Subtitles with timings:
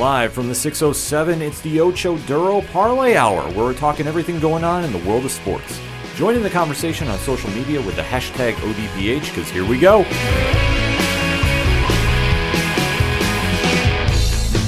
[0.00, 4.64] Live from the 607, it's the Ocho Duro Parlay Hour, where we're talking everything going
[4.64, 5.78] on in the world of sports.
[6.14, 9.98] Join in the conversation on social media with the hashtag ODPH, because here we go.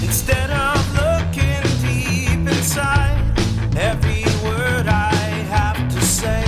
[0.04, 3.32] Instead of looking deep inside,
[3.78, 5.14] every word I
[5.48, 6.44] have to say,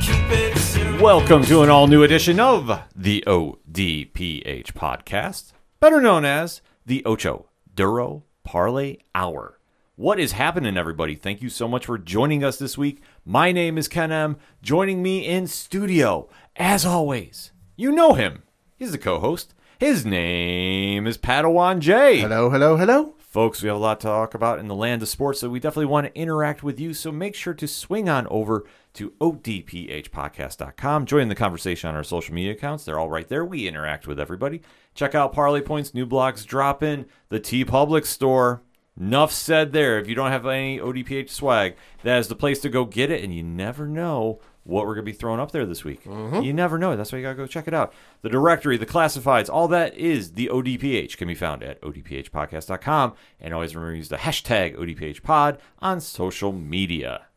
[0.00, 1.04] keep it simple.
[1.04, 7.47] Welcome to an all new edition of the ODPH podcast, better known as the Ocho
[7.78, 9.60] Duro Parlay Hour.
[9.94, 11.14] What is happening, everybody?
[11.14, 13.00] Thank you so much for joining us this week.
[13.24, 14.36] My name is Ken M.
[14.60, 18.42] Joining me in studio, as always, you know him.
[18.74, 19.54] He's the co host.
[19.78, 22.18] His name is Padawan J.
[22.18, 23.14] Hello, hello, hello.
[23.20, 25.60] Folks, we have a lot to talk about in the land of sports, so we
[25.60, 26.92] definitely want to interact with you.
[26.92, 28.64] So make sure to swing on over
[28.94, 31.06] to odphpodcast.com.
[31.06, 32.84] Join the conversation on our social media accounts.
[32.84, 33.44] They're all right there.
[33.44, 34.62] We interact with everybody.
[34.94, 38.62] Check out Parlay Points, new blogs drop in, the TeePublic store.
[39.00, 39.98] Enough said there.
[40.00, 43.22] If you don't have any ODPH swag, that is the place to go get it,
[43.22, 46.04] and you never know what we're going to be throwing up there this week.
[46.04, 46.42] Mm-hmm.
[46.42, 46.94] You never know.
[46.94, 47.94] That's why you got to go check it out.
[48.20, 53.14] The directory, the classifieds, all that is the ODPH can be found at odphpodcast.com.
[53.40, 57.27] And always remember to use the hashtag ODPHpod on social media.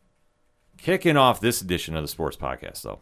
[0.81, 2.99] Kicking off this edition of the Sports Podcast, though,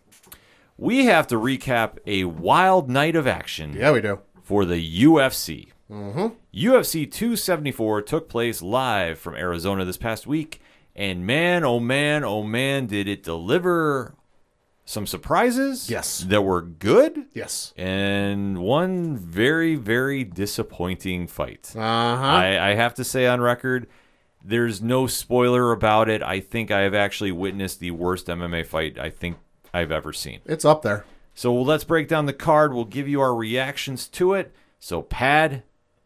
[0.78, 4.20] we have to recap a wild night of action Yeah, we do.
[4.44, 5.70] for the UFC.
[5.90, 10.62] UFC 274 took place live from Arizona this past week,
[10.96, 14.14] and man, oh man, oh man, did it deliver
[14.86, 16.20] some surprises Yes.
[16.28, 17.74] that were good, Yes.
[17.78, 21.74] and one very, very disappointing fight.
[21.76, 22.26] Uh huh.
[22.26, 23.88] I, I have to say on record,
[24.44, 26.22] there's no spoiler about it.
[26.24, 29.38] I think I have actually witnessed the worst MMA fight I think
[29.74, 30.40] I've ever seen.
[30.46, 31.06] It's up there.
[31.34, 32.74] So let's break down the card.
[32.74, 34.54] We'll give you our reactions to it.
[34.80, 35.64] So, Pad,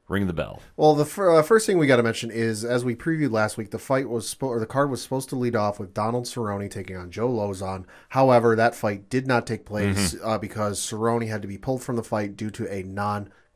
[0.07, 0.61] ring the bell.
[0.75, 3.57] Well, the fir- uh, first thing we got to mention is, as we previewed last
[3.57, 6.25] week, the fight was spo- or the card was supposed to lead off with Donald
[6.25, 7.85] Cerrone taking on Joe Lauzon.
[8.09, 11.95] However, that fight did not take place uh, because Cerrone had to be pulled from
[11.95, 12.83] the fight due to a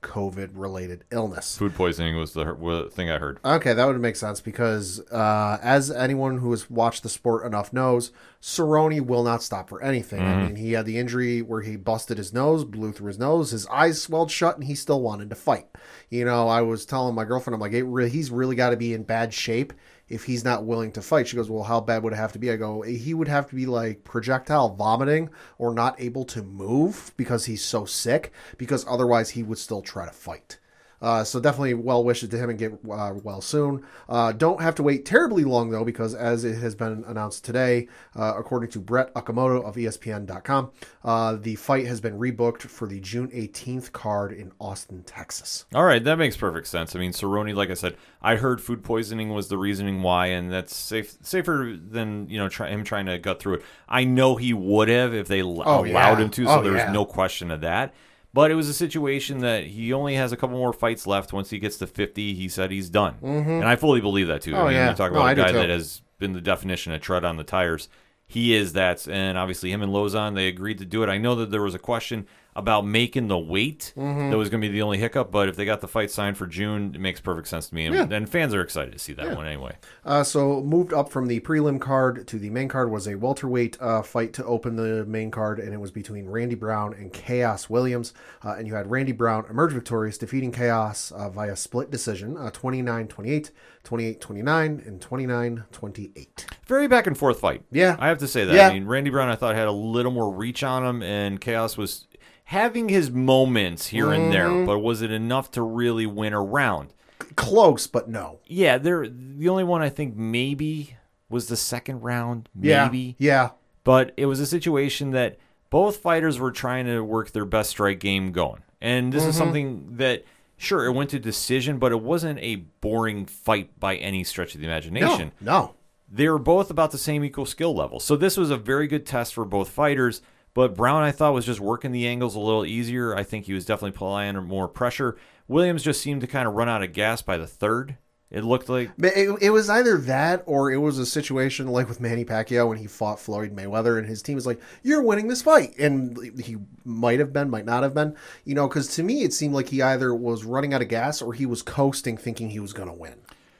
[0.04, 1.58] non-COVID related illness.
[1.58, 3.40] Food poisoning was the was the thing I heard.
[3.44, 7.74] Okay, that would make sense because, uh, as anyone who has watched the sport enough
[7.74, 10.22] knows, Cerrone will not stop for anything.
[10.22, 13.52] I mean, he had the injury where he busted his nose, blew through his nose,
[13.52, 15.68] his eyes swelled shut, and he still wanted to fight.
[16.10, 18.94] You know, I was telling my girlfriend, I'm like, re- he's really got to be
[18.94, 19.74] in bad shape
[20.10, 21.28] if he's not willing to fight.
[21.28, 22.52] She goes, Well, how bad would it have to be?
[22.52, 27.14] I go, He would have to be like projectile vomiting or not able to move
[27.18, 30.60] because he's so sick, because otherwise he would still try to fight.
[31.02, 33.84] Uh, so definitely well wishes to him and get uh, well soon.
[34.10, 37.88] Uh, don't have to wait terribly long though, because as it has been announced today,
[38.16, 40.72] uh, according to Brett Okamoto of ESPN.com,
[41.04, 45.66] uh, the fight has been rebooked for the June 18th card in Austin, Texas.
[45.74, 46.96] All right, that makes perfect sense.
[46.96, 50.52] I mean, Cerrone, like I said, I heard food poisoning was the reasoning why, and
[50.52, 53.66] that's safe, safer than you know try, him trying to gut through it.
[53.88, 56.18] I know he would have if they Oh, allowed yeah.
[56.18, 56.92] him to, so Oh, there's yeah.
[56.92, 57.94] no question of that.
[58.34, 61.34] But it was a situation that he only has a couple more fights left.
[61.34, 64.52] Once he gets to 50, he said he's done, and I fully believe that too.
[64.52, 64.60] Mm-hmm.
[64.60, 64.90] Oh, I mean, yeah.
[64.90, 67.44] you talk about I a guy that has been the definition of tread on the
[67.44, 67.90] tires.
[68.26, 71.10] He is that, and obviously him and Lauzon they agreed to do it.
[71.10, 74.32] I know that there was a question about making the weight Mm-hmm.
[74.32, 76.38] that was going to be the only hiccup, but if they got the fight signed
[76.38, 78.08] for June, it makes perfect sense to me, and, Yeah.
[78.18, 79.76] and fans are excited to see that one anyway.
[80.04, 83.78] Uh, so moved up from the prelim card to the main card was a welterweight
[83.82, 87.70] uh, fight to open the main card, and it was between Randy Brown and Khaos
[87.70, 88.14] Williams.
[88.44, 92.50] Uh, and you had Randy Brown emerge victorious, defeating Khaos uh, via split decision, uh,
[92.52, 93.52] 29-28,
[93.84, 96.28] 28-29, and 29-28.
[96.66, 97.64] Very back and forth fight.
[97.72, 97.96] Yeah.
[98.00, 98.54] I have to say that.
[98.56, 98.68] Yeah.
[98.70, 101.78] I mean, Randy Brown, I thought had a little more reach on him, and Khaos
[101.78, 102.07] was
[102.48, 104.32] having his moments here and Mm-hmm.
[104.32, 106.94] there, but was it enough to really win a round?
[107.36, 108.40] Close, but no.
[108.46, 109.08] Yeah, there.
[109.08, 110.96] The only one I think maybe
[111.30, 113.16] was the second round, Yeah, maybe.
[113.20, 113.50] yeah,
[113.84, 115.38] but it was a situation that
[115.70, 118.62] both fighters were trying to work their best strike game going.
[118.82, 119.38] And this is Mm-hmm.
[119.38, 120.24] something that
[120.58, 124.62] sure it went to decision, but it wasn't a boring fight by any stretch of
[124.62, 125.32] the no, imagination.
[125.42, 125.74] no.
[126.10, 128.00] They were both about the same equal skill level.
[128.00, 130.22] So this was a very good test for both fighters.
[130.58, 133.16] But Brown, I thought, was just working the angles a little easier.
[133.16, 135.16] I think he was definitely applying more pressure.
[135.48, 137.96] Williams just seemed to kind of run out of gas by the third.
[138.32, 142.02] It looked like It, it was either that or it was a situation like with
[142.02, 145.44] Manny Pacquiao when he fought Floyd Mayweather and his team was like, "You're winning this
[145.44, 149.22] fight," and he might have been, might not have been, you know, because to me
[149.22, 152.50] it seemed like he either was running out of gas or he was coasting, thinking
[152.50, 153.14] he was going to win.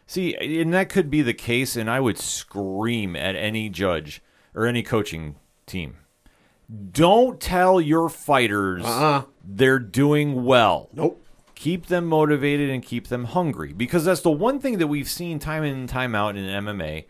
[0.08, 4.24] See, and that could be the case, and I would scream at any judge
[4.56, 5.36] or any coaching
[5.68, 5.98] team.
[6.92, 9.24] Don't tell your fighters Uh-uh.
[9.44, 10.90] they're doing well.
[10.94, 11.24] Nope.
[11.56, 15.40] keep them motivated and keep them hungry because that's the one thing that we've seen
[15.40, 17.06] time in and time out in MMA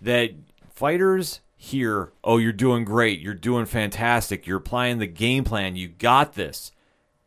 [0.00, 0.30] that
[0.74, 3.20] fighters hear, "Oh, you're doing great.
[3.20, 4.46] You're doing fantastic.
[4.46, 5.76] You're applying the game plan.
[5.76, 6.72] You got this."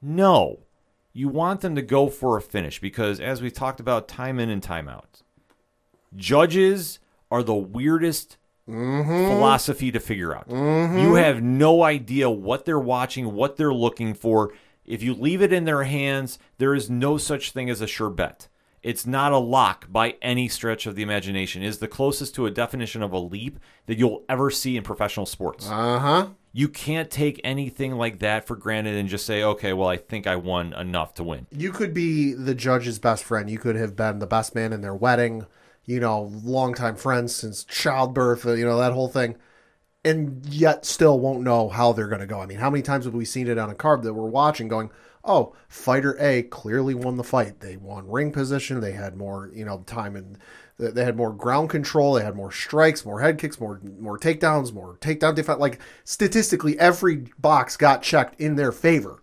[0.01, 0.59] No.
[1.13, 4.49] You want them to go for a finish because as we talked about time in
[4.49, 5.21] and time out,
[6.15, 6.99] judges
[7.31, 10.50] are the weirdest philosophy to figure out.
[10.50, 14.53] You have no idea what they're watching, what they're looking for.
[14.85, 18.09] If you leave it in their hands, there is no such thing as a sure
[18.09, 18.47] bet.
[18.83, 21.63] It's not a lock by any stretch of the imagination.
[21.63, 24.83] It is the closest to a definition of a leap that you'll ever see in
[24.83, 25.68] professional sports.
[25.68, 26.27] Uh huh.
[26.53, 30.27] You can't take anything like that for granted and just say, okay, well, I think
[30.27, 31.47] I won enough to win.
[31.51, 33.50] You could be the judge's best friend.
[33.50, 35.47] You could have been the best man in their wedding.
[35.85, 38.45] You know, longtime friends since childbirth.
[38.45, 39.35] uh, You know that whole thing,
[40.03, 42.39] and yet still won't know how they're going to go.
[42.39, 44.67] I mean, how many times have we seen it on a card that we're watching,
[44.67, 44.89] going,
[45.23, 47.59] "Oh, fighter A clearly won the fight.
[47.59, 48.79] They won ring position.
[48.79, 50.37] They had more, you know, time and
[50.77, 52.15] they had more ground control.
[52.15, 55.59] They had more strikes, more head kicks, more more takedowns, more takedown defense.
[55.59, 59.21] Like statistically, every box got checked in their favor.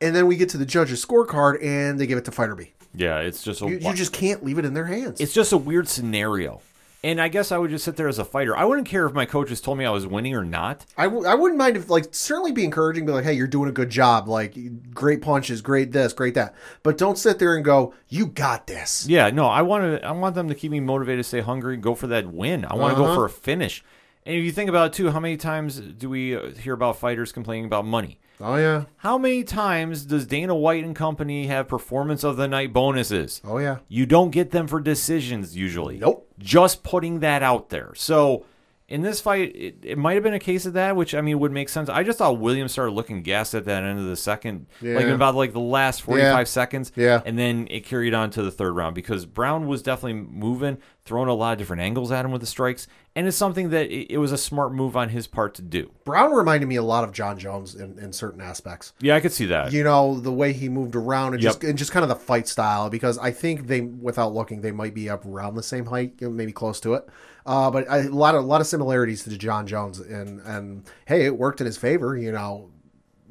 [0.00, 2.74] And then we get to the judge's scorecard, and they give it to fighter B.
[2.96, 5.20] Yeah, it's just a You, you just can't leave it in their hands.
[5.20, 6.60] it's just a weird scenario.
[7.04, 8.56] And I guess I would just sit there as a fighter.
[8.56, 10.84] I wouldn't care if my coaches told me I was winning or not.
[10.96, 13.68] I, w- I wouldn't mind if, like, certainly be encouraging, be like, hey, you're doing
[13.68, 14.26] a good job.
[14.28, 14.56] Like,
[14.92, 16.54] great punches, great this, great that.
[16.82, 19.06] But don't sit there and go, you got this.
[19.08, 20.04] Yeah, no, I want to.
[20.04, 22.64] I want them to keep me motivated, stay hungry, go for that win.
[22.64, 23.12] I want to Uh-huh.
[23.12, 23.84] go for a finish.
[24.24, 26.96] And if you think about it too, how many times do we uh, hear about
[26.98, 28.18] fighters complaining about money?
[28.40, 28.84] Oh, yeah.
[28.98, 33.40] How many times does Dana White and company have performance of the night bonuses?
[33.44, 33.78] Oh, yeah.
[33.88, 35.98] You don't get them for decisions usually.
[35.98, 36.30] Nope.
[36.38, 37.92] Just putting that out there.
[37.94, 38.44] So
[38.88, 41.40] in this fight, it, it might have been a case of that, which I mean
[41.40, 41.88] would make sense.
[41.88, 45.00] I just thought Williams started looking gassed at that end of the second, like Yeah.
[45.00, 46.44] in about like the last forty-five Yeah.
[46.44, 46.92] seconds.
[46.94, 47.20] Yeah.
[47.26, 51.28] and then it carried on to the third round because Brown was definitely moving, throwing
[51.28, 52.86] a lot of different angles at him with the strikes,
[53.16, 55.90] and it's something that it, it was a smart move on his part to do.
[56.04, 58.92] Brown reminded me a lot of Jon Jones in, in certain aspects.
[59.00, 59.72] Yeah, I could see that.
[59.72, 61.52] You know, the way he moved around and Yep.
[61.54, 64.70] just and just kind of the fight style, because I think they, without looking, they
[64.72, 67.08] might be up around the same height, maybe close to it.
[67.46, 70.84] Uh, but I, a lot of a lot of similarities to Jon Jones, and and
[71.06, 72.16] hey, it worked in his favor.
[72.16, 72.70] You know,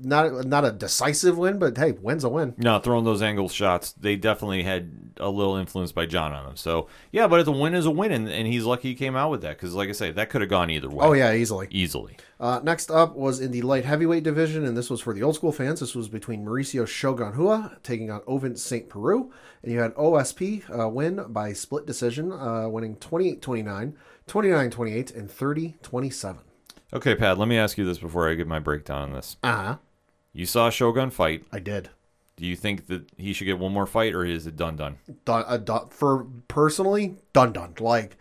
[0.02, 2.54] not not a decisive win, but hey, win's a win.
[2.58, 6.56] No, throwing those angle shots, they definitely had a little influence by Jon on them.
[6.56, 9.32] So yeah, but the win is a win, and, and he's lucky he came out
[9.32, 11.06] with that because, like I say, that could have gone either way.
[11.06, 11.68] Oh yeah, easily.
[11.72, 12.18] easily.
[12.40, 15.36] Uh, next up was in the light heavyweight division, and this was for the old
[15.36, 15.80] school fans.
[15.80, 18.90] This was between Mauricio Shogun Hua taking on Ovince St.
[18.90, 19.32] Preux,
[19.66, 23.98] and you had OSP uh, win by split decision, uh, winning 28 29,
[24.28, 26.42] 29 28, and 30 27.
[26.94, 29.38] Okay, Pat, let me ask you this before I give my breakdown on this.
[29.42, 29.78] Uh huh.
[30.34, 31.46] You saw Shogun fight.
[31.52, 31.90] I did.
[32.38, 34.98] Do you think that he should get one more fight, or is it done done?
[35.24, 37.74] Done, uh, done, for personally, done, done.
[37.80, 38.18] Like,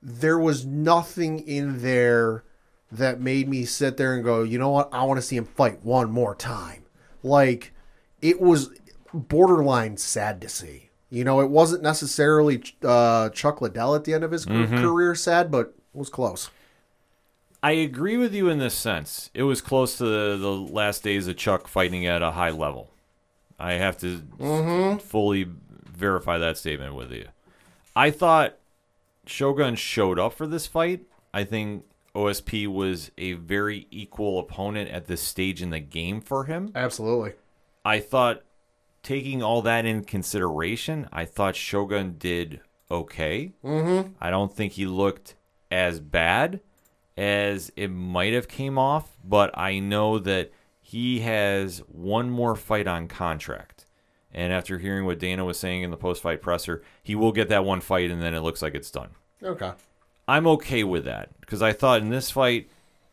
[0.00, 2.44] there was nothing in there
[2.92, 4.90] that made me sit there and go, you know what?
[4.92, 6.84] I want to see him fight one more time.
[7.22, 7.72] Like,
[8.20, 8.70] it was
[9.14, 10.90] borderline sad to see.
[11.10, 14.78] You know, it wasn't necessarily uh, Chuck Liddell at the end of his Mm-hmm.
[14.80, 16.50] career sad, but it was close.
[17.62, 19.30] I agree with you in this sense.
[19.32, 22.90] It was close to the, the last days of Chuck fighting at a high level.
[23.58, 25.46] I have to fully
[25.86, 27.26] verify that statement with you.
[27.96, 28.56] I thought
[29.26, 31.02] Shogun showed up for this fight.
[31.32, 36.44] I think OSP was a very equal opponent at this stage in the game for
[36.44, 36.70] him.
[36.74, 37.32] Absolutely.
[37.84, 38.42] I thought,
[39.04, 43.52] taking all that in consideration, I thought Shogun did okay.
[43.64, 44.14] Mm-hmm.
[44.20, 45.36] I don't think he looked
[45.70, 46.60] as bad
[47.16, 52.88] as it might have came off, but I know that he has one more fight
[52.88, 53.86] on contract.
[54.32, 57.64] And after hearing what Dana was saying in the post-fight presser, he will get that
[57.64, 59.10] one fight, and then it looks like it's done.
[59.40, 59.72] Okay.
[60.26, 62.68] I'm okay with that because I thought in this fight,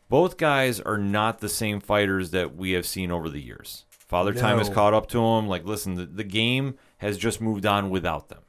[0.09, 3.85] both guys are not the same fighters that we have seen over the years.
[4.11, 5.47] Father Time has caught up to them.
[5.47, 8.41] Like, listen, the, the game has just moved on without them.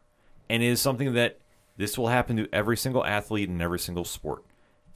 [0.51, 1.39] And it is something that
[1.77, 4.45] this will happen to every single athlete in every single sport.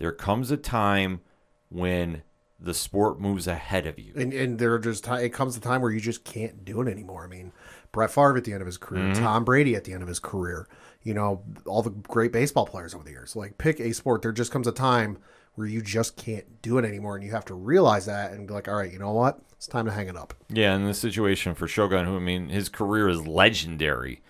[0.00, 1.20] There comes a time
[1.68, 2.22] when
[2.58, 4.12] the sport moves ahead of you.
[4.16, 7.22] And and there just it comes a time where you just can't do it anymore.
[7.24, 7.52] I mean,
[7.92, 9.22] Brett Favre at the end of his career, Mm-hmm.
[9.22, 10.66] Tom Brady at the end of his career.
[11.04, 13.36] You know, all the great baseball players over the years.
[13.36, 14.22] Like pick a sport.
[14.22, 15.18] There just comes a time
[15.56, 18.54] where you just can't do it anymore, and you have to realize that and be
[18.54, 19.40] like, all right, you know what?
[19.52, 20.34] It's time to hang it up.
[20.48, 24.22] Yeah, in this situation for Shogun, who I mean, his career is legendary.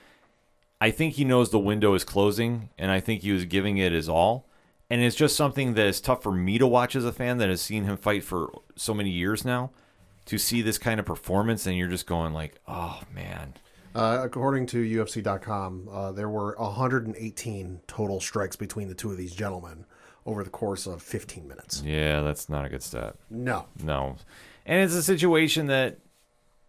[0.81, 3.93] I think he knows the window is closing, and I think he was giving it
[3.93, 4.47] his all.
[4.89, 7.49] And it's just something that is tough for me to watch as a fan that
[7.49, 9.71] has seen him fight for so many years now.
[10.27, 13.55] To see this kind of performance, and you're just going like, "Oh man,
[13.95, 19.35] Uh, according to UFC.com, uh, there were 118 total strikes between the two of these
[19.35, 19.87] gentlemen
[20.27, 21.83] over the course of 15 minutes.
[21.85, 23.15] Yeah, that's not a good stat.
[23.31, 23.67] No.
[23.83, 24.17] No.
[24.67, 25.99] And it's a situation that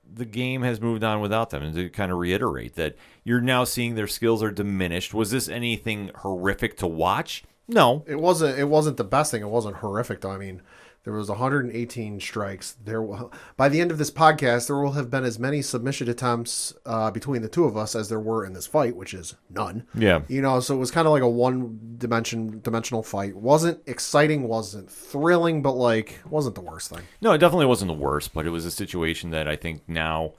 [0.09, 1.63] the game has moved on without them.
[1.63, 5.13] And to kind of reiterate that you're now seeing their skills are diminished.
[5.13, 7.43] Was this anything horrific to watch?
[7.67, 8.05] No.
[8.07, 8.57] It wasn't.
[8.57, 9.41] It wasn't the best thing.
[9.41, 10.31] It wasn't horrific though.
[10.31, 10.61] I mean,
[11.07, 12.75] there was 118 strikes.
[12.83, 16.09] There, will, by the end of this podcast, there will have been as many submission
[16.09, 19.33] attempts uh, between the two of us as there were in this fight, which is
[19.49, 19.87] none.
[19.93, 20.23] Yeah.
[20.27, 23.37] You know, so it was kind of like a one dimension dimensional fight.
[23.37, 27.03] wasn't exciting, wasn't thrilling, but like wasn't the worst thing.
[27.21, 30.33] No, it definitely wasn't the worst, but it was a situation that I think now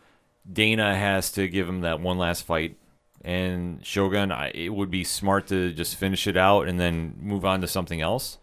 [0.52, 2.76] Dana has to give him that one last fight.
[3.22, 7.46] And Shogun, I, it would be smart to just finish it out and then move
[7.46, 8.36] on to something else.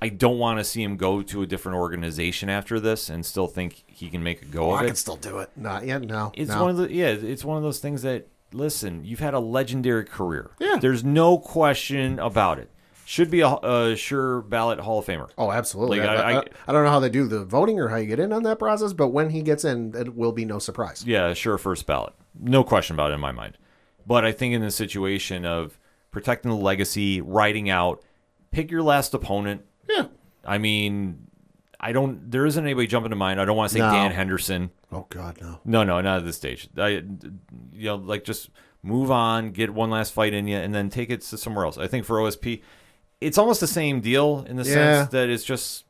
[0.00, 3.46] I don't want to see him go to a different organization after this and still
[3.48, 4.86] think he can make a go Oh, of I it.
[4.88, 5.50] can still do it.
[5.56, 6.02] Not yet.
[6.02, 6.30] No.
[6.34, 6.62] It's no.
[6.62, 10.04] one of the yeah, it's one of those things that listen, you've had a legendary
[10.04, 10.52] career.
[10.60, 10.76] Yeah.
[10.80, 12.70] There's no question about it.
[13.04, 15.30] Should be a, a sure ballot Hall of Famer.
[15.38, 15.98] Oh, absolutely.
[16.00, 17.96] Like, I, I- I, I- I don't know how they do the voting or how
[17.96, 20.58] you get in on that process, but when he gets in, it will be no
[20.58, 21.04] surprise.
[21.06, 22.12] Yeah, sure first ballot.
[22.38, 23.56] No question about it in my mind.
[24.06, 25.78] But I think in the situation of
[26.10, 28.02] protecting the legacy, riding out,
[28.50, 29.62] pick your last opponent.
[29.88, 30.06] Yeah.
[30.44, 31.26] I mean,
[31.80, 33.40] I don't there isn't anybody jumping to mind.
[33.40, 33.92] I don't want to say No.
[33.92, 34.70] Dan Henderson.
[34.90, 35.60] Oh God, no.
[35.64, 36.68] No, no, not at this stage.
[36.76, 36.88] I,
[37.72, 38.50] you know, like just
[38.82, 41.76] move on, get one last fight in you, and then take it to somewhere else.
[41.78, 42.62] I think for OSP,
[43.20, 44.72] it's almost the same deal in the Yeah.
[45.02, 45.84] sense that it's just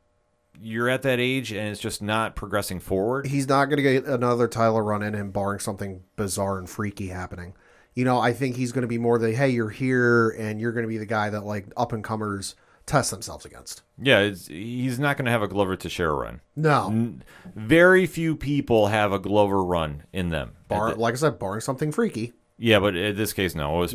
[0.60, 3.26] you're at that age and it's just not progressing forward.
[3.26, 7.08] He's not going to get another Tyler run in him, barring something bizarre and freaky
[7.08, 7.54] happening.
[7.94, 10.72] You know, I think he's going to be more the hey, you're here, and you're
[10.72, 12.56] going to be the guy that like up and comers
[12.88, 13.82] test themselves against.
[14.00, 16.40] Yeah, it's, he's not going to have a Glover Teixeira run.
[16.56, 17.14] No,
[17.54, 20.56] Very few people have a Glover run in them.
[20.66, 22.32] bar, the- like I said, barring something freaky.
[22.58, 23.70] yeah, but in this case, no.
[23.70, 23.94] OSP,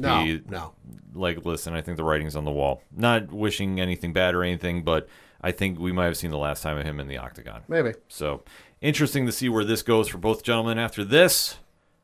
[0.49, 0.73] No, no.
[1.13, 2.81] like, listen, I think the writing's on the wall.
[2.95, 5.09] Not wishing anything bad or anything, but
[5.41, 7.63] I think we might have seen the last time of him in the octagon.
[7.67, 7.91] Maybe.
[8.07, 8.43] So
[8.79, 11.57] interesting to see where this goes for both gentlemen after this.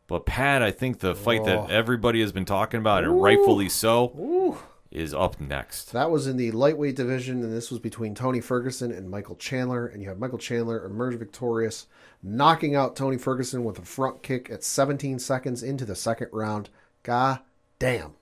[0.08, 1.46] But Pat, I think the fight Oh.
[1.46, 4.58] that everybody has been talking about, and rightfully so,
[4.91, 5.91] is up next.
[5.91, 9.86] That was in the lightweight division, and this was between Tony Ferguson and Michael Chandler.
[9.86, 11.88] And you have Michael Chandler emerge victorious,
[12.24, 16.69] knocking out Tony Ferguson with a front kick at 17 seconds into the second round.
[17.03, 17.39] God
[17.77, 18.13] damn.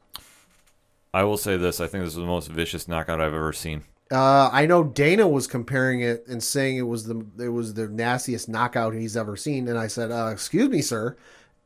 [1.13, 3.83] I will say this: I think this is the most vicious knockout I've ever seen.
[4.09, 7.87] Uh, I know Dana was comparing it and saying it was the it was the
[7.87, 11.17] nastiest knockout he's ever seen, and I said, uh, "Excuse me, sir,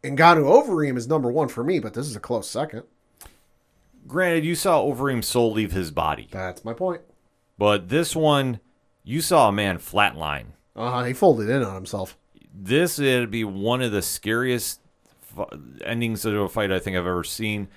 [0.04, 2.84] Ngannou Overeem is number one for me, but this is a close second.
[4.08, 7.02] Granted, you saw Overeem's soul leave his body, That's my point.
[7.58, 8.60] but this one,
[9.04, 10.48] you saw a man flatline.
[10.76, 12.18] Uh, he folded in on himself.
[12.54, 14.80] This would be one of the scariest
[15.22, 15.46] fu-
[15.86, 17.68] endings of a fight I think I've ever seen.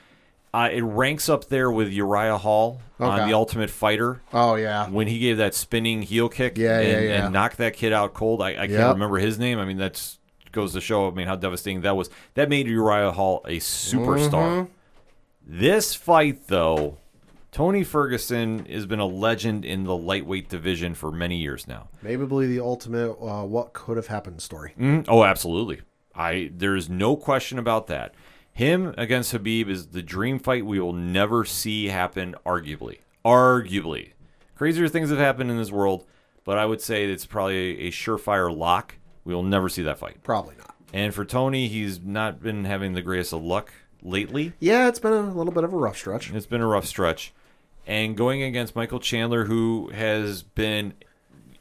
[0.53, 3.29] Uh, it ranks up there with Uriah Hall on Okay.
[3.29, 4.23] The Ultimate Fighter.
[4.33, 7.25] Oh yeah, when he gave that spinning heel kick Yeah, and, yeah, yeah.
[7.25, 8.41] and knocked that kid out cold.
[8.41, 9.59] I, I can't remember his name.
[9.59, 10.01] I mean, that
[10.53, 11.09] goes to show.
[11.09, 12.09] I mean, how devastating that was.
[12.35, 14.69] That made Uriah Hall a superstar.
[15.47, 15.61] Mm-hmm.
[15.61, 16.99] This fight, though,
[17.53, 21.89] Tony Ferguson has been a legend in the lightweight division for many years now.
[22.03, 24.75] maybe the ultimate uh, what could have happened story.
[24.79, 25.05] Mhm.
[25.09, 25.83] Oh, absolutely.
[26.15, 28.15] I there's no question about that.
[28.53, 32.35] Him against Khabib is the dream fight we will never see happen.
[32.47, 34.13] Arguably, arguably,
[34.55, 36.07] crazier things have happened in this world,
[36.45, 38.97] but I would say it's probably a surefire lock.
[39.25, 40.23] We will never see that fight.
[40.23, 40.75] Probably not.
[40.93, 43.73] And for Tony, he's not been having the greatest of luck
[44.05, 44.53] lately.
[44.61, 46.33] Yeah, it's been a little bit of a rough stretch.
[46.33, 47.33] It's been a rough stretch.
[47.87, 50.95] And going against Michael Chandler, who has been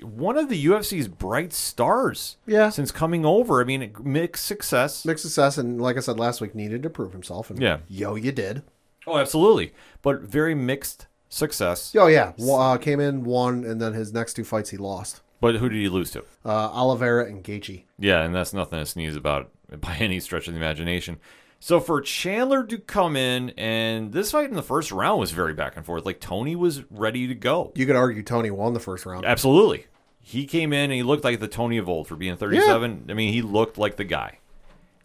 [0.01, 2.69] one of the UFC's bright stars Yeah.
[2.69, 3.61] since coming over.
[3.61, 5.05] I mean, mixed success.
[5.05, 7.49] Mixed success, and like I said last week, needed to prove himself.
[7.49, 7.77] And Yeah.
[7.87, 8.63] yo, you did.
[9.07, 9.73] Oh, absolutely.
[10.01, 11.93] But very mixed success.
[11.97, 15.21] Oh yeah, uh, came in, won, and then his next two fights he lost.
[15.41, 16.23] But who did he lose to?
[16.45, 17.83] Uh, Oliveira and Gaethje.
[17.99, 19.49] Yeah, and that's nothing to sneeze about
[19.81, 21.17] by any stretch of the imagination.
[21.63, 25.53] So for Chandler to come in, and this fight in the first round was very
[25.53, 26.05] back and forth.
[26.05, 27.71] Like Tony was ready to go.
[27.73, 29.23] You could argue Tony won the first round.
[29.23, 29.85] Absolutely.
[30.19, 33.05] He came in and he looked like the Tony of old for being 37.
[33.07, 34.39] I mean, he looked like the guy.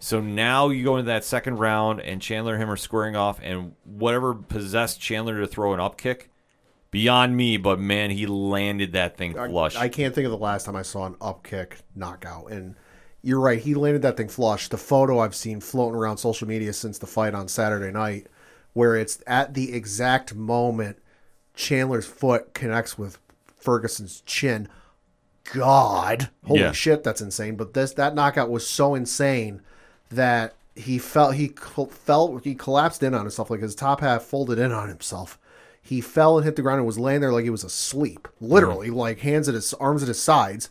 [0.00, 3.38] So now you go into that second round, and Chandler and him are squaring off,
[3.40, 6.28] and whatever possessed Chandler to throw an up kick,
[6.90, 9.76] beyond me, but man, he landed that thing flush.
[9.76, 12.50] I can't think of the last time I saw an up kick knockout.
[12.50, 12.74] And
[13.22, 14.68] you're right, he landed that thing flush.
[14.68, 18.26] The photo I've seen floating around social media since the fight on Saturday night,
[18.72, 20.98] where it's at the exact moment
[21.54, 23.18] Chandler's foot connects with
[23.56, 24.68] Ferguson's chin.
[25.52, 26.72] God, holy Yeah.
[26.72, 27.56] shit, that's insane.
[27.56, 29.62] But this that knockout was so insane
[30.10, 31.48] that he felt he
[31.90, 35.38] fell he collapsed in on himself like his top half folded in on himself.
[35.82, 38.88] He fell and hit the ground and was laying there like he was asleep, literally,
[38.88, 38.96] mm-hmm.
[38.96, 40.68] like hands at his arms at his sides,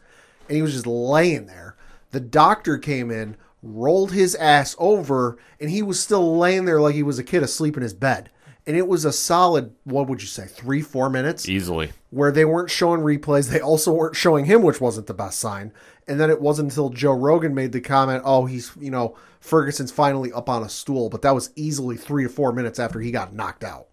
[0.48, 1.67] and he was just laying there.
[2.12, 6.96] The doctor came in, rolled his ass over, and he was still laying there like
[6.96, 8.30] he was a kid asleep in his bed.
[8.66, 11.48] And it was a solid, what would you say, three, four minutes?
[11.48, 11.92] Easily.
[12.10, 13.50] where they weren't showing replays.
[13.50, 15.72] They also weren't showing him, which wasn't the best sign.
[16.06, 19.92] And then it wasn't until Joe Rogan made the comment, oh, he's, you know, Ferguson's
[19.92, 21.10] finally up on a stool.
[21.10, 23.88] But that was easily three to four minutes after he got knocked out.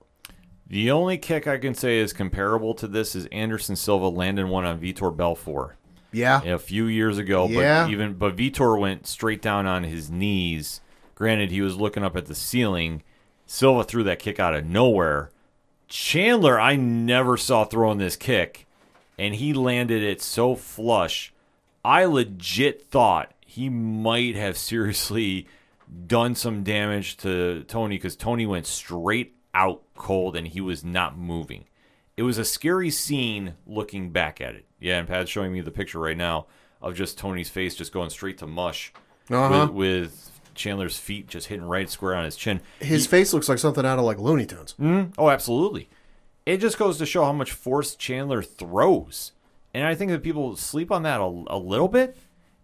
[0.67, 4.65] The only kick I can say is comparable to this is Anderson Silva landing one
[4.65, 5.77] on Vitor Belfort
[6.15, 6.43] Yeah.
[6.45, 7.49] a few years ago.
[7.49, 7.85] Yeah.
[7.85, 10.81] But even but Vitor went straight down on his knees.
[11.15, 13.03] Granted, he was looking up at the ceiling.
[13.47, 15.31] Silva threw that kick out of nowhere.
[15.89, 18.67] Chandler, I never saw throwing this kick,
[19.19, 21.33] and he landed it so flush.
[21.85, 25.47] I legit thought he might have seriously
[26.07, 31.17] done some damage to Tony because Tony went straight out cold and he was not
[31.17, 31.65] moving.
[32.17, 34.67] It was a scary scene looking back at it.
[34.85, 36.47] Yeah, and Pat's showing me the picture right now
[36.83, 38.93] of just Tony's face just going straight to mush
[39.31, 39.69] Uh-huh.
[39.69, 42.61] with, with Chandler's feet just hitting right square on his chin.
[42.81, 44.75] His face looks like something out of like Looney Tunes.
[45.19, 45.89] Oh, absolutely.
[46.47, 49.33] It just goes to show how much force Chandler throws.
[49.73, 52.17] And I think that people sleep on that a, a little bit.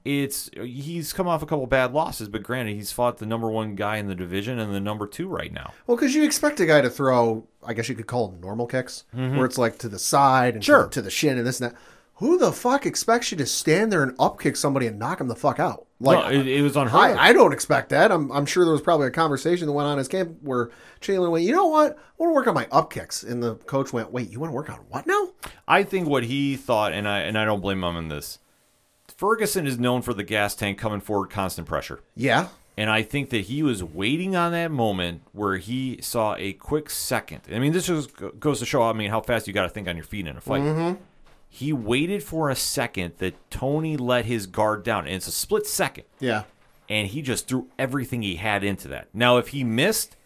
[0.04, 3.74] It's he's come off a couple bad losses, but granted, he's fought the number one
[3.74, 5.72] guy in the division and the number two right now.
[5.86, 8.66] Well, because you expect a guy to throw, I guess you could call them normal
[8.66, 10.84] kicks, where it's like to the side and Sure.
[10.84, 11.78] the- to, the shin and this and that.
[12.20, 15.34] Who the fuck expects you to stand there and upkick somebody and knock him the
[15.34, 15.86] fuck out?
[16.00, 17.00] Like, No, it, it was unheard.
[17.00, 18.12] I, I don't expect that.
[18.12, 20.68] I'm, I'm sure there was probably a conversation that went on in his camp where
[21.00, 21.92] Chandler went, you know what?
[21.92, 23.22] I want to work on my up kicks.
[23.22, 25.30] And the coach went, wait, you want to work on what now?
[25.66, 28.38] I think what he thought, and I and I don't blame him in this.
[29.16, 32.00] Ferguson is known for the gas tank coming forward, constant pressure.
[32.14, 32.48] Yeah.
[32.76, 36.90] And I think that he was waiting on that moment where he saw a quick
[36.90, 37.42] second.
[37.50, 39.88] I mean, this just goes to show, I mean, how fast you got to think
[39.88, 40.62] on your feet in a fight.
[40.62, 41.02] Mm-hmm.
[41.52, 45.66] He waited for a second that Tony let his guard down, and it's a split
[45.66, 46.44] second, Yeah.
[46.88, 49.08] and he just threw everything he had into that.
[49.12, 50.16] Now, if he missed,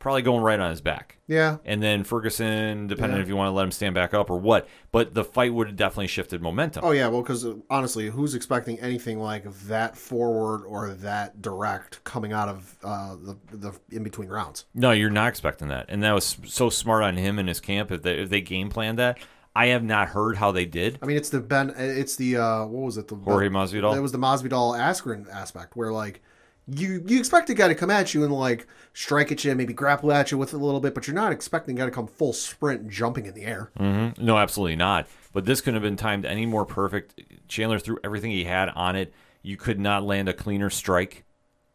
[0.00, 1.18] probably going right on his back.
[1.28, 1.58] Yeah.
[1.64, 3.22] And then Ferguson, depending Yeah.
[3.22, 5.68] if you want to let him stand back up or what, but the fight would
[5.68, 6.84] have definitely shifted momentum.
[6.84, 7.06] Oh, yeah.
[7.06, 12.76] Well, because honestly, who's expecting anything like that forward or that direct coming out of
[12.82, 14.66] uh, the, the in between rounds?
[14.74, 17.92] No, you're not expecting that, and that was so smart on him and his camp.
[17.92, 19.18] If they if they game planned that,
[19.54, 20.98] I have not heard how they did.
[21.02, 21.74] I mean, it's the Ben.
[21.76, 23.08] It's the uh, what was it?
[23.08, 23.96] The Jorge Masvidal?
[23.96, 26.22] It was the Masvidal Askren aspect, where like
[26.66, 29.74] you you expect a guy to come at you and like strike at you, maybe
[29.74, 31.90] grapple at you with it a little bit, but you're not expecting a guy to
[31.90, 33.70] come full sprint, jumping in the air.
[33.78, 34.24] Mm-hmm.
[34.24, 35.06] No, absolutely not.
[35.32, 37.20] But this couldn't have been timed any more perfect.
[37.48, 39.12] Chandler threw everything he had on it.
[39.42, 41.24] You could not land a cleaner strike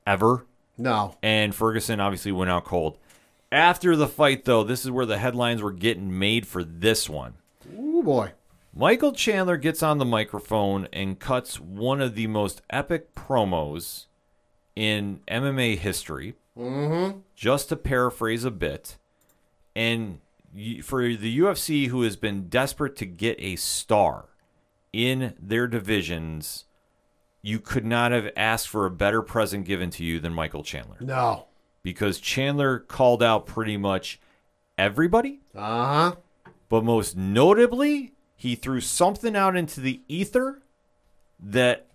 [0.06, 0.46] ever.
[0.80, 3.00] No, And Ferguson obviously went out cold.
[3.52, 7.34] After the fight, though, this is where the headlines were getting made for this one.
[8.08, 8.32] Boy,
[8.74, 14.06] Michael Chandler gets on the microphone and cuts one of the most epic promos
[14.78, 16.36] in MMA history.
[16.58, 17.20] Mm-hmm.
[17.36, 18.98] Just to paraphrase a bit,
[19.76, 20.22] and
[20.84, 24.26] for the UFC, who has been desperate to get a star
[24.94, 26.64] in their divisions,
[27.42, 30.98] you could not have asked for a better present given to you than Michael Chandler,
[31.02, 31.48] no,
[31.84, 34.20] because Chandler called out pretty much
[34.78, 35.42] everybody.
[35.54, 36.16] Uh huh,
[36.70, 40.62] but most notably, he threw something out into the ether
[41.40, 41.88] that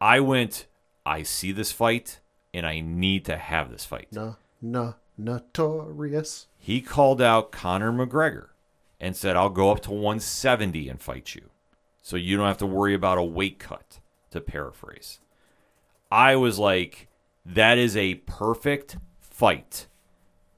[0.00, 0.66] I went,
[1.04, 2.20] I see this fight
[2.52, 4.08] and I need to have this fight.
[4.12, 6.48] no, no, notorious.
[6.58, 8.48] He called out Conor McGregor
[9.00, 11.50] and said, I'll go up to 170 and fight you.
[12.02, 15.20] So you don't have to worry about a weight cut, to paraphrase.
[16.10, 17.08] I was like,
[17.44, 19.86] that is a perfect fight.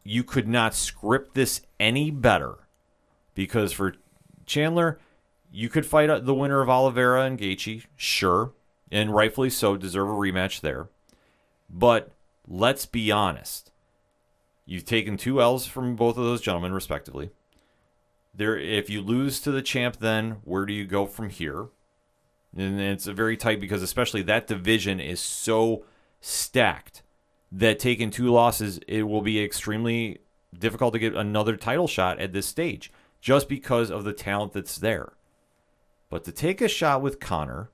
[0.04, 2.67] You could not script this any better
[3.38, 3.94] because for
[4.46, 4.98] Chandler,
[5.52, 8.50] you could fight uh, the winner of Oliveira and Gaethje, sure,
[8.90, 10.88] and rightfully so, deserve a rematch there.
[11.70, 12.10] But
[12.48, 13.70] let's be honest.
[14.66, 17.30] You've taken two L's from both of those gentlemen, respectively.
[18.34, 21.68] There, if you lose to the champ, then where do you go from here?
[22.56, 25.84] And it's a very tight because especially that division is so
[26.20, 27.04] stacked
[27.52, 30.18] that taking two losses, it will be extremely
[30.58, 32.90] difficult to get another title shot at this stage,
[33.20, 35.12] just because of the talent that's there.
[36.10, 37.70] But to take a shot with Conor,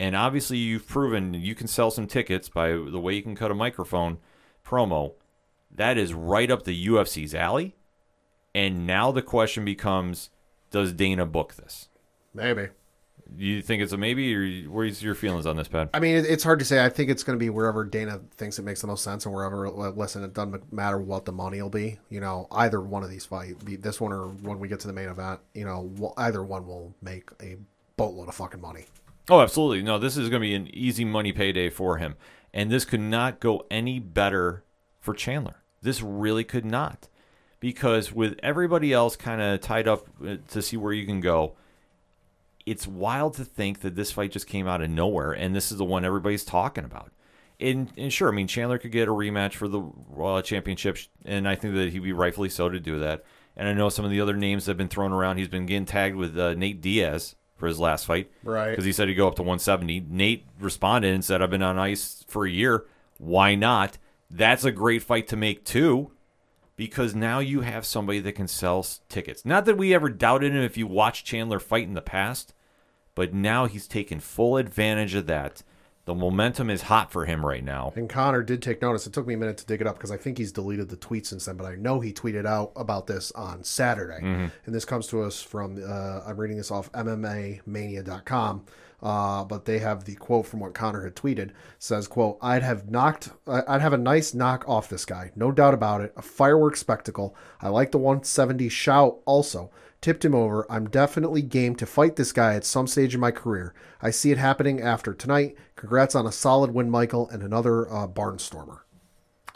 [0.00, 3.50] and obviously you've proven you can sell some tickets by the way you can cut
[3.50, 4.18] a microphone
[4.64, 5.14] promo.
[5.70, 7.76] That is right up the UFC's alley.
[8.54, 10.30] And now the question becomes
[10.70, 11.88] does Dana book this?
[12.34, 12.68] Maybe.
[13.36, 15.90] You think it's a maybe, or where's your feelings on this, Pat?
[15.92, 16.84] I mean, it's hard to say.
[16.84, 19.34] I think it's going to be wherever Dana thinks it makes the most sense, and
[19.34, 19.68] wherever.
[19.68, 21.98] Listen, it doesn't matter what the money will be.
[22.08, 24.86] You know, either one of these fight, be this one or when we get to
[24.86, 25.40] the main event.
[25.54, 27.56] You know, either one will make a
[27.96, 28.86] boatload of fucking money.
[29.28, 29.82] Oh, absolutely.
[29.82, 32.16] No, this is going to be an easy money payday for him.
[32.54, 34.64] And this could not go any better
[35.00, 35.56] for Chandler.
[35.82, 37.08] This really could not.
[37.60, 41.56] Because with everybody else kind of tied up uh, to see where you can go,
[42.70, 45.78] it's wild to think that this fight just came out of nowhere and this is
[45.78, 47.12] the one everybody's talking about.
[47.60, 49.82] And, and sure, I mean, Chandler could get a rematch for the
[50.22, 53.24] uh, championship, and I think that he'd be rightfully so to do that.
[53.56, 55.38] And I know some of the other names that have been thrown around.
[55.38, 58.30] He's been getting tagged with uh, Nate Diaz for his last fight.
[58.44, 58.70] Right.
[58.70, 60.06] Because he said he'd go up to 170.
[60.08, 62.86] Nate responded and said, I've been on ice for a year.
[63.16, 63.98] Why not?
[64.30, 66.12] That's a great fight to make, too,
[66.76, 69.44] because now you have somebody that can sell tickets.
[69.44, 72.54] Not that we ever doubted him if you watched Chandler fight in the past,
[73.18, 75.64] but now he's taken full advantage of that.
[76.04, 77.92] The momentum is hot for him right now.
[77.96, 79.08] And Conor did take notice.
[79.08, 80.94] It took me a minute to dig it up because I think he's deleted the
[80.94, 84.20] tweet since then, but I know he tweeted out about this on Saturday.
[84.22, 88.66] And this comes to us from, uh, I'm reading this off MMAmania.com.
[89.02, 92.88] Uh, but they have the quote from what Conor had tweeted says, quote, I'd have
[92.88, 95.32] knocked, I'd have a nice knock off this guy.
[95.34, 96.12] No doubt about it.
[96.16, 97.34] A fireworks spectacle.
[97.60, 99.70] I like the 170 shout also.
[100.00, 100.64] Tipped him over.
[100.70, 103.74] I'm definitely game to fight this guy at some stage in my career.
[104.00, 105.56] I see it happening after tonight.
[105.74, 108.80] Congrats on a solid win, Michael, and another uh, barnstormer.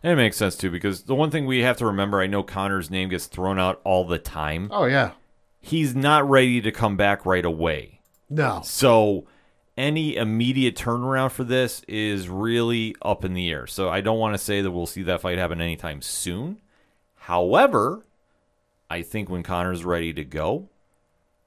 [0.03, 2.43] And it makes sense, too, because the one thing we have to remember I know
[2.43, 4.69] Conor's name gets thrown out all the time.
[4.73, 5.13] Oh yeah,
[5.61, 8.01] He's not ready to come back right away.
[8.29, 9.29] no, So
[9.77, 13.69] any immediate turnaround for this is really up in the air.
[13.69, 16.61] So I don't want to say that we'll see that fight happen anytime soon.
[17.15, 18.05] However,
[18.93, 20.69] I think when Conor's ready to go,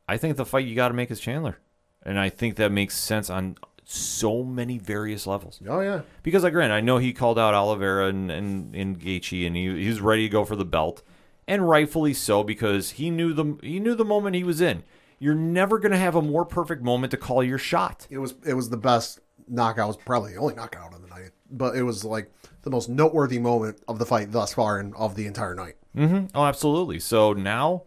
[0.09, 1.59] I think the fight you got to make is Chandler.
[2.01, 5.61] And I think that makes sense on so many various levels.
[5.69, 9.45] oh yeah, Because I granted, I know he called out Oliveira and and, and Gaethje,
[9.45, 11.03] and he he was ready to go for the belt,
[11.47, 14.83] and rightfully so because he knew the he knew the moment he was in.
[15.19, 18.07] You're never gonna have a more perfect moment to call your shot.
[18.09, 19.85] it was it was the best knockout.
[19.85, 22.31] It was probably the only knockout of the night, but it was like
[22.63, 25.75] the most noteworthy moment of the fight thus far and of the entire night.
[25.95, 26.25] Mm-hmm.
[26.35, 26.99] Oh, absolutely.
[26.99, 27.83] So now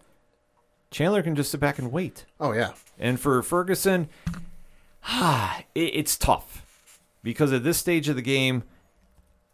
[0.90, 2.24] Chandler can just sit back and wait.
[2.40, 4.08] Oh yeah, And for Ferguson,
[5.04, 6.64] ah, it, it's tough
[7.22, 8.62] because at this stage of the game,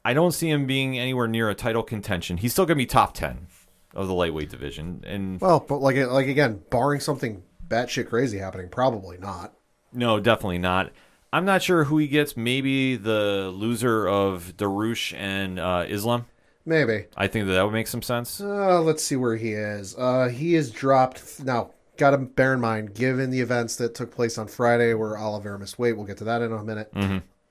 [0.05, 2.37] I don't see him being anywhere near a title contention.
[2.37, 3.47] He's still gonna be top ten
[3.95, 8.69] of the lightweight division, and well, but like like again, barring something batshit crazy happening,
[8.69, 9.55] probably not.
[9.93, 10.91] No, definitely not.
[11.33, 12.37] I'm not sure who he gets.
[12.37, 16.27] Maybe the loser of Dariush and uh, Islam.
[16.67, 17.07] Maybe.
[17.17, 18.41] I think that that would make some sense.
[18.41, 19.95] Uh, let's see where he is.
[19.97, 21.71] Uh, he is dropped now.
[21.97, 25.59] Got to bear in mind, given the events that took place on Friday, where Oliveira
[25.59, 25.93] missed weight.
[25.97, 26.93] We'll get to that in a minute.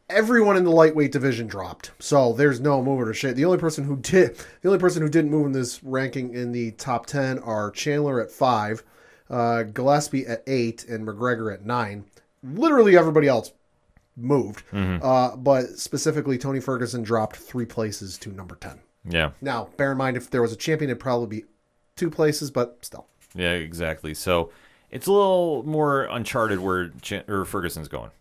[0.10, 3.38] Everyone in the lightweight division dropped, so there's no moving or shit.
[3.38, 6.52] The only person who did, the only person who didn't move in this ranking in
[6.52, 8.84] the top ten are Chandler at five,
[9.30, 12.04] uh, Gillespie at eight, and McGregor at nine.
[12.43, 13.54] Literally everybody else
[14.17, 18.82] moved, uh, but specifically Tony Ferguson dropped three places to number ten.
[19.07, 21.45] Yeah, Now, bear in mind, if there was a champion, it'd probably be
[21.97, 23.07] two places, but still.
[23.35, 24.13] yeah, exactly.
[24.13, 24.51] So
[24.91, 28.11] it's a little more uncharted where Ch- or Ferguson's going,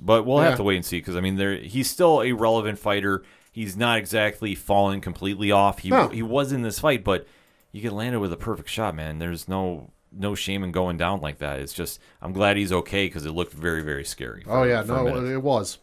[0.00, 0.48] but we'll Yeah.
[0.48, 3.22] have to wait and see because I mean, there he's still a relevant fighter.
[3.52, 5.78] He's not exactly fallen completely off.
[5.80, 6.08] He No.
[6.08, 7.26] he was in this fight, but
[7.70, 9.18] you get landed with a perfect shot, man.
[9.20, 11.60] There's no no shame in going down like that.
[11.60, 14.42] It's just I'm glad he's okay because it looked very very scary.
[14.46, 15.78] Oh, for- Oh yeah, no, it was.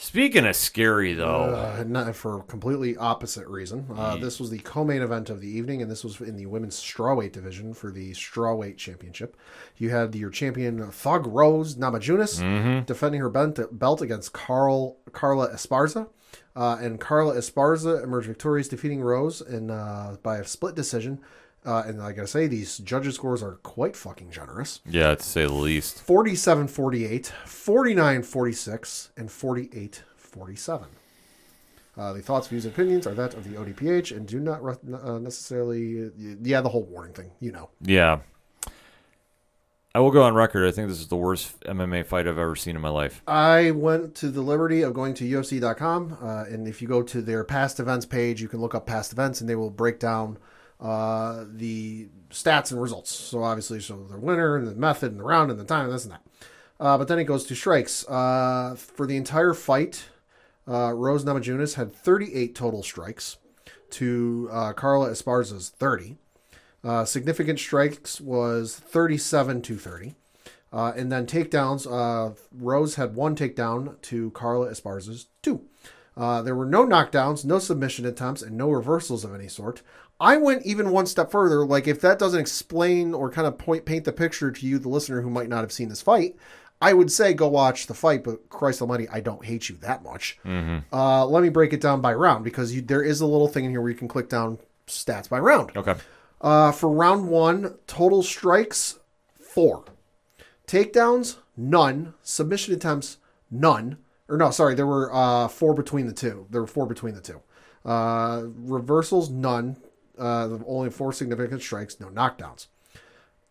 [0.00, 3.86] Speaking of scary though, Uh, not for a completely opposite reason.
[3.94, 6.80] Uh, this was the co-main event of the evening, and this was in the women's
[6.80, 9.36] strawweight division for the strawweight championship.
[9.76, 12.40] You had your champion Thug Rose Namajunas
[12.86, 16.08] defending her belt, belt against Carl Carla Esparza,
[16.56, 21.20] uh, and Carla Esparza emerged victorious, defeating Rose in uh, by a split decision.
[21.64, 24.80] Uh, and I gotta say, these judges' scores are quite fucking generous.
[24.88, 26.00] yeah, to say the least.
[26.00, 30.88] 47 48, 49 46, and 48 47.
[31.96, 34.76] Uh, the thoughts, views, and opinions are that of the ODPH and do not re-
[35.02, 36.10] uh, necessarily.
[36.16, 37.68] Yeah, the whole warning thing, you know.
[37.82, 38.20] Yeah.
[39.92, 40.68] I will go on record.
[40.68, 43.22] I think this is the worst MMA fight I've ever seen in my life.
[43.26, 47.20] I went to the liberty of going to UFC.com, uh, and if you go to
[47.20, 50.38] their past events page, you can look up past events, and they will break down
[50.80, 53.10] uh, the stats and results.
[53.10, 55.94] So obviously, so the winner and the method and the round and the time and
[55.94, 56.22] this and that.
[56.78, 58.08] Uh, but then it goes to strikes.
[58.08, 60.08] Uh, for the entire fight,
[60.66, 63.36] uh, Rose Namajunas had 38 total strikes
[63.90, 66.16] to uh, Carla Esparza's 30.
[66.82, 70.14] Uh, significant strikes was 37 to 30.
[70.72, 75.66] Uh, and then takedowns, uh, Rose had one takedown to Carla Esparza's two.
[76.16, 79.82] Uh, there were no knockdowns, no submission attempts, and no reversals of any sort.
[80.20, 81.64] I went even one step further.
[81.64, 84.90] Like, if that doesn't explain or kind of point paint the picture to you, the
[84.90, 86.36] listener who might not have seen this fight,
[86.82, 88.22] I would say go watch the fight.
[88.22, 90.38] But Christ Almighty, I don't hate you that much.
[90.92, 93.64] Uh, let me break it down by round because you, there is a little thing
[93.64, 95.74] in here where you can click down stats by round.
[95.74, 95.94] Okay.
[96.40, 98.98] Uh, for round one, total strikes
[99.38, 99.84] four,
[100.66, 103.18] takedowns none, submission attempts
[103.50, 103.98] none.
[104.28, 106.46] Or no, sorry, there were uh, four between the two.
[106.50, 107.40] There were four between the two.
[107.84, 109.76] Uh, reversals none.
[110.20, 112.66] Uh, only four significant strikes, no knockdowns.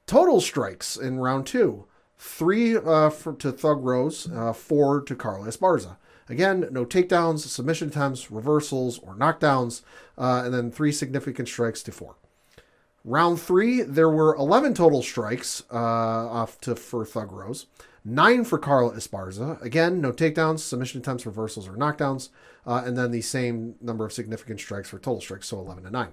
[0.05, 1.85] Total strikes in round two,
[2.17, 5.97] three uh, for, to Thug Rose, uh, four to Carla Esparza.
[6.29, 9.81] Again, no takedowns, submission attempts, reversals, or knockdowns,
[10.17, 12.15] uh, and then three significant strikes to four.
[13.03, 17.65] Round three, there were 11 total strikes uh, off to for Thug Rose,
[18.05, 19.59] nine for Carla Esparza.
[19.63, 22.29] Again, no takedowns, submission attempts, reversals, or knockdowns,
[22.67, 25.89] uh, and then the same number of significant strikes for total strikes, so 11 to
[25.89, 26.11] nine.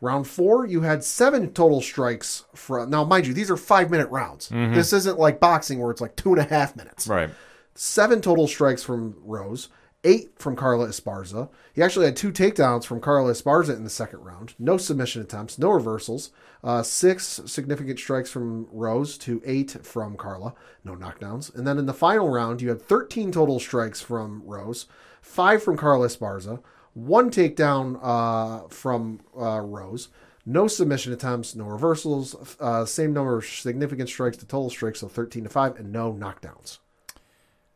[0.00, 2.44] Round four, you had seven total strikes.
[2.54, 4.48] For, now, mind you, these are five minute rounds.
[4.48, 7.30] This isn't like boxing where it's like two and a half minutes Right.
[7.74, 9.68] seven total strikes from Rose,
[10.02, 11.50] eight from Carla Esparza.
[11.74, 14.54] He actually had two takedowns from Carla Esparza in the second round.
[14.58, 16.30] No submission attempts, no reversals.
[16.64, 21.54] Uh, six significant strikes from Rose to eight from Carla, no knockdowns.
[21.54, 24.86] And then in the final round, you had 13 total strikes from Rose,
[25.20, 26.60] five from Carla Esparza,
[26.94, 30.08] one takedown uh, from uh, Rose.
[30.46, 35.08] No submission attempts, no reversals, uh, same number of significant strikes to total strikes, so
[35.08, 36.78] 13 to 5, and no knockdowns.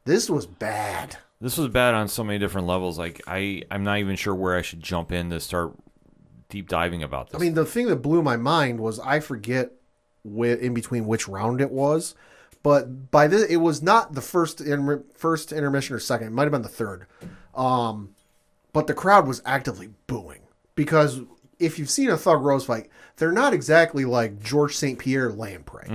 [0.05, 1.19] This was bad.
[1.41, 2.99] This was bad on so many different levels.
[2.99, 5.75] Like I, I'm not even sure where I should jump in to start
[6.49, 7.41] deep diving about this.
[7.41, 9.73] I mean, the thing that blew my mind was I forget
[10.25, 12.15] whi in between which round it was,
[12.63, 16.29] but by this it was not the first inter- first intermission or second.
[16.29, 17.07] It might have been the third.
[17.55, 18.15] Um,
[18.75, 20.43] but the crowd was actively booing
[20.75, 21.21] because
[21.59, 24.99] if you've seen a Thug Rose fight, they're not exactly like George St.
[24.99, 25.89] Pierre Lamprey,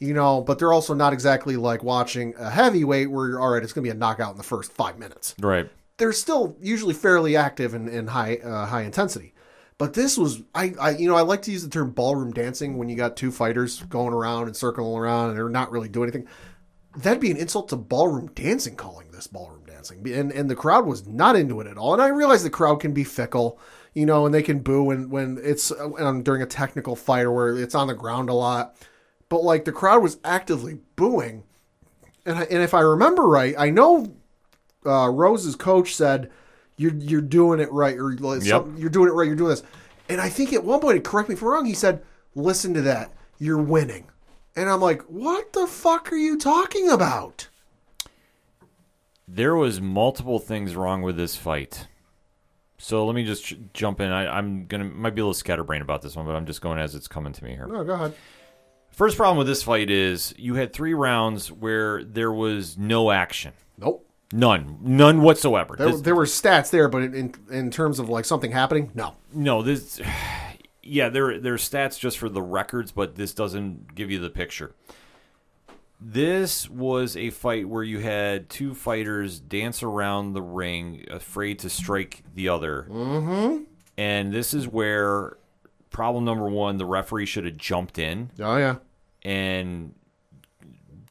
[0.00, 3.62] you know, but they're also not exactly like watching a heavyweight where you're all right.
[3.62, 5.70] It's going to be a knockout in the first five minutes right.
[5.96, 9.32] they're still usually fairly active and, and high uh, high intensity.
[9.78, 12.76] But this was I, I you know I like to use the term ballroom dancing
[12.76, 16.10] when you got two fighters going around and circling around and they're not really doing
[16.10, 16.28] anything.
[16.96, 20.12] That'd be an insult to ballroom dancing calling this ballroom dancing.
[20.12, 21.92] And and the crowd was not into it at all.
[21.92, 23.58] And I realize the crowd can be fickle,
[23.94, 27.32] you know, and they can boo when when it's um, during a technical fight or
[27.32, 28.76] where it's on the ground a lot.
[29.28, 31.44] But like the crowd was actively booing.
[32.26, 34.14] And I, and if I remember right, I know
[34.86, 36.30] uh, Rose's coach said,
[36.76, 38.66] "You're you're doing it right, or like, Yep.
[38.76, 39.26] you're doing it right.
[39.26, 39.62] You're doing this."
[40.08, 42.02] And I think at one point, correct me if I'm wrong, he said,
[42.34, 43.12] "Listen to that.
[43.38, 44.06] You're winning."
[44.56, 47.48] And I'm like, "What the fuck are you talking about?"
[49.26, 51.86] There was multiple things wrong with this fight.
[52.78, 54.10] So let me just j- jump in.
[54.10, 56.78] I, I'm gonna might be a little scatterbrained about this one, but I'm just going
[56.78, 57.66] as it's coming to me here.
[57.66, 58.14] No, go ahead.
[58.90, 63.52] First problem with this fight is you had three rounds where there was no action,
[63.78, 64.06] Nope.
[64.32, 65.74] none, none whatsoever.
[65.76, 68.90] There, This- there were stats there, but in, in in terms of like something happening,
[68.94, 69.14] no.
[69.32, 70.00] no, this,
[70.82, 74.74] yeah, there there's stats just for the records, but this doesn't give you the picture.
[76.06, 81.70] This was a fight where you had two fighters dance around the ring, afraid to
[81.70, 82.86] strike the other.
[82.90, 83.62] Mm-hmm.
[83.96, 85.38] And this is where
[85.90, 88.76] problem number one: the referee should have jumped in Oh yeah.
[89.22, 89.94] and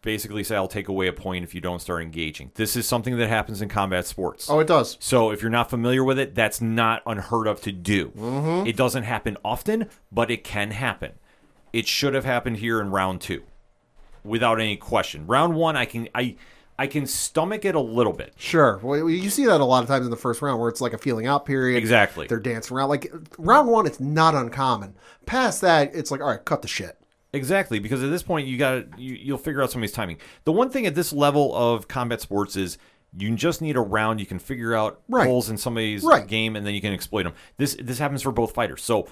[0.04, 3.18] basically say, "I'll take away a point if you don't start engaging." This is something
[3.18, 4.48] that happens in combat sports.
[4.50, 4.98] Oh, it does.
[5.00, 8.12] So if you're not familiar with it, that's not unheard of to do.
[8.68, 11.14] It doesn't happen often, but it can happen.
[11.72, 13.44] It should have happened here in round two,
[14.24, 15.28] without any question.
[15.28, 16.36] Round one, I can I
[16.78, 18.34] I can stomach it a little bit.
[18.36, 18.80] Sure.
[18.82, 20.94] Well, you see that a lot of times in the first round where it's like
[20.94, 21.78] a feeling out period.
[21.78, 22.26] Exactly.
[22.28, 22.90] They're dancing around.
[22.90, 24.96] Like round one, it's not uncommon.
[25.26, 26.98] Past that, it's like, all right, cut the shit.
[27.32, 30.18] Exactly, because at this point you got you, you'll figure out somebody's timing.
[30.44, 32.78] The one thing at this level of combat sports is
[33.18, 34.20] you just need a round.
[34.20, 35.28] You can figure out Right.
[35.28, 36.28] holes in somebody's Right.
[36.28, 37.34] game, and then you can exploit them.
[37.58, 38.84] This this happens for both fighters.
[38.84, 39.08] So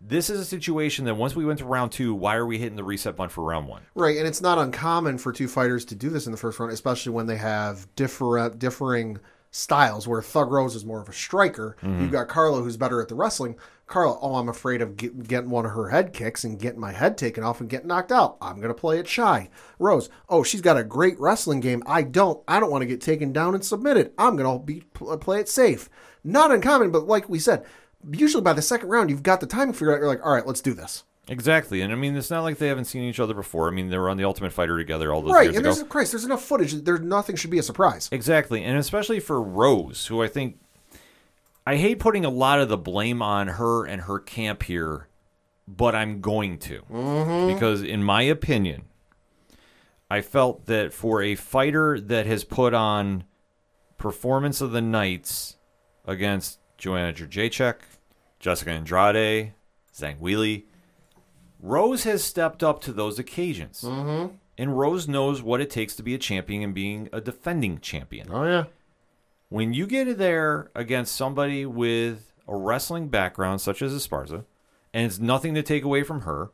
[0.00, 2.76] this is a situation that once we went to round two, why are we hitting
[2.76, 3.82] the reset button for round one?
[3.94, 6.72] Right, and it's not uncommon for two fighters to do this in the first round,
[6.72, 9.18] especially when they have different differing
[9.50, 10.08] styles.
[10.08, 12.00] Where Thug Rose is more of a striker, mm-hmm.
[12.00, 13.56] you've got Carla who's better at the wrestling.
[13.86, 16.92] Carla, oh, I'm afraid of get, getting one of her head kicks and getting my
[16.92, 18.38] head taken off and getting knocked out.
[18.40, 19.50] I'm gonna play it shy.
[19.78, 21.82] Rose, oh, she's got a great wrestling game.
[21.86, 22.42] I don't.
[22.48, 24.12] I don't want to get taken down and submitted.
[24.16, 25.90] I'm gonna be play it safe.
[26.22, 27.64] Not uncommon, but like we said,
[28.10, 29.98] usually by the second round, you've got the timing figured out.
[29.98, 31.04] You're like, all right, let's do this.
[31.28, 33.68] Exactly, and I mean, it's not like they haven't seen each other before.
[33.68, 35.74] I mean, they were on the Ultimate Fighter together all those Right, years and ago.
[35.74, 36.72] there's Christ, there's enough footage.
[36.72, 38.08] There, nothing should be a surprise.
[38.10, 40.58] Exactly, and especially for Rose, who I think
[41.66, 45.08] I hate putting a lot of the blame on her and her camp here,
[45.68, 47.54] but I'm going to mm-hmm.
[47.54, 48.84] because, in my opinion,
[50.10, 53.22] I felt that for a fighter that has put on
[53.98, 55.58] performance of the nights
[56.06, 57.76] against Joanna Jacek,
[58.40, 59.52] Jessica Andrade,
[59.94, 60.64] Zhang Weili,
[61.60, 63.82] Rose has stepped up to those occasions.
[63.82, 64.34] Mm-hmm.
[64.56, 68.28] And Rose knows what it takes to be a champion and being a defending champion.
[68.30, 68.64] Oh yeah,
[69.48, 74.44] When you get there against somebody with a wrestling background, such as Esparza,
[74.92, 76.50] and it's nothing to take away from her,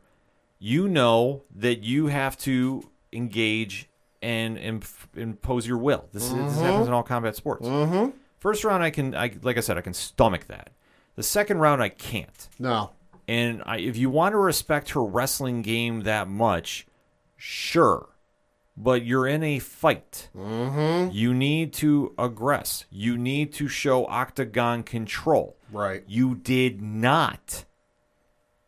[0.58, 3.88] you know that you have to engage
[4.22, 6.06] and imp- impose your will.
[6.12, 7.66] This, is, this happens in all combat sports.
[8.38, 10.70] First round, I can, I like I said, I can stomach that.
[11.14, 12.48] The second round, I can't.
[12.58, 12.90] no,
[13.26, 16.86] And I, if you want to respect her wrestling game that much,
[17.36, 18.08] sure.
[18.76, 20.28] But you're in a fight.
[20.36, 21.10] Mm-hmm.
[21.12, 22.84] You need to aggress.
[22.90, 25.56] You need to show octagon control.
[25.72, 26.04] right.
[26.06, 27.64] You did not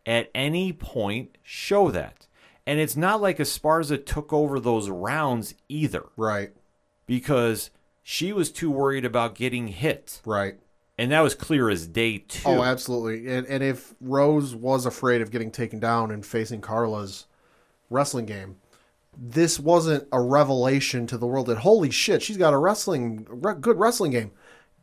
[0.06, 2.26] at any point show that.
[2.66, 6.52] And it's not like Esparza took over those rounds either Right,
[7.06, 7.70] because
[8.10, 10.22] she was too worried about getting hit.
[10.24, 10.54] right.
[10.96, 12.48] And that was clear as day two.
[12.48, 13.30] Oh, absolutely.
[13.30, 17.26] And and if Rose was afraid of getting taken down and facing Carla's
[17.90, 18.56] wrestling game,
[19.14, 23.54] this wasn't a revelation to the world that holy shit, she's got a wrestling re-
[23.60, 24.30] good wrestling game.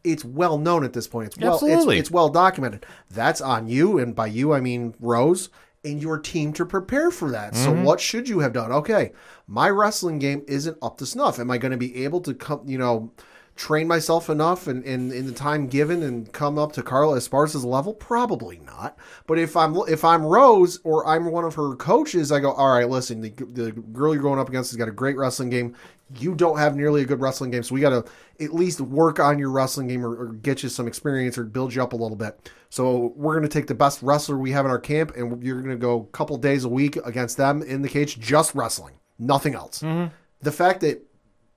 [0.03, 1.29] It's well known at this point.
[1.29, 2.85] It's well it's, it's well documented.
[3.09, 5.49] That's on you, and by you I mean Rose
[5.85, 7.55] and your team to prepare for that.
[7.55, 7.83] So mm-hmm.
[7.83, 8.71] what should you have done?
[8.71, 9.11] Okay,
[9.47, 11.39] my wrestling game isn't up to snuff.
[11.39, 12.63] Am I going to be able to come?
[12.65, 13.11] You know
[13.55, 17.63] train myself enough and in, in the time given and come up to Carla Esparza's
[17.63, 17.93] level?
[17.93, 18.97] Probably not.
[19.27, 22.73] But if I'm if I'm Rose or I'm one of her coaches, I go, all
[22.73, 25.75] right, listen, the, the girl you're going up against has got a great wrestling game.
[26.19, 28.05] You don't have nearly a good wrestling game, so we got to
[28.43, 31.73] at least work on your wrestling game or, or get you some experience or build
[31.73, 32.51] you up a little bit.
[32.69, 35.61] So we're going to take the best wrestler we have in our camp, and you're
[35.61, 38.95] going to go a couple days a week against them in the cage, just wrestling,
[39.17, 39.81] nothing else.
[39.81, 40.13] Mm-hmm.
[40.41, 41.01] The fact that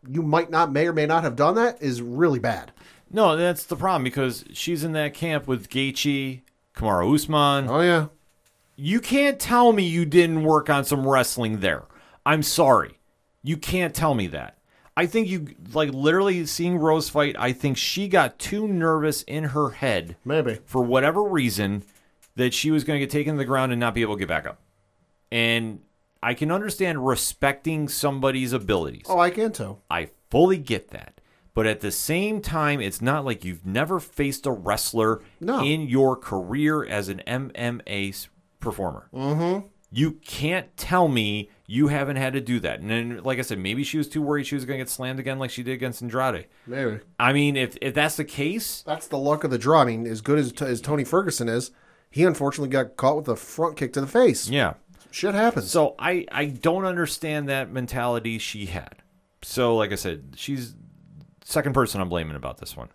[0.08, 2.72] you might not, may or may not have done that is really bad.
[3.11, 6.42] No, that's the problem because she's in that camp with Gaethje,
[6.74, 7.68] Kamaru Usman.
[7.68, 8.06] Oh yeah,
[8.76, 11.84] You can't tell me you didn't work on some wrestling there.
[12.24, 12.97] I'm sorry.
[13.48, 14.58] You can't tell me that.
[14.96, 19.44] I think you like literally seeing Rose fight, I think she got too nervous in
[19.44, 20.58] her head maybe.
[20.66, 21.84] for whatever reason
[22.37, 24.18] that she was going to get taken to the ground and not be able to
[24.18, 24.61] get back up.
[25.30, 25.80] And
[26.22, 29.06] I can understand respecting somebody's abilities.
[29.08, 29.78] Oh, I can too.
[29.88, 31.20] I fully get that.
[31.54, 35.64] But at the same time, it's not like you've never faced a wrestler No.
[35.64, 38.28] in your career as an MMA
[38.61, 39.08] performer.
[39.14, 39.66] Mm-hmm.
[39.90, 42.81] You can't tell me you haven't had to do that.
[42.81, 44.90] And then, like I said, maybe she was too worried she was going to get
[44.90, 46.46] slammed again like she did against Andrade.
[46.66, 49.83] Maybe I mean, if, if that's the case, that's the luck of the draw.
[49.83, 51.70] I mean, as good as, as Tony Ferguson is,
[52.11, 54.48] he unfortunately got caught with a front kick to the face.
[54.48, 54.74] yeah.
[55.11, 55.70] Shit happens.
[55.70, 58.96] So I, I don't understand that mentality she had.
[59.40, 60.74] So, like I said, she's
[61.44, 62.88] second person I'm blaming about this one.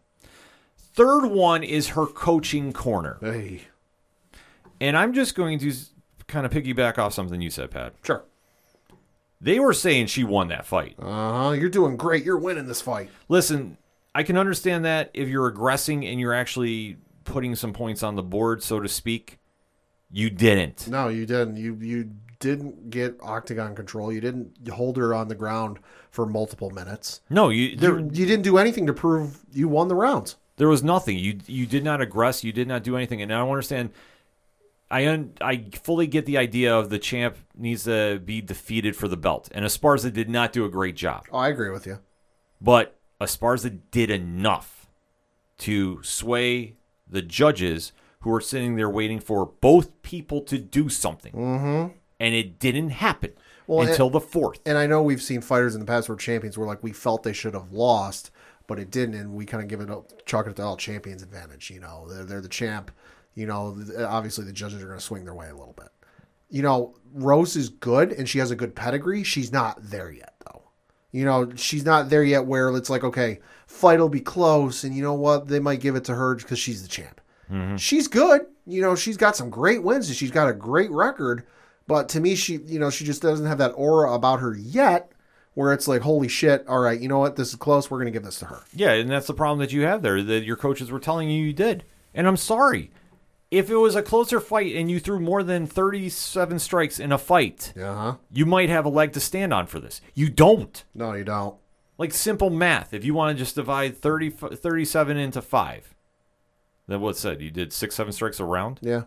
[0.78, 3.18] Third one is her coaching corner.
[3.20, 3.62] hey,
[4.80, 5.74] And I'm just going to
[6.28, 7.94] kind of piggyback off something you said, Pat.
[8.04, 8.24] sure.
[9.42, 10.96] They were saying she won that fight.
[10.98, 11.52] Uh huh.
[11.52, 12.24] You're doing great.
[12.24, 13.10] You're winning this fight.
[13.28, 13.78] Listen,
[14.16, 18.24] I can understand that if you're aggressing and you're actually putting some points on the
[18.24, 19.40] board, so to speak.
[20.10, 20.88] You didn't.
[20.88, 21.58] No, you didn't.
[21.58, 24.14] You you didn't get octagon control.
[24.14, 25.80] You didn't hold her on the ground
[26.12, 27.20] for multiple minutes.
[27.30, 30.36] No, you there, You, you didn't do anything to prove you won the rounds.
[30.58, 31.18] there was nothing.
[31.18, 32.44] You you did not aggress.
[32.44, 33.22] You did not do anything.
[33.22, 33.90] And I don't understand.
[34.94, 39.08] I un, I fully get the idea of the champ needs to be defeated for
[39.08, 41.26] the belt, and Esparza did not do a great job.
[41.32, 41.98] Oh, I agree with you.
[42.62, 44.92] But Esparza did enough
[45.58, 46.76] to sway
[47.10, 51.34] the judges who were sitting there waiting for both people to do something.
[51.34, 51.98] Mm-hmm.
[52.20, 53.32] And it didn't happen
[53.66, 54.60] Well, until the fourth.
[54.64, 56.94] And I know we've seen fighters in the past who were champions where like we
[56.94, 58.30] felt they should have lost,
[58.68, 61.24] but it didn't, and we kind of give it up, chalk it to all champions
[61.24, 61.72] advantage.
[61.72, 62.92] You know, they're, they're the champ.
[63.36, 63.78] You know,
[64.08, 65.90] obviously the judges are going to swing their way a little bit.
[66.50, 69.24] You know, Rose is good and she has a good pedigree.
[69.24, 70.64] She's not there yet though.
[71.12, 74.96] You know, she's not there yet where it's like, okay, fight will be close, and
[74.96, 75.48] you know what?
[75.48, 77.22] They might give it to her because she's the champ.
[77.52, 77.78] Mm-hmm.
[77.78, 78.42] She's good.
[78.66, 81.44] You know, she's got some great wins and she's got a great record.
[81.86, 85.12] But to me, she, you know, she just doesn't have that aura about her yet
[85.54, 87.36] where it's like, holy shit, all right, you know what?
[87.36, 87.92] This is close.
[87.92, 88.64] We're going to give this to her.
[88.74, 91.46] Yeah, and that's the problem that you have there that your coaches were telling you
[91.46, 91.84] you did.
[92.14, 92.92] And I'm sorry.
[93.54, 97.18] If it was a closer fight and you threw more than 37 strikes in a
[97.18, 98.16] fight, Uh huh.
[98.32, 100.02] you might have a leg to stand on for this.
[100.14, 100.84] You don't.
[100.96, 101.56] No, you don't.
[101.98, 102.94] Like simple math.
[102.94, 105.94] If you want to just divide 30, 37 into five,
[106.88, 107.40] then what's that?
[107.42, 108.80] You did six, seven strikes a round?
[108.82, 109.04] Yeah.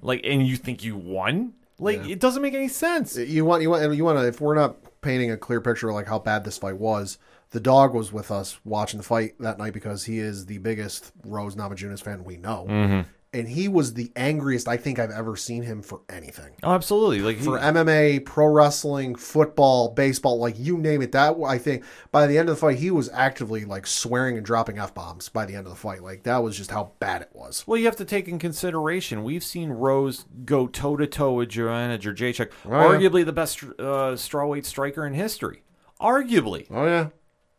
[0.00, 1.52] Like, and you think you won?
[1.78, 3.16] Like, it doesn't make any sense.
[3.18, 5.94] You want you want you want to if we're not painting a clear picture of
[5.94, 7.18] like how bad this fight was.
[7.50, 11.12] The dog was with us watching the fight that night because he is the biggest
[11.24, 13.04] Rose Namajunas fan we know,
[13.36, 16.54] and he was the angriest I think I've ever seen him for anything.
[16.62, 17.20] Oh, absolutely.
[17.20, 21.12] Like, For MMA, pro wrestling, football, baseball, like you name it.
[21.12, 24.46] That I think by the end of the fight, he was actively like swearing and
[24.46, 25.28] dropping f bombs.
[25.28, 27.64] By the end of the fight, like that was just how bad it was.
[27.66, 29.22] Well, you have to take in consideration.
[29.22, 32.70] We've seen Rose go toe to toe with Joanna Jędrzejczyk, yeah.
[32.70, 35.62] arguably the best uh, strawweight striker in history.
[36.00, 37.08] Arguably, Oh yeah,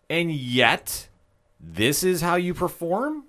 [0.09, 1.09] and yet
[1.59, 3.26] this is how you perform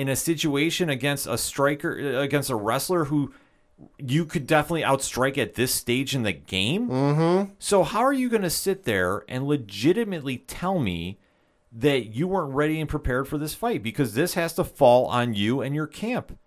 [0.00, 3.34] in a situation against a striker against a wrestler who
[3.98, 6.88] you could definitely outstrike at this stage in the game.
[6.88, 7.52] Mm-hmm.
[7.58, 11.18] So how are you going to sit there and legitimately tell me
[11.70, 13.82] that you weren't ready and prepared for this fight?
[13.82, 16.38] Because this has to fall on you and your camp,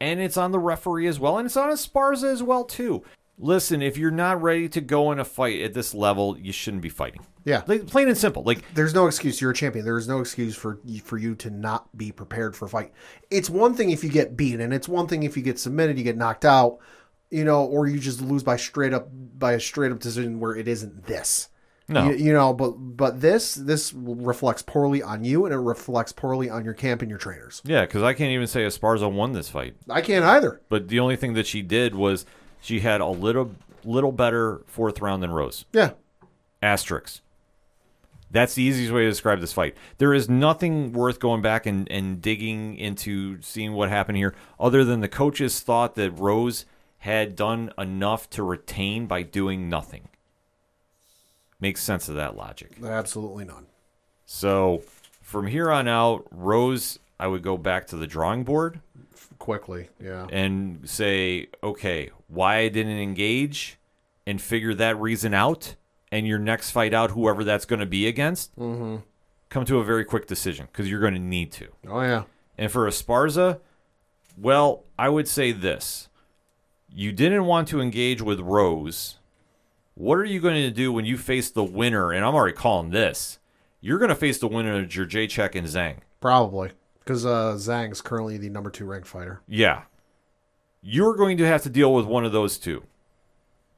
[0.00, 3.02] and it's on the referee as well, and it's on Esparza as well too.
[3.38, 6.82] Listen, if you're not ready to go in a fight at this level, you shouldn't
[6.82, 7.22] be fighting.
[7.44, 7.62] yeah.
[7.66, 8.42] Like plain and simple.
[8.44, 9.40] Like there's no excuse.
[9.40, 9.84] You're a champion.
[9.84, 12.92] There is no excuse for for you to not be prepared for a fight.
[13.30, 15.98] It's one thing if you get beaten, and it's one thing if you get submitted,
[15.98, 16.78] you get knocked out,
[17.30, 20.54] you know, or you just lose by straight up by a straight up decision where
[20.54, 21.48] it isn't this.
[21.88, 22.10] No.
[22.10, 26.48] you, you know, but but this this reflects poorly on you, and it reflects poorly
[26.48, 27.60] on your camp and your trainers.
[27.64, 29.74] Yeah, because I can't even say Esparza won this fight.
[29.90, 30.62] I can't either.
[30.68, 32.24] But the only thing that she did was
[32.62, 33.54] she had a little
[33.84, 35.66] little better fourth round than Rose.
[35.72, 35.90] Yeah,
[36.62, 37.20] Asterix.
[38.30, 39.76] That's the easiest way to describe this fight.
[39.98, 44.84] There is nothing worth going back and, and digging into seeing what happened here, other
[44.84, 46.64] than the coaches thought that Rose
[47.00, 50.08] had done enough to retain by doing nothing.
[51.60, 52.78] Makes sense of that logic.
[52.82, 53.66] absolutely none.
[54.24, 54.82] So
[55.20, 58.80] from here on out, Rose, I would go back to the drawing board
[59.38, 60.26] Quickly, yeah.
[60.30, 63.78] and say, okay, why I didn't engage
[64.26, 65.74] and figure that reason out,
[66.10, 68.96] and your next fight out, whoever that's going to be against, Mm-hmm.
[69.48, 71.68] come to a very quick decision because you're going to need to.
[71.88, 72.24] Oh yeah,
[72.56, 73.60] And for Esparza,
[74.36, 76.08] well, I would say this.
[76.94, 79.16] You didn't want to engage with Rose.
[79.94, 82.12] What are you going to do when you face the winner?
[82.12, 83.38] And I'm already calling this.
[83.80, 85.96] You're going to face the winner of Jacek and Zhang.
[86.20, 86.70] probably
[87.00, 89.40] because uh, Zhang's currently the number two ranked fighter.
[89.48, 89.82] Yeah.
[90.82, 92.82] You're going to have to deal with one of those two.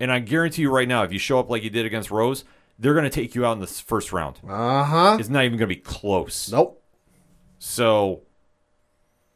[0.01, 2.45] And I guarantee you right now, if you show up like you did against Rose,
[2.79, 4.41] they're going to take you out in the first round.
[4.47, 5.17] Uh huh.
[5.21, 6.51] It's not even going to be close.
[6.51, 6.83] Nope.
[7.59, 8.23] So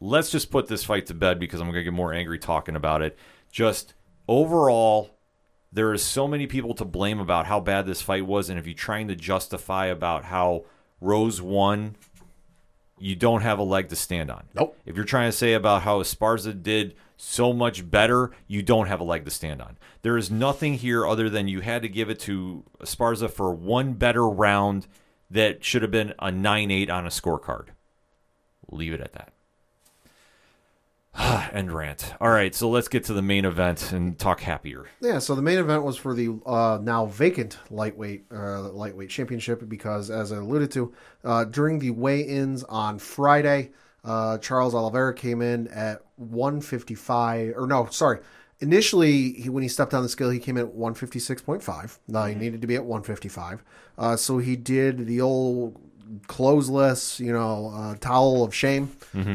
[0.01, 2.75] let's just put this fight to bed because I'm going to get more angry talking
[2.75, 3.17] about it.
[3.51, 3.93] Just
[4.27, 5.11] overall,
[5.71, 8.49] there is so many people to blame about how bad this fight was.
[8.49, 10.65] And if you're trying to justify about how
[10.99, 11.95] Rose won,
[12.99, 14.43] you don't have a leg to stand on.
[14.53, 14.77] Nope.
[14.85, 19.01] If you're trying to say about how Esparza did so much better, you don't have
[19.01, 19.77] a leg to stand on.
[20.03, 23.93] There is nothing here other than you had to give it to Sparza for one
[23.93, 24.87] better round
[25.29, 27.67] that should have been a 9 8 on a scorecard.
[28.71, 29.33] Leave it at that.
[31.53, 32.13] End rant.
[32.21, 34.85] All right, so let's get to the main event and talk happier.
[35.01, 39.67] Yeah, so the main event was for the uh, now vacant lightweight uh, lightweight championship
[39.67, 40.93] because, as I alluded to,
[41.25, 43.71] uh, during the weigh-ins on Friday,
[44.03, 48.19] uh, Charles Oliveira came in at 155, or no, sorry.
[48.61, 51.97] Initially, he, when he stepped on the scale, he came in at 156.5.
[52.07, 53.63] Now he needed to be at 155.
[53.97, 55.79] Uh, so he did the old
[56.27, 58.91] clothesless, you know, uh, towel of shame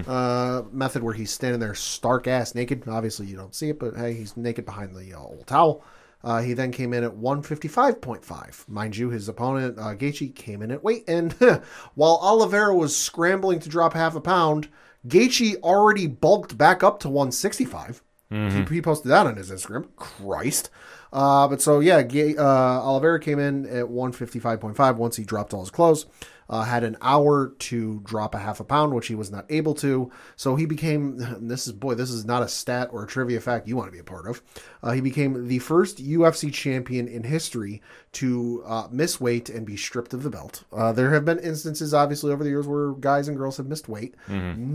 [0.09, 2.87] uh, method where he's standing there stark ass naked.
[2.89, 5.85] Obviously, you don't see it, but hey, he's naked behind the uh, old towel.
[6.25, 8.69] Uh, he then came in at 155.5.
[8.69, 11.05] Mind you, his opponent, uh, Gaethje, came in at weight.
[11.07, 11.33] And
[11.95, 14.69] while Oliveira was scrambling to drop half a pound,
[15.07, 18.03] Gaethje already bulked back up to 165.
[18.31, 19.87] He, he posted that on his Instagram.
[19.97, 20.71] Christ.
[21.13, 22.43] Uh, but so, yeah, Ga- uh,
[22.83, 26.07] Oliveira came in at 155.5 once he dropped all his clothes.
[26.49, 29.75] Uh, had an hour to drop a half a pound, which he was not able
[29.75, 30.11] to.
[30.37, 31.17] So he became,
[31.49, 33.93] this is, boy, this is not a stat or a trivia fact you want to
[33.93, 34.43] be a part of.
[34.83, 37.81] Uh, he became the first UFC champion in history
[38.13, 40.65] to uh, miss weight and be stripped of the belt.
[40.73, 43.89] Uh, there have been instances, obviously, over the years where guys and girls have missed
[43.89, 44.15] weight.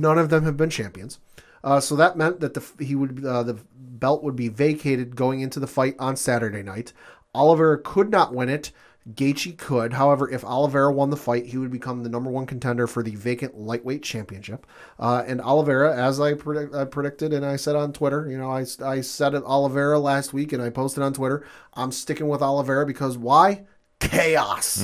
[0.02, 1.20] None of them have been champions.
[1.64, 5.42] Uh, so that meant that the he would uh, the belt would be vacated going
[5.42, 6.94] into the fight on Saturday night.
[7.36, 8.72] Oliver could not win it.
[9.14, 9.94] Gaethje could.
[9.94, 13.16] However, if Oliveira won the fight, he would become the number one contender for the
[13.16, 14.68] vacant lightweight championship.
[15.00, 18.52] Uh, and Oliveira, as I, predict, I predicted and I said on Twitter, you know,
[18.52, 22.42] I, I said it Oliveira last week and I posted on Twitter, I'm sticking with
[22.42, 23.66] Oliveira because why?
[24.00, 24.84] Chaos.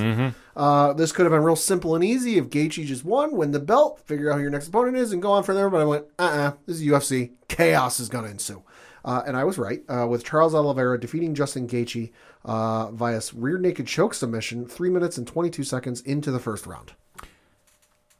[0.55, 3.59] Uh, this could have been real simple and easy if Gaethje just won, win the
[3.59, 5.69] belt, figure out who your next opponent is, and go on from there.
[5.69, 7.32] But I went, uh, uh this is UFC.
[7.47, 8.63] Chaos is going to ensue.
[9.05, 12.11] Uh, and I was right, uh, with Charles Oliveira defeating Justin Gaethje
[12.43, 16.93] uh, via rear naked choke submission, three minutes and 22 seconds into the first round.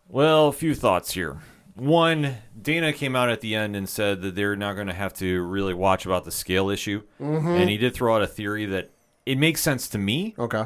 [0.08, 1.40] Well, a few thoughts here.
[1.74, 5.14] One, Dana came out at the end and said that they're not going to have
[5.16, 7.02] to really watch about the scale issue.
[7.20, 8.92] And he did throw out a theory that
[9.26, 10.66] it makes sense to me Okay.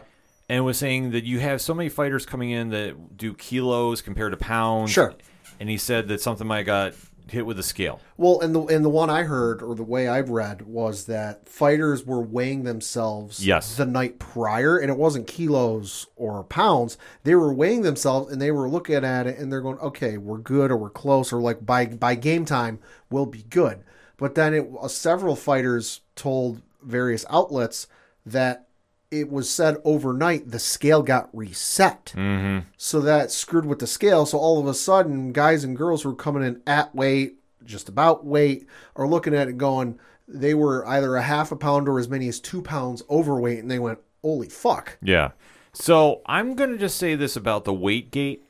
[0.49, 4.33] and was saying that you have so many fighters coming in that do kilos compared
[4.33, 4.91] to pounds.
[4.91, 5.15] Sure.
[5.59, 6.93] And he said that something might got
[7.31, 7.99] hit with a scale.
[8.17, 11.47] Well, and the and the one I heard or the way I've read was that
[11.47, 13.75] fighters were weighing themselves Yes.
[13.75, 16.97] the night prior, and it wasn't kilos or pounds.
[17.23, 20.37] They were weighing themselves, and they were looking at it, and they're going, "Okay, we're
[20.37, 23.83] good, or we're close, or like by by game time, we'll be good."
[24.17, 27.87] But then it uh, several fighters told various outlets
[28.25, 28.67] that
[29.11, 32.13] it was said overnight the scale got reset.
[32.15, 32.67] Mm-hmm.
[32.77, 34.25] So that screwed with the scale.
[34.25, 37.89] So all of a sudden, guys and girls who were coming in at weight, just
[37.89, 41.99] about weight, are looking at it going, they were either a half a pound or
[41.99, 44.97] as many as two pounds overweight, and they went, holy fuck.
[45.01, 45.31] Yeah.
[45.73, 48.45] So I'm going to just say this about the weight gate.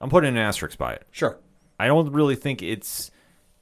[0.00, 1.06] I'm putting an asterisk by it.
[1.10, 1.38] Sure.
[1.78, 3.10] I don't really think it's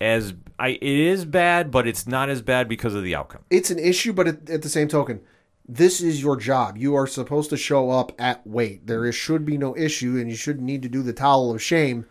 [0.01, 3.43] as I it is bad, but it's not as bad because of the outcome.
[3.51, 5.20] It's an issue, but at, at the same token,
[5.69, 6.79] this is your job.
[6.79, 8.87] You are supposed to show up at weight.
[8.87, 11.62] There is, should be no issue, and you shouldn't need to do the towel of
[11.62, 12.07] shame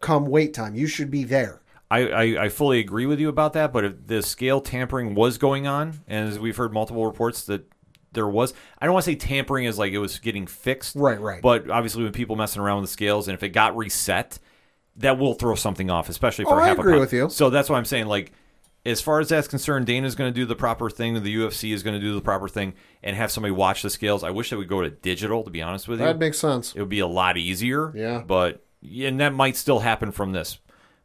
[0.00, 0.74] come weight time.
[0.74, 1.60] You should be there.
[1.90, 5.36] I, I, I fully agree with you about that, but if the scale tampering was
[5.36, 7.66] going on, and as we've heard multiple reports that
[8.12, 11.20] there was, I don't want to say tampering is like it was getting fixed, Right,
[11.20, 11.42] right.
[11.42, 14.38] But obviously, when people messing around with the scales, and if it got reset,
[14.96, 17.00] that will throw something off, especially for Oh, I half a agree pound.
[17.00, 17.28] with you.
[17.30, 18.32] So that's why I'm saying, like,
[18.84, 21.82] as far as that's concerned, Dana's going to do the proper thing, the UFC is
[21.82, 24.24] going to do the proper thing, and have somebody watch the scales.
[24.24, 26.74] I wish they would go to digital, to be honest with you That makes sense.
[26.74, 27.92] it would be a lot easier.
[27.94, 28.22] Yeah.
[28.26, 30.58] But and that might still happen from this.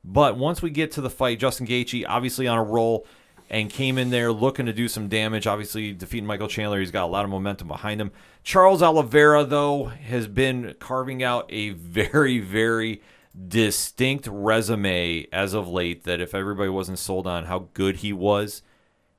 [0.04, 3.06] But once we get to the fight, Justin Gaethje obviously on a roll
[3.50, 5.46] and came in there looking to do some damage.
[5.46, 8.12] Obviously defeating Michael Chandler, he's got a lot of momentum behind him.
[8.44, 13.02] Charles Oliveira though has been carving out a very very
[13.48, 16.04] distinct resume as of late.
[16.04, 18.62] That if everybody wasn't sold on how good he was,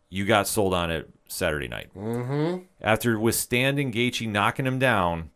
[0.09, 1.91] you got sold on it Saturday night.
[1.95, 2.65] Mm-hmm.
[2.81, 5.31] After withstanding Gaethje knocking him down,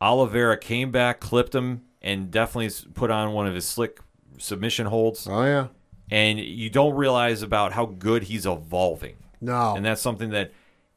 [0.00, 4.00] Oliveira came back, clipped him, and definitely put on one of his slick
[4.38, 5.26] submission holds.
[5.26, 5.68] Oh, yeah.
[6.10, 9.16] And you don't realize about how good he's evolving.
[9.40, 9.74] No.
[9.74, 10.52] And that's something that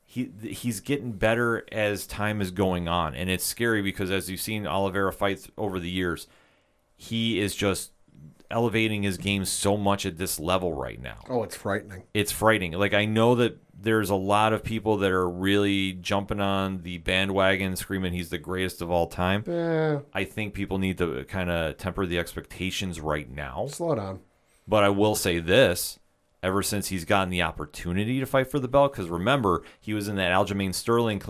[0.06, 3.16] he he's getting better as time is going on.
[3.16, 6.28] And it's scary because as you've seen Oliveira fights over the years,
[7.02, 7.94] he is just
[8.52, 12.04] elevating his game so much at this level right now oh, it's frightening.
[12.14, 12.74] it's frightening.
[12.74, 16.98] Like I know that there's a lot of people that are really jumping on the
[16.98, 19.46] bandwagon, screaming he's the greatest of all time.
[19.48, 23.68] Eh, I think people need to kind of temper the expectations right now.
[23.68, 24.20] slow down.
[24.68, 25.98] But I will say this:
[26.44, 30.10] ever since he's gotten the opportunity to fight for the belt, because remember he was
[30.10, 31.22] in that Aljamain Sterling,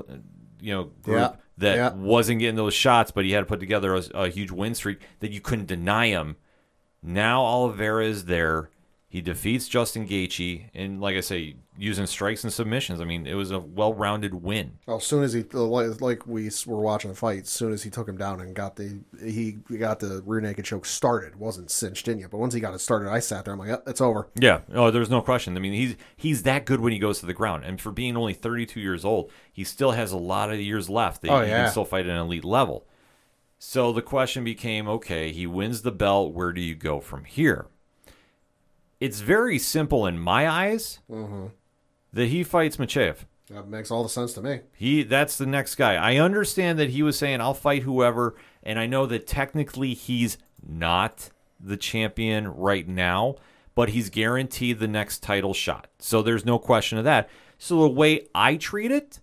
[0.59, 1.93] you know, group Yeah, that yeah.
[1.93, 4.99] wasn't getting those shots, but he had to put together a, a huge win streak
[5.19, 6.37] that you couldn't deny him.
[7.03, 8.69] Now Oliveira is there.
[9.11, 13.01] He defeats Justin Gaethje, and like I say, using strikes and submissions.
[13.01, 14.73] I mean, it was a well-rounded win.
[14.85, 17.89] Well, as soon as he like we were watching the fight, as soon as he
[17.89, 22.07] took him down and got the he got the rear naked choke started, wasn't cinched
[22.07, 22.29] in yet.
[22.29, 23.55] But once he got it started, I sat there.
[23.55, 24.27] I'm like, yep, it's over.
[24.39, 25.57] Yeah, oh, there's no question.
[25.57, 28.15] I mean, he's he's that good when he goes to the ground, and for being
[28.15, 31.49] only 32 years old, he still has a lot of years left that Oh, he
[31.49, 31.63] yeah.
[31.63, 32.85] can still fight at an elite level.
[33.57, 36.31] So the question became, okay, he wins the belt.
[36.31, 37.65] Where do you go from here?
[38.99, 41.47] It's very simple in my eyes Mm-hmm.
[42.13, 43.17] that he fights Makhachev.
[43.49, 44.61] That makes all the sense to me.
[44.73, 45.95] He that's the next guy.
[45.95, 50.37] I understand that he was saying I'll fight whoever, and I know that technically he's
[50.67, 51.29] not
[51.59, 53.35] the champion right now,
[53.73, 55.87] but he's guaranteed the next title shot.
[55.97, 57.27] So there's no question of that.
[57.57, 59.19] So the way I treat it,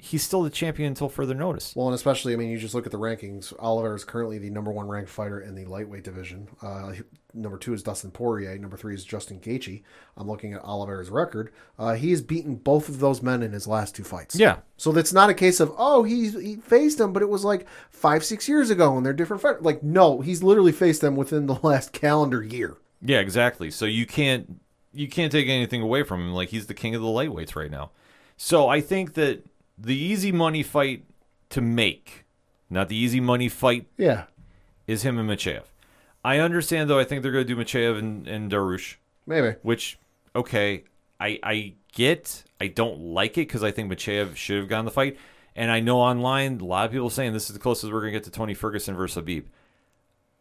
[0.00, 1.74] he's still the champion until further notice.
[1.76, 3.52] Well, and especially, I mean, you just look at the rankings.
[3.58, 6.48] Oliver is currently the number one ranked fighter in the lightweight division.
[6.62, 6.92] Uh,
[7.34, 8.58] number two is Dustin Poirier.
[8.58, 9.82] Number three is Justin Gaethje.
[10.16, 11.52] I'm looking at Oliver's record.
[11.78, 14.36] Uh, he has beaten both of those men in his last two fights.
[14.36, 14.58] Yeah.
[14.76, 17.66] So that's not a case of oh he he faced them, but it was like
[17.90, 19.62] five six years ago and they're different fighters.
[19.62, 22.76] Like no, he's literally faced them within the last calendar year.
[23.00, 23.70] Yeah, exactly.
[23.70, 24.60] So you can't
[24.92, 26.32] you can't take anything away from him.
[26.32, 27.90] Like he's the king of the lightweights right now.
[28.36, 29.44] So I think that
[29.78, 31.04] the easy money fight
[31.50, 32.24] to make,
[32.68, 34.24] not the easy money fight, Yeah.
[34.86, 35.62] is him and Makhachev.
[36.24, 36.98] I understand though.
[36.98, 39.56] I think they're going to do Makhachev and, and Dariush, Maybe.
[39.62, 39.98] which
[40.34, 40.84] okay,
[41.20, 42.44] I I get.
[42.60, 45.16] I don't like it because I think Makhachev should have gotten the fight,
[45.54, 48.12] and I know online a lot of people saying this is the closest we're going
[48.12, 49.44] to get to Tony Ferguson versus Khabib.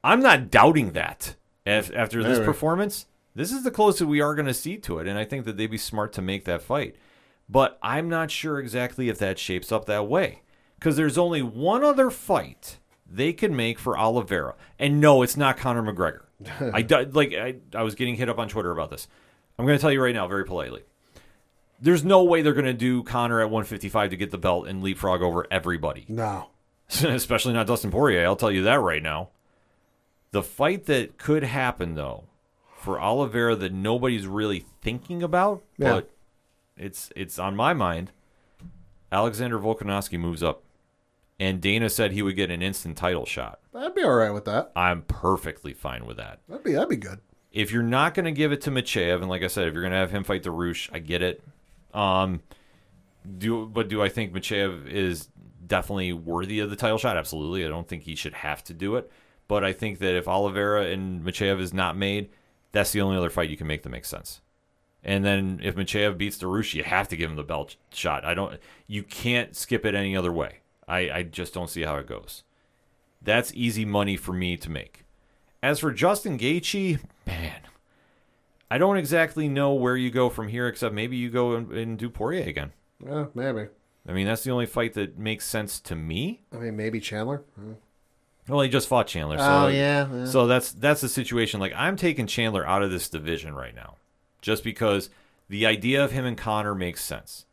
[0.03, 1.35] I'm not doubting that.
[1.65, 5.07] Af- After this performance, this is the closest we are going to see to it,
[5.07, 6.95] and I think that they'd be smart to make that fight.
[7.49, 10.41] But I'm not sure exactly if that shapes up that way
[10.77, 12.77] because there's only one other fight
[13.09, 16.23] they can make for Oliveira, and no, it's not Conor McGregor.
[16.73, 19.07] I like I, I was getting hit up on Twitter about this.
[19.57, 20.83] I'm going to tell you right now, very politely.
[21.79, 24.81] There's no way they're going to do Conor at 155 to get the belt and
[24.83, 26.49] leapfrog over everybody No.
[27.03, 28.25] especially not Dustin Poirier.
[28.25, 29.29] I'll tell you that right now.
[30.31, 32.25] The fight that could happen though,
[32.79, 35.93] for Oliveira that nobody's really thinking about, Yeah.
[35.93, 36.11] but
[36.77, 38.11] it's it's on my mind.
[39.11, 40.63] Alexander Volkanovski moves up,
[41.39, 43.59] and Dana said he would get an instant title shot.
[43.73, 44.71] I'd be all right with that.
[44.75, 46.39] I'm perfectly fine with that.
[46.47, 47.19] That'd be that'd be good.
[47.51, 49.83] If you're not going to give it to Makhachev, and like I said, if you're
[49.83, 51.43] going to have him fight the Roosh, I get it.
[51.93, 52.41] Um,
[53.37, 55.29] do but do I think Makhachev is
[55.65, 57.17] definitely worthy of the title shot?
[57.17, 57.65] Absolutely.
[57.65, 59.11] I don't think he should have to do it.
[59.47, 62.29] But I think that if Oliveira and Makhachev is not made,
[62.73, 64.41] that's the only other fight you can make that makes sense.
[65.07, 68.25] And then if Makhachev beats Dariush, you have to give him the belt shot.
[68.25, 68.59] I don't.
[68.87, 70.57] You can't skip it any other way.
[70.87, 72.43] I, I just don't see how it goes.
[73.21, 75.05] That's easy money for me to make.
[75.63, 77.61] As for Justin Gaethje, man,
[78.69, 81.97] I don't exactly know where you go from here, except maybe you go and, and
[81.97, 82.73] do Poirier again.
[83.03, 83.67] Yeah, maybe.
[84.07, 86.41] I mean, that's the only fight that makes sense to me.
[86.53, 87.43] I mean, maybe Chandler.
[87.55, 87.73] Hmm.
[88.47, 89.37] Well, he just fought Chandler.
[89.37, 90.25] So Oh, yeah, yeah.
[90.25, 91.59] So that's that's the situation.
[91.59, 93.95] Like I'm taking Chandler out of this division right now,
[94.47, 95.09] just because
[95.49, 97.45] the idea of him and Conor makes sense.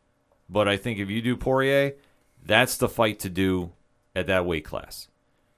[0.49, 1.95] But I think if you do Poirier,
[2.41, 3.73] that's the fight to do
[4.15, 5.09] at that weight class.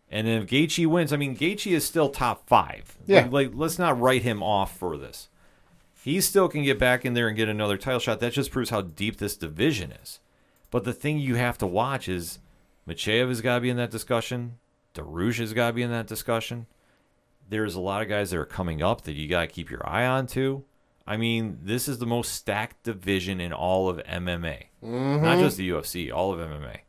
[0.09, 2.97] And then if Gaethje wins, I mean Gaethje is still top five.
[3.05, 3.21] Yeah.
[3.25, 5.29] Like, like let's not write him off for this.
[6.03, 8.19] He still can get back in there and get another title shot.
[8.19, 10.19] That just proves how deep this division is.
[10.71, 12.39] But the thing you have to watch is
[12.89, 14.57] Makhachev has got to be in that discussion.
[14.95, 16.65] Dariush has got to be in that discussion.
[17.47, 19.87] There's a lot of guys that are coming up that you got to keep your
[19.87, 20.63] eye on too.
[21.07, 25.23] I mean, this is the most stacked division in all of MMA, mm-hmm.
[25.23, 26.79] not just the UFC, all of MMA.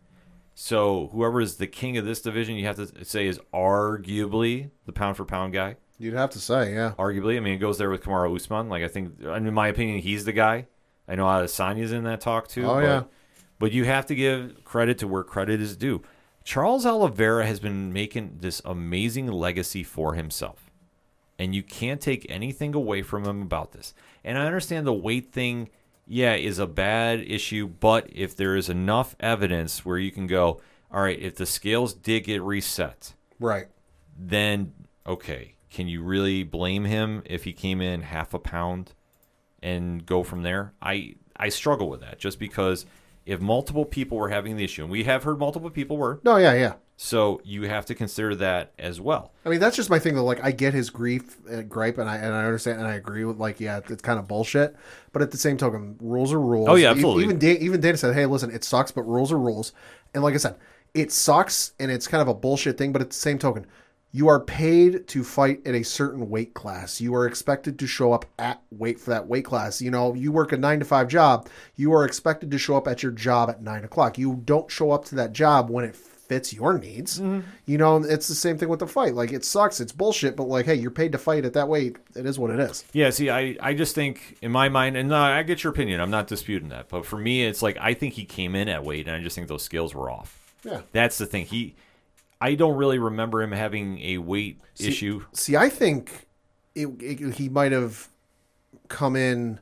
[0.54, 4.92] So whoever is the king of this division, you have to say is arguably the
[4.92, 5.76] pound for pound guy.
[6.00, 6.94] You'd have to say, yeah.
[6.98, 8.68] Arguably, I mean, it goes there with Kamaru Usman.
[8.68, 10.66] Like I think, in my opinion, he's the guy.
[11.06, 12.66] I know Adesanya's in that talk too.
[12.66, 13.02] Oh, but, yeah.
[13.60, 16.02] but you have to give credit to where credit is due.
[16.42, 20.70] Charles Oliveira has been making this amazing legacy for himself.
[21.38, 23.94] And you can't take anything away from him about this.
[24.24, 25.68] And I understand the weight thing,
[26.06, 30.60] yeah, is a bad issue, but if there is enough evidence where you can go,
[30.90, 33.66] all right, if the scales did get reset, Right.
[34.18, 34.72] then
[35.06, 38.92] okay, can you really blame him if he came in half a pound
[39.62, 40.72] and go from there?
[40.82, 42.84] I I struggle with that just because
[43.26, 46.36] if multiple people were having the issue, and we have heard multiple people were, No,
[46.38, 46.74] yeah, yeah.
[47.00, 49.32] So you have to consider that as well.
[49.46, 50.16] I mean, that's just my thing.
[50.16, 52.94] Though, like, I get his grief, uh, gripe, and I and I understand, and I
[52.94, 54.74] agree with, like, yeah, it's kind of bullshit.
[55.12, 56.68] But at the same token, rules are rules.
[56.68, 57.22] Oh, yeah, absolutely.
[57.22, 59.72] Even even Dana said, "Hey, listen, it sucks, but rules are rules."
[60.12, 60.56] And like I said,
[60.92, 62.92] it sucks, and it's kind of a bullshit thing.
[62.92, 63.66] But at the same token,
[64.10, 67.00] you are paid to fight at a certain weight class.
[67.00, 69.80] You are expected to show up at weight for that weight class.
[69.80, 71.48] You know, you work a nine to five job.
[71.76, 74.18] You are expected to show up at your job at nine o'clock.
[74.18, 75.94] You don't show up to that job when it
[76.28, 77.18] fits your needs.
[77.20, 79.14] You know, it's the same thing with the fight.
[79.14, 81.92] Like it sucks, it's bullshit, but like, hey, you're paid to fight it that way.
[82.14, 82.84] It is what it is.
[82.92, 86.00] Yeah, see, I, I just think in my mind, and no, I get your opinion.
[86.00, 88.84] I'm not disputing that, but for me, it's like I think he came in at
[88.84, 90.38] weight, and I just think those skills were off.
[90.64, 90.82] Yeah.
[90.92, 91.46] That's the thing.
[91.46, 91.74] He,
[92.40, 95.24] I don't really remember him having a weight issue.
[95.32, 96.26] See, I think
[96.74, 98.08] it, it, he might have
[98.88, 99.60] come in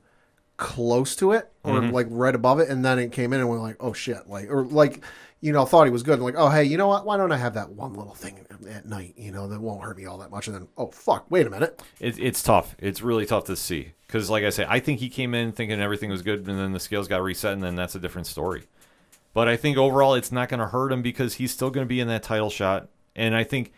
[0.57, 1.95] close to it or Mm-hmm.
[1.95, 4.51] like right above it, and then it came in and went like, oh shit, like
[4.51, 5.03] or like
[5.41, 7.05] you know thought he was good, like oh hey, you know what?
[7.05, 9.15] Why don't I have that one little thing at night?
[9.17, 11.51] You know that won't hurt me all that much, and then oh fuck, wait a
[11.51, 11.83] minute.
[12.01, 12.75] It, it's tough.
[12.79, 15.81] It's really tough to see because, like I say, I think he came in thinking
[15.81, 18.65] everything was good, and then the scales got reset, and then that's a different story.
[19.35, 21.89] But I think overall, it's not going to hurt him because he's still going to
[21.89, 23.73] be in that title shot, and I think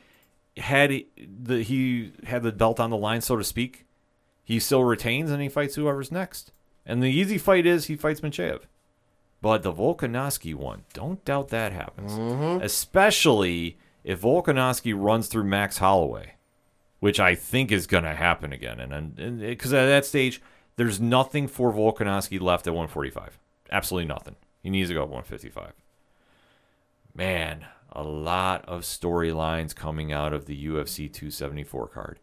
[0.56, 3.86] had he, the he had the belt on the line, so to speak,
[4.44, 6.52] he still retains and he fights whoever's next.
[6.86, 8.62] And the easy fight is he fights Makhachev.
[9.40, 12.12] But the Volkanovski one, don't doubt that happens.
[12.12, 12.62] Mm-hmm.
[12.62, 16.34] Especially if Volkanovski runs through Max Holloway
[17.00, 18.80] which I think is going to happen again.
[18.80, 20.42] And because at that stage,
[20.76, 23.38] there's nothing for Volkanovski left at 145.
[23.70, 24.36] Absolutely nothing.
[24.62, 25.72] He needs to go at 155.
[27.14, 32.20] Man, a lot of storylines coming out of the UFC 274 card.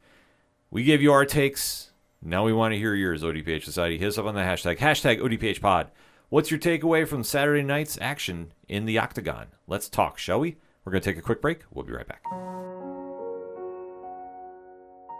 [0.69, 1.91] We gave you our takes.
[2.21, 3.97] Now we want to hear yours, ODPH Society.
[3.97, 5.91] Hit us up on the hashtag, hashtag ODPH Pod.
[6.29, 9.47] What's your takeaway from Saturday night's action in the Octagon?
[9.67, 10.57] Let's talk, shall we?
[10.83, 11.61] We're going to take a quick break.
[11.71, 12.23] We'll be right back.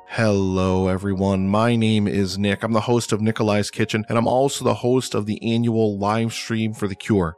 [0.08, 1.48] Hello, everyone.
[1.48, 2.64] My name is Nick.
[2.64, 6.34] I'm the host of Nikolai's Kitchen, and I'm also the host of the annual live
[6.34, 7.38] stream for The Cure.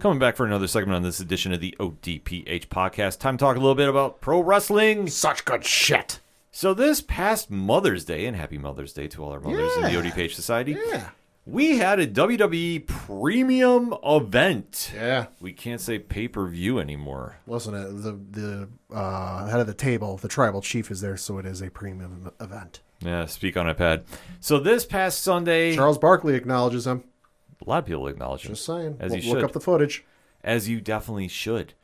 [0.00, 3.18] Coming back for another segment on this edition of the ODPH podcast.
[3.18, 5.08] Time to talk a little bit about pro wrestling.
[5.08, 6.20] Such good shit.
[6.52, 9.88] So this past Mother's Day, and happy Mother's Day to all our mothers in the
[9.90, 11.08] ODPH Society, Yeah.
[11.46, 14.92] we had a WWE premium event.
[14.94, 15.26] Yeah.
[15.40, 17.38] We can't say pay per view anymore.
[17.48, 17.72] Listen,
[18.02, 21.60] the the uh, head of the table, the tribal chief, is there, so it is
[21.60, 22.80] a premium event.
[23.00, 24.04] Yeah, speak on iPad.
[24.38, 27.02] So this past Sunday, Charles Barkley acknowledges him.
[27.64, 28.96] A lot of people acknowledge him, Just saying.
[29.00, 29.44] As Look- you Look should.
[29.44, 30.04] up the footage.
[30.44, 31.74] as you definitely should.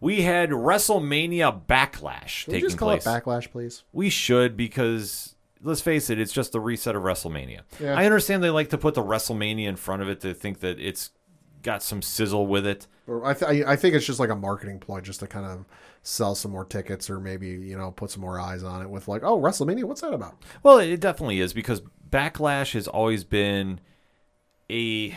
[0.00, 3.04] We had WrestleMania Backlash we taking just call place.
[3.04, 3.82] it backlash, please?
[3.92, 7.60] We should because let's face it, it's just the reset of WrestleMania.
[7.80, 7.94] Yeah.
[7.98, 10.78] I understand they like to put the WrestleMania in front of it to think that
[10.78, 11.10] it's
[11.62, 12.86] got some sizzle with it.
[13.08, 15.46] Or I, th- I I think it's just like a marketing ploy, just to kind
[15.46, 15.64] of
[16.04, 19.08] sell some more tickets, or maybe you know put some more eyes on it with
[19.08, 20.36] like, oh, WrestleMania, what's that about?
[20.62, 23.80] Well, it definitely is because Backlash has always been
[24.70, 25.10] a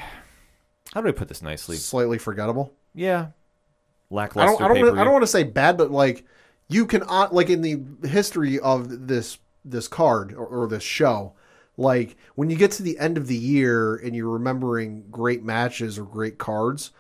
[0.93, 1.78] how do I put this nicely?
[1.78, 2.74] Slightly forgettable.
[2.93, 4.52] Yeah, I lackluster.
[4.52, 4.62] don't.
[4.62, 4.78] I don't.
[4.78, 4.99] pay-per-view.
[4.99, 6.26] I don't want to say bad, but like
[6.68, 11.34] you can uh, like in the history of this this card or, or this show,
[11.78, 15.97] like when you get to the end of the year and you're remembering great matches
[15.97, 16.91] or great cards,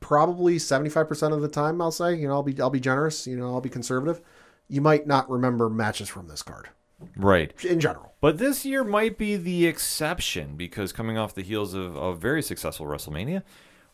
[0.00, 2.80] probably seventy five percent of the time, I'll say, you know, I'll be I'll be
[2.80, 4.20] generous, you know, I'll be conservative.
[4.68, 6.70] You might not remember matches from this card
[7.16, 7.52] right.
[7.64, 8.14] in general.
[8.20, 12.42] But this year might be the exception because coming off the heels of a very
[12.42, 13.42] successful WrestleMania,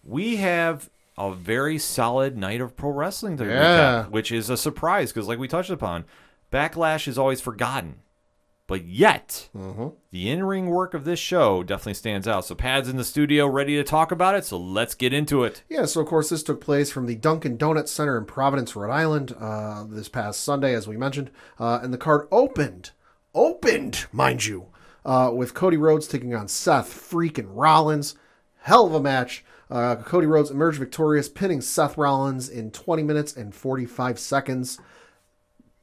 [0.04, 0.88] we have
[1.18, 4.04] a very solid night of pro wrestling to Yeah.
[4.04, 6.04] recap, which is a surprise because, like we touched upon,
[6.50, 7.96] Backlash is always forgotten.
[8.68, 12.44] But yet, the in ring work of this show definitely stands out.
[12.44, 14.44] So, Pad's in the studio ready to talk about it.
[14.44, 15.62] So, let's get into it.
[15.68, 18.92] Yeah, so of course this took place from the Dunkin' Donuts Center in Providence, Rhode
[18.92, 22.92] Island, uh, this past Sunday, as we mentioned, uh, and the card opened,
[23.34, 24.68] opened, mind you,
[25.04, 28.14] uh, with Cody Rhodes taking on Seth freaking Rollins.
[28.60, 29.44] Hell of a match.
[29.70, 34.78] Uh, Cody Rhodes emerged victorious, pinning Seth Rollins in 20 minutes and 45 seconds.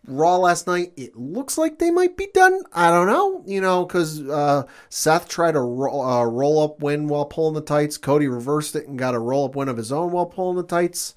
[0.07, 2.63] Raw last night, it looks like they might be done.
[2.73, 7.07] I don't know, you know, because uh, Seth tried a ro- uh, roll up win
[7.07, 7.97] while pulling the tights.
[7.97, 10.63] Cody reversed it and got a roll up win of his own while pulling the
[10.63, 11.15] tights.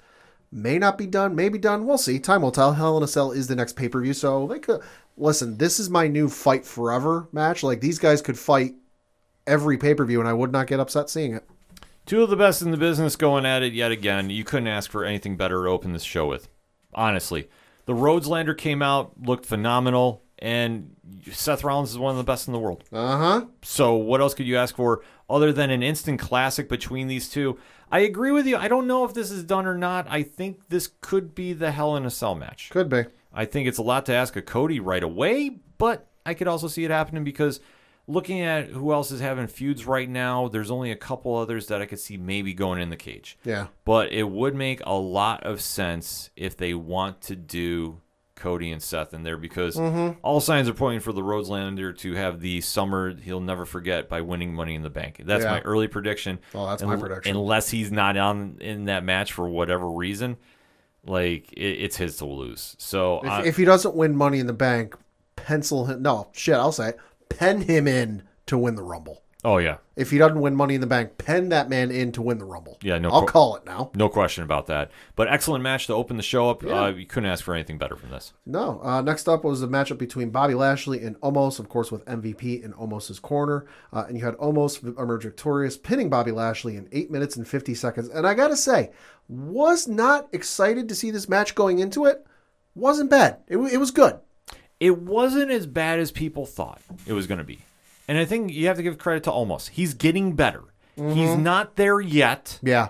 [0.51, 1.87] May not be done, may be done.
[1.87, 2.19] We'll see.
[2.19, 2.73] Time will tell.
[2.73, 4.81] Hell in a Cell is the next pay per view, so they could
[5.17, 5.57] listen.
[5.57, 7.63] This is my new fight forever match.
[7.63, 8.75] Like these guys could fight
[9.47, 11.49] every pay per view, and I would not get upset seeing it.
[12.05, 14.29] Two of the best in the business going at it yet again.
[14.29, 16.49] You couldn't ask for anything better to open this show with.
[16.93, 17.49] Honestly.
[17.85, 20.95] The Rhodeslander came out, looked phenomenal, and
[21.31, 22.83] Seth Rollins is one of the best in the world.
[22.91, 23.45] Uh huh.
[23.61, 27.57] So what else could you ask for other than an instant classic between these two?
[27.91, 28.57] I agree with you.
[28.57, 30.07] I don't know if this is done or not.
[30.09, 32.69] I think this could be the Hell in a Cell match.
[32.71, 33.03] Could be.
[33.33, 36.67] I think it's a lot to ask of Cody right away, but I could also
[36.67, 37.59] see it happening because
[38.07, 41.81] looking at who else is having feuds right now, there's only a couple others that
[41.81, 43.37] I could see maybe going in the cage.
[43.45, 43.67] Yeah.
[43.85, 48.01] But it would make a lot of sense if they want to do
[48.35, 50.19] Cody and Seth in there because Mm-hmm.
[50.21, 54.19] all signs are pointing for the Rhodelander to have the summer he'll never forget by
[54.19, 55.21] winning Money in the Bank.
[55.23, 55.51] That's Yeah.
[55.51, 56.39] my early prediction.
[56.53, 57.37] Oh, that's my prediction.
[57.37, 60.35] Unless he's not on in that match for whatever reason,
[61.05, 62.75] like it, it's his to lose.
[62.79, 64.95] So If, I- if he doesn't win Money in the Bank,
[65.37, 66.01] pencil him.
[66.01, 66.97] No, shit, I'll say it.
[67.29, 69.21] Pen him in to win the Rumble.
[69.45, 72.21] Oh yeah, If he doesn't win Money in the Bank, pen that man in to
[72.21, 72.77] win the Rumble.
[72.81, 73.91] Yeah, no I'll qu- call it now.
[73.93, 74.89] no question about that.
[75.17, 76.63] But excellent match to open the show up.
[76.63, 76.83] Yeah.
[76.83, 78.31] Uh, you couldn't ask for anything better from this.
[78.45, 78.79] No.
[78.81, 82.63] Uh, next up was a matchup between Bobby Lashley and Omos, of course, with MVP
[82.63, 83.65] in Omos's corner.
[83.91, 87.75] Uh, and you had Omos emerge victorious, pinning Bobby Lashley in 8 minutes and 50
[87.75, 88.07] seconds.
[88.07, 88.91] And I got to say,
[89.27, 92.25] was not excited to see this match going into it.
[92.75, 93.39] Wasn't bad.
[93.49, 94.19] It, wa- it was good.
[94.83, 97.59] It wasn't as bad as people thought it was going to be,
[98.07, 99.69] and I think you have to give credit to Omos.
[99.69, 100.63] He's getting better.
[100.95, 102.59] He's not there yet.
[102.61, 102.89] Yeah.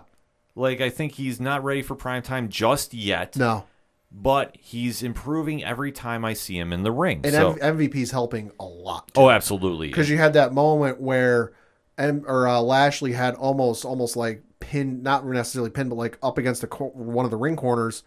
[0.56, 3.36] Like I think he's not ready for prime time just yet.
[3.38, 3.66] No.
[4.12, 7.22] but he's improving every time I see him in the ring.
[7.24, 9.12] And so, M- MVP's helping a lot.
[9.16, 9.88] oh, absolutely.
[9.88, 11.54] because you had that moment where
[11.98, 16.38] M- or uh, Lashley had Omos almost like pinned, not necessarily pinned, but like up
[16.38, 18.04] against the cor- one of the ring corners,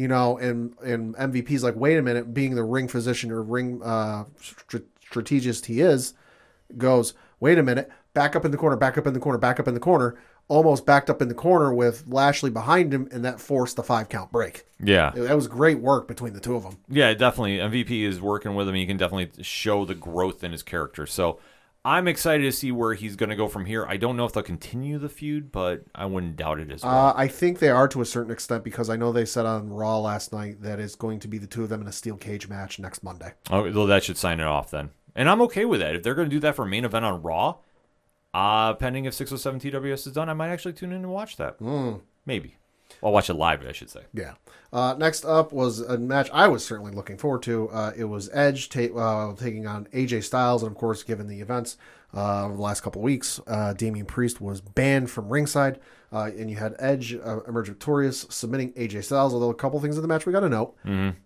[0.00, 3.80] you know, and and MVP's like, wait a minute, being the ring physician or ring
[3.82, 6.14] uh, str- strategist he is,
[6.76, 9.60] goes, wait a minute, back up in the corner, back up in the corner, back
[9.60, 10.16] up in the corner,
[10.48, 14.08] almost backed up in the corner with Lashley behind him, and that forced the five
[14.08, 14.64] count break.
[14.82, 16.78] yeah, That was great work between the two of them.
[16.88, 17.58] yeah, definitely.
[17.58, 18.74] MVP is working with him.
[18.74, 21.06] He can definitely show the growth in his character.
[21.06, 21.38] So
[21.84, 23.86] I'm excited to see where he's going to go from here.
[23.86, 27.08] I don't know if they'll continue the feud, but I wouldn't doubt it as well.
[27.08, 29.70] Uh, I think they are to a certain extent because I know they said on
[29.70, 32.16] Raw last night that it's going to be the two of them in a steel
[32.18, 33.32] cage match next Monday.
[33.50, 34.90] oh, well, that should sign it off then.
[35.16, 35.94] And I'm okay with that.
[35.96, 37.56] If they're going to do that for a main event on Raw,
[38.34, 41.60] uh, pending if 607 TWS is done, I might actually tune in and watch that.
[42.26, 42.56] Maybe.
[43.02, 44.02] I'll watch it live, I should say.
[44.12, 44.34] Yeah.
[44.72, 47.68] Uh, next up was a match I was certainly looking forward to.
[47.70, 51.40] Uh, it was Edge ta- uh, taking on AJ Styles, and of course, given the
[51.40, 51.76] events
[52.14, 55.80] uh, over the last couple of weeks, uh, Damian Priest was banned from ringside,
[56.12, 59.32] uh, and you had Edge uh, emerge victorious, submitting AJ Styles.
[59.34, 60.76] Although a couple things in the match we got to note: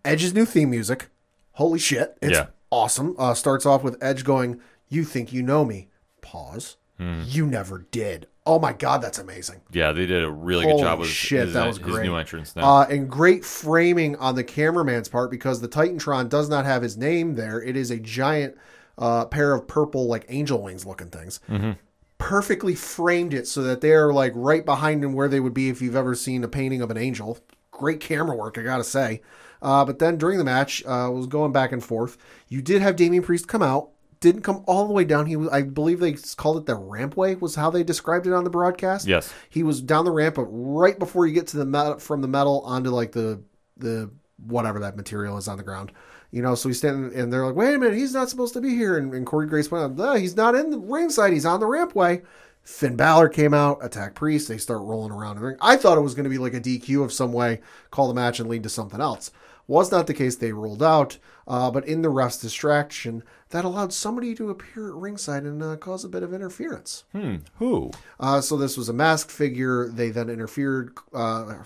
[0.05, 1.09] Edge's new theme music,
[1.53, 2.47] holy shit, it's Yeah.
[2.71, 3.15] awesome.
[3.19, 5.89] Uh, starts off with Edge going, "You think you know me?"
[6.23, 6.77] Pause.
[6.99, 8.29] You never did.
[8.47, 9.63] Oh my god, that's amazing.
[9.73, 12.05] Yeah, they did a really Holy good job with shit, his, that was his great.
[12.05, 12.65] new entrance now.
[12.65, 16.97] Uh, and great framing on the cameraman's part because the Titantron does not have his
[16.99, 17.63] name there.
[17.63, 18.57] It is a giant
[18.99, 21.41] uh, pair of purple, like angel wings looking things.
[21.49, 21.73] Mm-hmm.
[22.19, 25.81] Perfectly framed it so that they're like right behind him where they would be if
[25.81, 27.39] you've ever seen a painting of an angel.
[27.71, 29.23] Great camera work, I gotta say.
[29.63, 32.19] Uh, but then during the match, uh, was going back and forth.
[32.49, 33.89] You did have Damian Priest come out.
[34.25, 35.27] Didn't come all the way down.
[35.27, 37.39] He was, I believe they called it the rampway.
[37.39, 39.07] Was how they described it on the broadcast.
[39.07, 39.31] yes.
[39.51, 42.27] He was down the ramp, but right before you get to the metal from the
[42.29, 43.43] metal onto like the
[43.77, 44.11] the
[44.47, 45.93] whatever that material is on the ground.
[46.31, 48.63] You know, so he's standing and they're like, wait a minute, he's not supposed to
[48.63, 48.97] be here.
[48.97, 51.67] And, and Corey Graves went out, "No, he's not in the ringside, he's on the
[51.67, 52.25] rampway.
[52.63, 55.59] Finn Balor came out, attack Priest, they start rolling around the ring.
[55.61, 57.61] I thought it was going to be like a DQ of some way,
[57.91, 59.31] call the match and lead to something else.
[59.67, 60.37] Was not the case.
[60.37, 63.23] They rolled out, uh, but in the ref's distraction,
[63.55, 67.05] that allowed somebody to appear at ringside and uh, cause a bit of interference.
[67.13, 67.37] Hmm.
[67.61, 67.93] Who?
[68.19, 69.89] Uh, so this was a masked figure.
[69.89, 71.59] They then interfered, uh,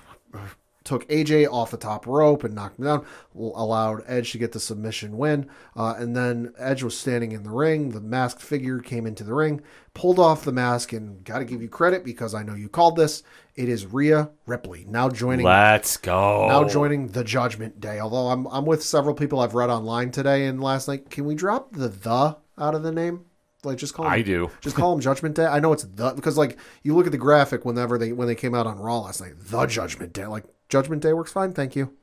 [0.89, 4.59] took AJ off the top rope and knocked him down, allowed Edge to get the
[4.59, 5.47] submission win.
[5.77, 7.91] Uh, and then Edge was standing in the ring.
[7.91, 9.61] The masked figure came into the ring,
[9.93, 12.97] pulled off the mask, and got to give you credit because I know you called
[12.97, 13.23] this.
[13.55, 15.45] It is Rhea Ripley now joining.
[15.45, 16.49] Let's go.
[16.49, 18.01] Now joining the Judgment Day.
[18.01, 21.11] Although I'm I'm with several people I've read online today and last night.
[21.11, 23.27] Can we drop the the out of the name?
[23.65, 24.51] Like just call him, I do.
[24.61, 25.45] just call him Judgment Day.
[25.45, 28.37] I know it's the because like you look at the graphic whenever they when they
[28.37, 30.25] came out on Raw last night, the Judgment Day.
[30.27, 31.95] Like Judgment Day works fine, thank you.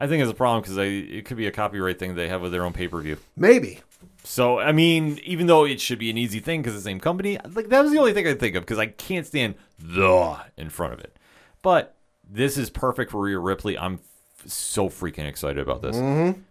[0.00, 2.52] I think it's a problem because it could be a copyright thing they have with
[2.52, 3.16] their own pay per view.
[3.36, 3.80] Maybe.
[4.22, 7.38] So I mean, even though it should be an easy thing because the same company,
[7.54, 10.70] like that was the only thing I think of because I can't stand the in
[10.70, 11.16] front of it.
[11.62, 11.96] But
[12.28, 13.76] this is perfect for Rhea Ripley.
[13.76, 15.96] I'm f- so freaking excited about this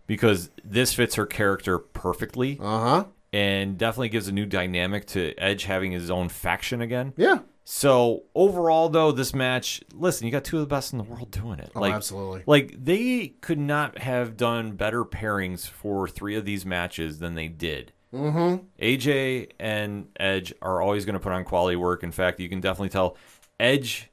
[0.07, 3.05] because this fits her character perfectly Uh huh.
[3.31, 7.13] and definitely gives a new dynamic to Edge having his own faction again.
[7.15, 7.39] Yeah.
[7.69, 11.31] So overall, though, this match, listen, you got two of the best in the world
[11.31, 11.69] doing it.
[11.75, 12.43] Oh, absolutely.
[12.45, 17.49] Like they could not have done better pairings for three of these matches than they
[17.49, 17.91] did.
[18.13, 18.63] Mm-hmm.
[18.81, 22.03] AJ and Edge are always going to put on quality work.
[22.03, 23.17] In fact, you can definitely tell
[23.59, 24.11] Edge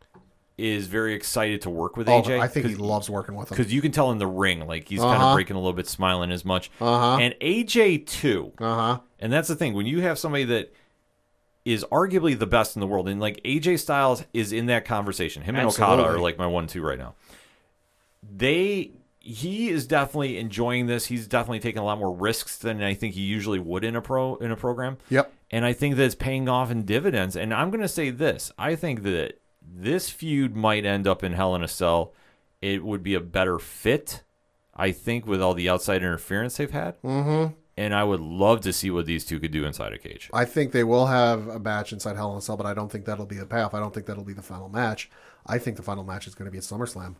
[0.59, 2.41] is very excited to work with Oh, AJ.
[2.41, 3.57] I think he loves working with him.
[3.57, 5.29] because you can tell in the ring, like he's kind Uh-huh.
[5.29, 6.73] of breaking a little bit, smiling as much.
[6.81, 7.19] Uh-huh.
[7.21, 8.51] And AJ too.
[8.59, 9.01] Uh huh.
[9.21, 10.73] And that's the thing when you have somebody that
[11.65, 15.43] is arguably the best in the world, and like AJ Styles is in that conversation.
[15.43, 17.15] Him and Okada are like my one-two right now.
[18.23, 18.93] They
[19.25, 21.07] he is definitely enjoying this.
[21.07, 24.03] He's definitely taking a lot more risks than I think he usually would in a
[24.03, 24.99] pro in a program.
[25.09, 25.33] Yep.
[25.51, 27.35] And I think that it's paying off in dividends.
[27.35, 31.33] And I'm going to say this: I think that this feud might end up in
[31.33, 32.13] Hell in a Cell.
[32.61, 34.23] It would be a better fit,
[34.75, 37.01] I think, with all the outside interference they've had.
[37.03, 37.55] Mm-hmm.
[37.77, 40.31] And I would love to see what these two could do inside a cage.
[40.33, 42.91] I think they will have a match inside Hell in a Cell, but I don't
[42.91, 43.75] think that'll be the payoff.
[43.75, 45.11] I don't think that'll be the final match.
[45.47, 47.17] I think the final match is going to be at SummerSlam.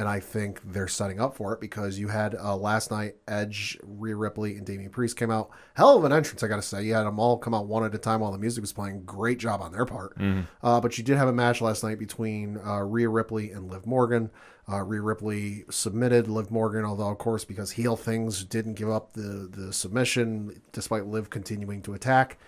[0.00, 3.78] And I think they're setting up for it because you had uh, last night Edge,
[3.82, 5.50] Rhea Ripley, and Damian Priest came out.
[5.74, 6.84] Hell of an entrance, I got to say.
[6.84, 9.02] You had them all come out one at a time while the music was playing.
[9.04, 10.16] Great job on their part.
[10.62, 13.86] Uh, but you did have a match last night between uh, Rhea Ripley and Liv
[13.86, 14.30] Morgan.
[14.66, 19.12] Uh, Rhea Ripley submitted Liv Morgan, although, of course, because heel things didn't give up
[19.12, 22.38] the, the submission despite Liv continuing to attack.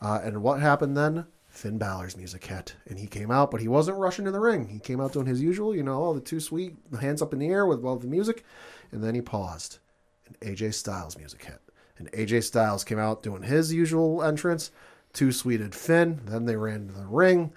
[0.00, 1.26] Uh, and what happened then?
[1.52, 4.68] Finn Balor's music hit, and he came out, but he wasn't rushing to the ring.
[4.68, 7.38] He came out doing his usual, you know, all the too sweet, hands up in
[7.38, 8.42] the air with all the music,
[8.90, 9.78] and then he paused,
[10.26, 11.60] and AJ Styles' music hit,
[11.98, 14.70] and AJ Styles came out doing his usual entrance,
[15.12, 16.22] too sweeted Finn.
[16.24, 17.52] Then they ran to the ring.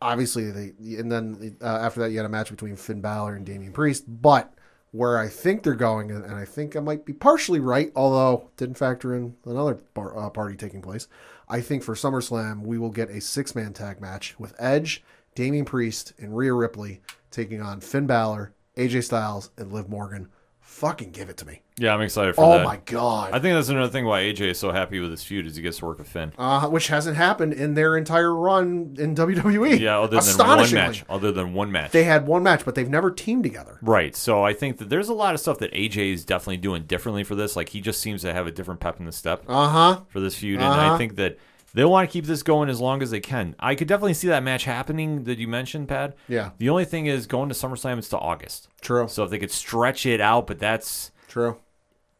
[0.00, 3.46] Obviously, they and then uh, after that, you had a match between Finn Balor and
[3.46, 4.52] Damian Priest, but.
[4.90, 8.50] Where I think they're going, and and I think I might be partially right, although
[8.56, 11.08] didn't factor in another bar, uh, party taking place.
[11.48, 15.02] I think for SummerSlam, we will get a six man tag match with Edge,
[15.34, 20.28] Damian Priest, and Rhea Ripley taking on Finn Balor, AJ Styles, and Liv Morgan.
[20.60, 21.63] Fucking give it to me.
[21.76, 22.64] Yeah, I'm excited for Oh that.
[22.64, 23.30] my God.
[23.32, 25.62] I think that's another thing why AJ is so happy with this feud is he
[25.62, 26.32] gets to work with Finn.
[26.38, 29.80] uh, which hasn't happened in their entire run in WWE.
[29.80, 31.04] Yeah, other than one match.
[31.08, 31.90] Other than one match.
[31.90, 33.78] They had one match, but they've never teamed together.
[33.82, 34.14] Right.
[34.14, 37.24] So I think that there's a lot of stuff that AJ is definitely doing differently
[37.24, 37.56] for this.
[37.56, 40.00] Like he just seems to have a different pep in the step Uh huh.
[40.10, 40.98] for this feud, and I Uh-huh.
[40.98, 41.38] think that
[41.74, 43.56] they'll want to keep this going as long as they can.
[43.58, 46.14] I could definitely see that match happening that you mentioned, Pat.
[46.28, 46.50] Yeah.
[46.58, 48.68] The only thing is going to SummerSlam it's to August.
[48.80, 49.08] True.
[49.08, 51.56] So if they could stretch it out, but that's True.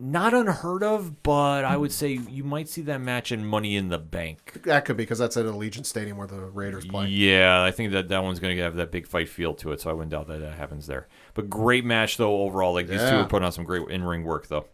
[0.00, 1.22] not unheard of.
[1.22, 4.62] But I would say you might see that match in Money in the Bank.
[4.64, 7.06] That could be because that's at Allegiant Stadium where the Raiders play.
[7.06, 9.80] Yeah, I think that that one's going to have that big fight feel to it,
[9.80, 11.06] so I wouldn't doubt that that happens there.
[11.34, 12.74] But great match though overall.
[12.74, 13.20] Like these two Yeah.
[13.24, 14.66] are putting on some great in ring work though.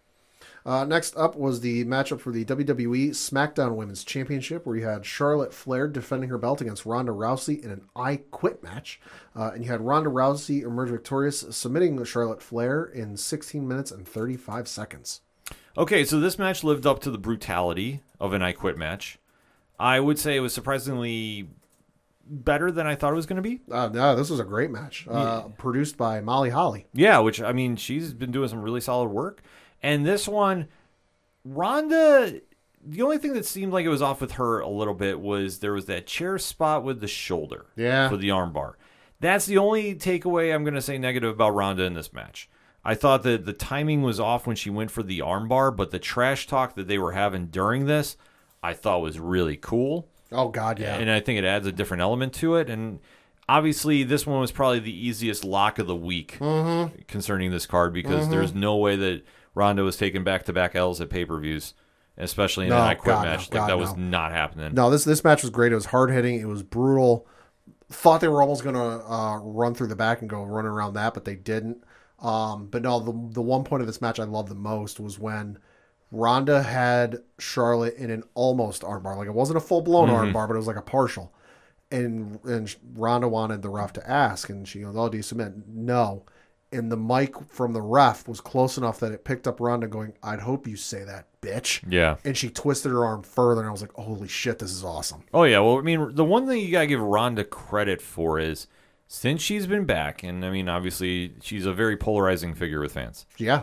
[0.64, 5.06] Uh, next up was the matchup for the WWE SmackDown Women's Championship, where you had
[5.06, 9.00] Charlotte Flair defending her belt against Ronda Rousey in an I Quit match.
[9.34, 14.06] Uh, and you had Ronda Rousey emerge victorious, submitting Charlotte Flair in 16 minutes and
[14.06, 15.22] 35 seconds.
[15.78, 19.18] Okay, so this match lived up to the brutality of an I Quit match.
[19.78, 21.48] I would say it was surprisingly
[22.26, 23.60] better than I thought it was going to be.
[23.70, 25.06] Uh, no, this was a great match.
[25.10, 26.86] Uh, Produced by Molly Holly.
[26.92, 29.42] Yeah, which I mean, she's been doing some really solid work.
[29.82, 30.68] And this one,
[31.44, 32.40] Ronda,
[32.84, 35.58] the only thing that seemed like it was off with her a little bit was
[35.58, 38.08] there was that chair spot with the shoulder Yeah.
[38.08, 38.74] for the armbar.
[39.20, 42.48] That's the only takeaway I'm going to say negative about Ronda in this match.
[42.82, 45.98] I thought that the timing was off when she went for the armbar, but the
[45.98, 48.16] trash talk that they were having during this,
[48.62, 50.08] I thought was really cool.
[50.32, 50.94] Oh, God, yeah.
[50.96, 52.70] And I think it adds a different element to it.
[52.70, 53.00] And
[53.48, 57.02] obviously, this one was probably the easiest lock of the week Mm-hmm.
[57.08, 59.22] concerning this card because there's no way that
[59.54, 61.74] Ronda was taking back to back L's at pay per views,
[62.16, 63.30] especially in No, an I Quit God, no.
[63.30, 63.40] match.
[63.50, 64.02] like God, that was no.
[64.02, 64.74] not happening.
[64.74, 65.72] No, this this match was great.
[65.72, 66.40] It was hard hitting.
[66.40, 67.26] It was brutal.
[67.90, 71.14] Thought they were almost gonna uh, run through the back and go running around that,
[71.14, 71.82] but they didn't.
[72.20, 75.18] Um, but no, the the one point of this match I loved the most was
[75.18, 75.58] when
[76.12, 79.16] Ronda had Charlotte in an almost armbar.
[79.16, 81.32] Like it wasn't a full blown armbar, but it was like a partial.
[81.90, 85.54] And and Ronda wanted the ref to ask, and she goes, "Oh, do you submit?"
[85.66, 86.24] No.
[86.72, 90.12] And the mic from the ref was close enough that it picked up Ronda going,
[90.22, 92.16] "I'd hope you say that, bitch." Yeah.
[92.24, 95.24] and she twisted her arm further, and I was like, "Holy shit, this is awesome!"
[95.34, 98.68] Oh yeah, well, I mean, the one thing you gotta give Ronda credit for is
[99.08, 103.26] since she's been back, and I mean, obviously, she's a very polarizing figure with fans.
[103.36, 103.62] Yeah,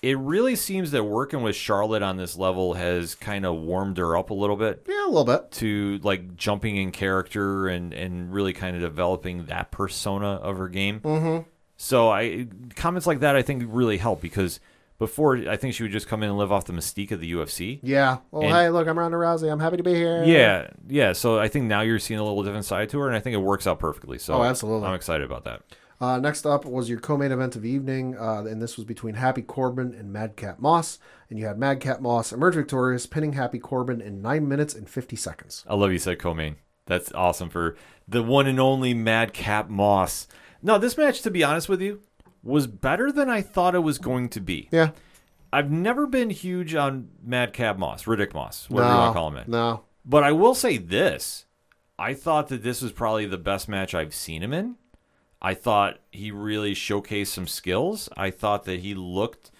[0.00, 4.16] It really seems that working with Charlotte on this level has kind of warmed her
[4.16, 5.50] up a little bit yeah, a little bit.
[5.50, 10.68] to like jumping in character and and really kind of developing that persona of her
[10.68, 11.00] game.
[11.00, 11.48] Mm-hmm.
[11.78, 14.58] So I comments like that I think really help because
[14.98, 17.32] before I think she would just come in and live off the mystique of the
[17.32, 17.78] UFC.
[17.84, 18.18] Yeah.
[18.32, 19.50] Well, And- hey, look, I'm Ronda Rousey.
[19.50, 20.24] I'm happy to be here.
[20.24, 21.12] Yeah, yeah.
[21.12, 23.34] So I think now you're seeing a little different side to her, and I think
[23.34, 24.18] it works out perfectly.
[24.18, 24.88] So Oh, absolutely.
[24.88, 25.62] I'm excited about that.
[26.00, 29.14] Uh, next up was your co-main event of the evening, uh, and this was between
[29.14, 30.98] Happy Corbin and Madcap Moss.
[31.30, 35.16] And you had Madcap Moss emerge victorious, pinning Happy Corbin in nine minutes and fifty
[35.16, 35.64] seconds.
[35.68, 36.56] I love you said co-main.
[36.86, 37.76] That's awesome for
[38.08, 40.26] the one and only Madcap Moss.
[40.62, 42.02] No, this match, to be honest with you,
[42.42, 44.68] was better than I thought it was going to be.
[44.70, 44.90] Yeah.
[45.52, 49.28] I've never been huge on Madcap Moss, Riddick Moss, whatever no, you want to call
[49.28, 49.36] him.
[49.36, 49.50] In.
[49.50, 49.84] No.
[50.04, 51.46] But I will say this:
[51.98, 54.76] I thought that this was probably the best match I've seen him in.
[55.40, 58.08] I thought he really showcased some skills.
[58.16, 59.50] I thought that he looked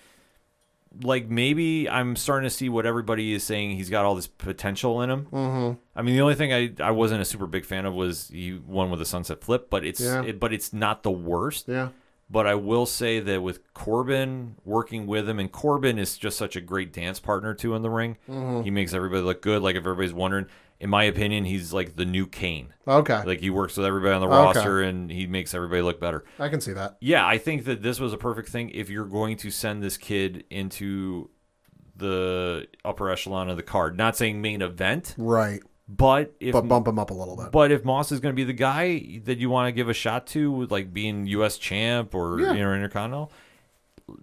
[1.02, 3.76] like maybe I'm starting to see what everybody is saying.
[3.76, 5.26] He's got all this potential in him.
[5.32, 5.78] Mm-hmm.
[5.96, 8.54] I mean, the only thing I, I wasn't a super big fan of was he
[8.54, 10.22] won with a sunset flip, but it's Yeah.
[10.24, 11.68] it, but it's not the worst.
[11.68, 11.90] Yeah.
[12.30, 16.56] But I will say that with Corbin working with him, and Corbin is just such
[16.56, 18.18] a great dance partner too in the ring.
[18.28, 18.62] Mm-hmm.
[18.64, 19.62] He makes everybody look good.
[19.62, 20.46] Like if everybody's wondering,
[20.80, 22.72] in my opinion, he's like the new Kane.
[22.86, 24.36] Okay, Like he works with everybody on the Okay.
[24.58, 26.24] roster and he makes everybody look better.
[26.38, 26.96] I can see that.
[27.00, 29.96] Yeah, I think that this was a perfect thing if you're going to send this
[29.96, 31.30] kid into
[31.96, 33.96] the upper echelon of the card.
[33.96, 37.50] Not saying main event, Right, but if but bump him up a little bit.
[37.50, 39.94] but if Moss is going to be the guy that you want to give a
[39.94, 41.58] shot to, with like being U.S.
[41.58, 42.52] champ or Yeah.
[42.52, 43.32] you know Intercontinental,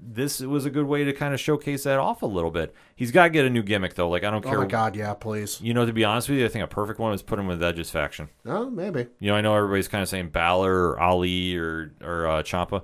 [0.01, 2.73] this was a good way to kind of showcase that off a little bit.
[2.95, 4.09] He's got to get a new gimmick though.
[4.09, 4.57] Like I don't care.
[4.57, 5.61] oh my god, yeah, please.
[5.61, 7.47] You know, to be honest with you, I think a perfect one is put him
[7.47, 8.29] with Edge's faction.
[8.45, 9.07] Oh, maybe.
[9.19, 12.83] You know, I know everybody's kind of saying Balor or Ali or or uh, Ciampa.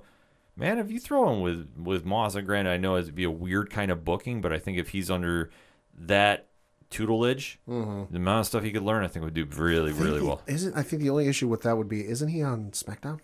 [0.56, 3.32] Man, if you throw him with with Moss, and granted, I know it'd be a
[3.32, 5.50] weird kind of booking, but I think if he's under
[5.98, 6.48] that
[6.90, 7.74] tutelage, the
[8.14, 10.42] amount of stuff he could learn, I think would do really, really well.
[10.48, 13.20] Isn't I think the only issue with that would be isn't he on SmackDown?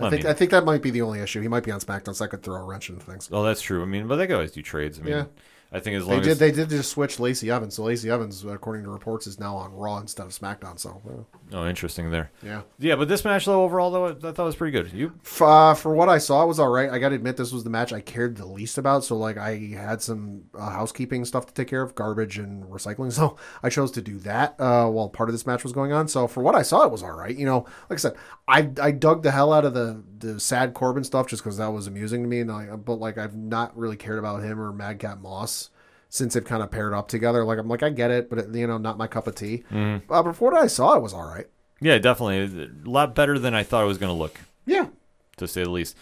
[0.00, 1.40] I, I think mean- I think that might be the only issue.
[1.40, 3.28] He might be on SmackDown, so I could throw a wrench into things.
[3.32, 3.82] Oh, that's true.
[3.82, 4.98] I mean, but they could always do trades.
[4.98, 5.24] I mean, Yeah.
[5.70, 6.30] I think as They long did.
[6.30, 7.74] as They did just switch Lacey Evans.
[7.74, 10.78] So Lacey Evans, according to reports, is now on Raw instead of SmackDown.
[10.80, 12.30] So oh, interesting there.
[12.42, 12.62] yeah.
[12.78, 14.90] Yeah, but this match though overall though, I thought it was pretty good.
[14.94, 16.88] You uh, for what I saw, it was all right.
[16.88, 19.04] I got to admit, this was the match I cared the least about.
[19.04, 23.12] So, like, I had some uh, housekeeping stuff to take care of, garbage and recycling.
[23.18, 26.08] So, I chose to do that uh, while part of this match was going on.
[26.08, 27.36] So, for what I saw, it was all right.
[27.36, 28.14] You know, like I said,
[28.48, 31.68] I I dug the hell out of the the sad Corbin stuff just because that
[31.68, 32.40] was amusing to me.
[32.40, 35.70] And I, but like, I've not really cared about him or Madcap Moss
[36.08, 37.44] since they've kind of paired up together.
[37.44, 39.62] Like, I'm like, I get it, but it, you know, not my cup of tea.
[39.70, 41.46] Uh, but for what I saw, it was all right.
[41.80, 44.40] yeah, definitely a lot better than I thought it was going to look.
[44.66, 44.88] Yeah.
[45.36, 45.96] to say the least.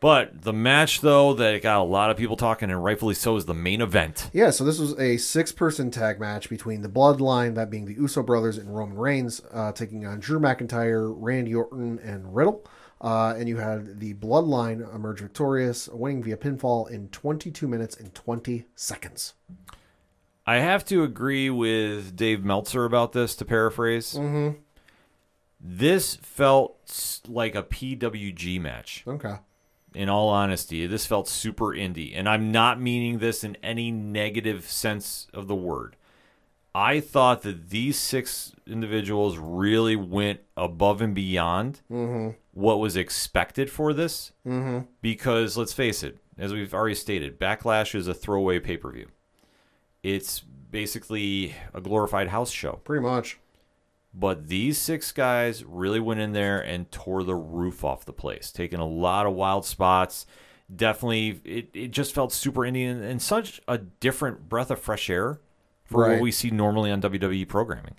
[0.00, 3.44] But the match, though, that got a lot of people talking, and rightfully so, is
[3.44, 4.30] the main event.
[4.32, 8.22] Yeah, so this was a six-person tag match between the Bloodline, that being the Uso
[8.22, 12.64] brothers and Roman Reigns, uh, taking on Drew McIntyre, Randy Orton, and Riddle.
[13.02, 18.14] Uh, and you had the Bloodline emerge victorious, winning via pinfall in 22 minutes and
[18.14, 19.34] 20 seconds.
[20.46, 24.14] I have to agree with Dave Meltzer about this, to paraphrase.
[24.14, 24.58] Mm-hmm.
[25.60, 29.04] This felt like a PWG match.
[29.06, 29.36] Okay.
[29.94, 30.86] In all honesty.
[30.86, 32.12] This felt super indie.
[32.14, 35.96] And I'm not meaning this in any negative sense of the word.
[36.74, 41.80] I thought that these six individuals really went above and beyond
[42.52, 44.32] what was expected for this.
[44.46, 44.86] Mm-hmm.
[45.02, 49.08] Because let's face it, as we've already stated, Backlash is a throwaway pay per view.
[50.02, 52.80] It's basically a glorified house show.
[52.84, 53.38] Pretty much.
[54.12, 58.50] But these six guys really went in there and tore the roof off the place,
[58.50, 60.26] taking a lot of wild spots.
[60.74, 65.40] Definitely, it, it just felt super Indian and such a different breath of fresh air
[65.84, 66.12] for Right.
[66.12, 67.94] what we see normally on WWE programming.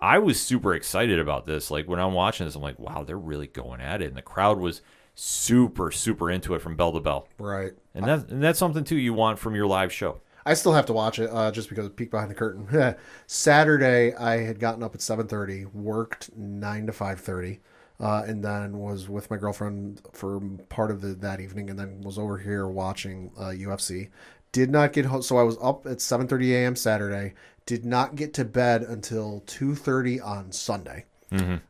[0.00, 1.70] I was super excited about this.
[1.70, 4.06] Like when I'm watching this, I'm like, wow, they're really going at it.
[4.08, 4.80] And the crowd was
[5.14, 7.28] super, super into it from bell to bell.
[7.38, 7.72] Right.
[7.94, 10.21] And, that, and that's something, too, you want from your live show.
[10.44, 12.96] I still have to watch it uh, just because peek behind the curtain.
[13.26, 17.60] Saturday, I had gotten up at seven thirty, worked nine to five thirty,
[18.00, 22.00] uh, and then was with my girlfriend for part of the, that evening, and then
[22.02, 24.10] was over here watching uh, UFC.
[24.52, 26.76] Did not get home, so I was up at seven thirty a.m.
[26.76, 27.34] Saturday.
[27.64, 31.06] Did not get to bed until two thirty on Sunday.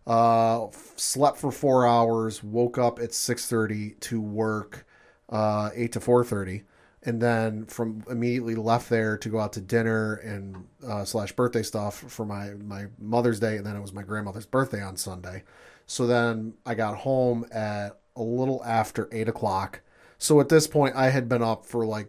[0.06, 2.42] Uh, f- slept for four hours.
[2.42, 4.84] Woke up at six thirty to work,
[5.28, 6.62] uh, eight to four thirty,
[7.04, 11.62] and then from immediately left there to go out to dinner and uh, slash birthday
[11.62, 15.42] stuff for my my Mother's Day, and then it was my grandmother's birthday on Sunday.
[15.86, 19.80] So then I got home at a little after eight o'clock.
[20.18, 22.08] So at this point, I had been up for like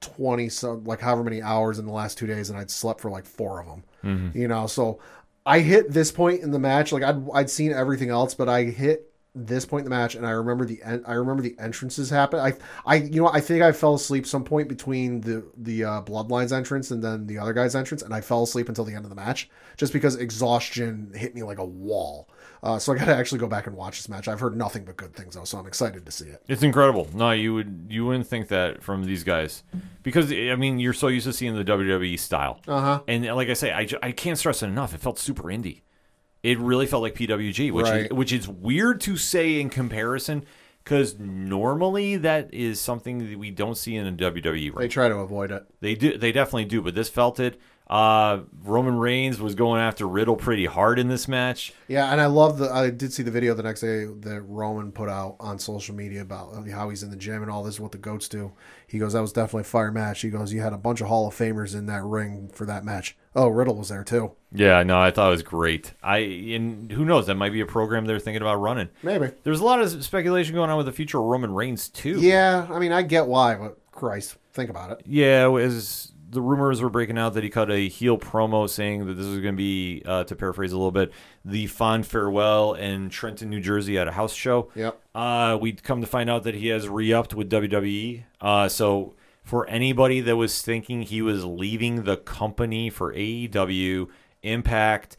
[0.00, 3.08] 20 so like however many hours in the last two days and i'd slept for
[3.08, 3.84] like four of them
[4.34, 4.98] you know so
[5.46, 8.64] i hit this point in the match like i'd, I'd seen everything else but i
[8.64, 12.10] hit this point in the match and i remember the en- i remember the entrances
[12.10, 12.52] happen i
[12.84, 16.54] i you know i think i fell asleep some point between the the uh, bloodlines
[16.54, 19.08] entrance and then the other guy's entrance and i fell asleep until the end of
[19.08, 19.48] the match
[19.78, 22.28] just because exhaustion hit me like a wall
[22.62, 24.96] uh, so i gotta actually go back and watch this match i've heard nothing but
[24.98, 27.08] good things though so i'm excited to see it It's incredible.
[27.14, 29.62] No, you would you wouldn't think that from these guys
[30.02, 32.60] because I mean you're so used to seeing the WWE style.
[32.68, 34.94] uh-huh And like I say, I, I can't stress it enough.
[34.94, 35.80] It felt super indie.
[36.42, 38.06] It really felt like PWG, which Right.
[38.06, 40.44] is, which is weird to say in comparison
[40.82, 44.72] because normally that is something that we don't see in a WWE.
[44.78, 47.60] they try to avoid it They do, they definitely do, but this felt it.
[47.88, 51.74] Uh, Roman Reigns was going after Riddle pretty hard in this match.
[51.88, 52.72] Yeah, and I love the.
[52.72, 56.22] I did see the video the next day that Roman put out on social media
[56.22, 57.74] about how he's in the gym and all this.
[57.74, 58.52] Is what the goats do.
[58.86, 61.08] He goes, "That was definitely a fire match." He goes, "You had a bunch of
[61.08, 63.14] Hall of Famers in that ring for that match.
[63.34, 64.32] Oh, Riddle was there too.
[64.54, 65.94] Yeah, no, I thought it was great.
[66.02, 68.90] I and who knows, that might be a program they're thinking about running.
[69.02, 69.30] Maybe.
[69.42, 72.20] There's a lot of speculation going on with the future of Roman Reigns too.
[72.20, 75.00] Yeah, I mean, I get why, but Christ, think about it.
[75.06, 79.14] Yeah, as the rumors were breaking out that he cut a heel promo saying that
[79.14, 81.12] this is going to be, uh, to paraphrase a little bit,
[81.44, 84.70] the fond farewell in Trenton, New Jersey at a house show.
[84.74, 84.98] Yep.
[85.14, 88.24] Uh, we'd come to find out that he has re-upped with WWE.
[88.40, 94.08] Uh, so for anybody that was thinking he was leaving the company for AEW,
[94.42, 95.16] Impact,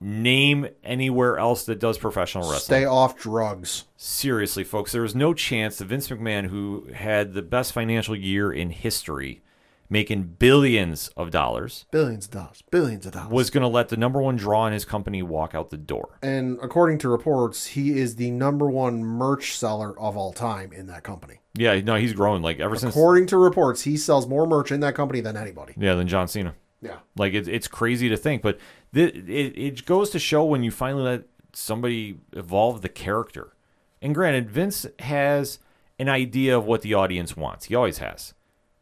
[0.00, 2.80] name anywhere else that does professional wrestling.
[2.80, 3.84] Stay off drugs.
[3.96, 8.52] Seriously, folks, there was no chance that Vince McMahon, who had the best financial year
[8.52, 9.42] in history,
[9.90, 12.62] making billions of dollars, Billions of dollars.
[12.70, 13.30] Billions of dollars.
[13.32, 16.18] was going to let the number one draw in his company walk out the door.
[16.22, 20.86] and according to reports, he is the number one merch seller of all time in
[20.86, 21.40] that company.
[21.54, 22.94] Yeah, no, he's grown like ever since.
[22.94, 25.74] According to reports, he sells more merch in that company than anybody.
[25.76, 26.54] Yeah, than John Cena.
[26.80, 26.98] Yeah.
[27.16, 28.58] Like it's it's crazy to think, but
[28.94, 33.52] th- it it goes to show when you finally let somebody evolve the character.
[34.00, 35.58] And granted, Vince has
[35.98, 37.66] an idea of what the audience wants.
[37.66, 38.32] He always has.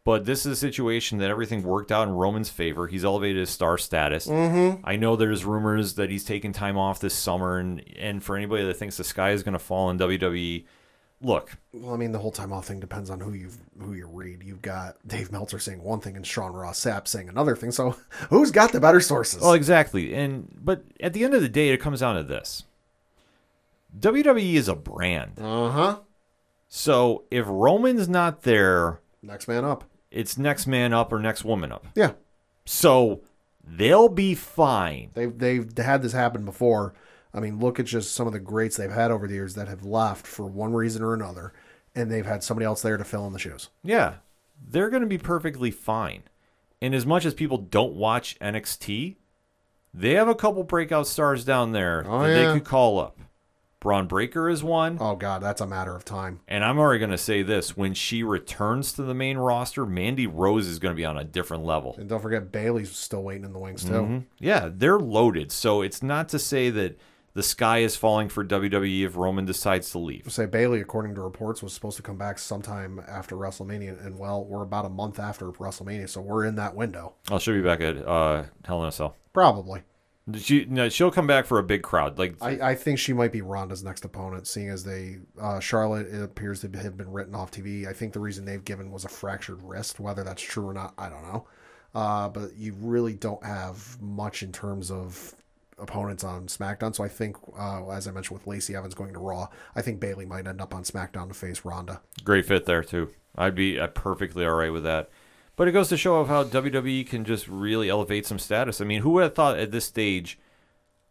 [0.09, 2.87] But this is a situation that everything worked out in Roman's favor.
[2.87, 4.27] He's elevated his star status.
[4.27, 4.81] Mm-hmm.
[4.83, 8.65] I know there's rumors that he's taking time off this summer, and and for anybody
[8.65, 10.65] that thinks the sky is going to fall in WWE,
[11.21, 14.07] look, Well, I mean, the whole time off thing depends on who you who you
[14.07, 14.43] read.
[14.43, 17.71] You've got Dave Meltzer saying one thing and Sean Ross Sapp saying another thing.
[17.71, 17.95] So,
[18.31, 19.43] who's got the better sources?
[19.43, 20.15] Well, exactly.
[20.15, 22.65] And but at the end of the day, it comes down to this:
[24.01, 25.39] WWE is a brand.
[25.39, 25.99] uh huh.
[26.67, 29.85] So if Roman's not there, Next man up.
[30.11, 31.87] It's next man up or next woman up.
[31.95, 32.13] Yeah,
[32.67, 33.23] So
[33.63, 35.11] they'll be fine.
[35.15, 36.95] they've they've had this happen before.
[37.35, 39.69] I mean, look at just some of the greats they've had over the years that
[39.69, 41.53] have left for one reason or another,
[41.95, 43.69] and they've had somebody else there to fill in the shoes.
[43.85, 44.15] Yeah,
[44.67, 46.23] they're going to be perfectly fine.
[46.81, 49.17] And as much as people don't watch NXT,
[49.93, 52.47] they have a couple breakout stars down there Oh, that yeah.
[52.47, 53.19] they could call up.
[53.81, 54.99] Bron Breakker is one.
[55.01, 56.41] Oh God, that's a matter of time.
[56.49, 60.27] And I'm already going to say this when she returns to the main roster, Mandy
[60.27, 61.95] Rose is going to be on a different level.
[61.99, 63.91] And don't forget, Bayley's still waiting in the wings too.
[63.93, 64.25] Mhm.
[64.41, 65.53] Yeah, they're loaded.
[65.53, 66.99] So it's not to say that
[67.35, 70.25] the sky is falling for WWE if Roman decides to leave.
[70.33, 74.45] Say Bayley, according to reports, was supposed to come back sometime after WrestleMania, and well,
[74.45, 77.15] we're about a month after WrestleMania, so we're in that window.
[77.31, 79.15] Oh, she'll be back at uh, Hell in a Cell.
[79.33, 79.83] Probably.
[80.37, 82.19] She, no, she'll come back for a big crowd.
[82.19, 86.09] Like I, I think she might be Ronda's next opponent, seeing as they uh, Charlotte
[86.09, 87.87] it appears to have been written off TV.
[87.87, 90.01] I think the reason they've given was a fractured wrist.
[90.01, 91.47] Whether that's true or not, I don't know.
[91.95, 95.35] Uh, but you really don't have much in terms of
[95.79, 96.95] opponents on SmackDown.
[96.95, 100.01] So I think, uh, as I mentioned with Lacey Evans going to Raw, I think
[100.01, 102.01] Bayley might end up on SmackDown to face Ronda.
[102.25, 103.11] great fit there too.
[103.37, 105.09] I'd be uh, perfectly all right with that.
[105.59, 108.81] But it goes to show of how WWE can just really elevate some status.
[108.81, 110.39] I mean, who would have thought at this stage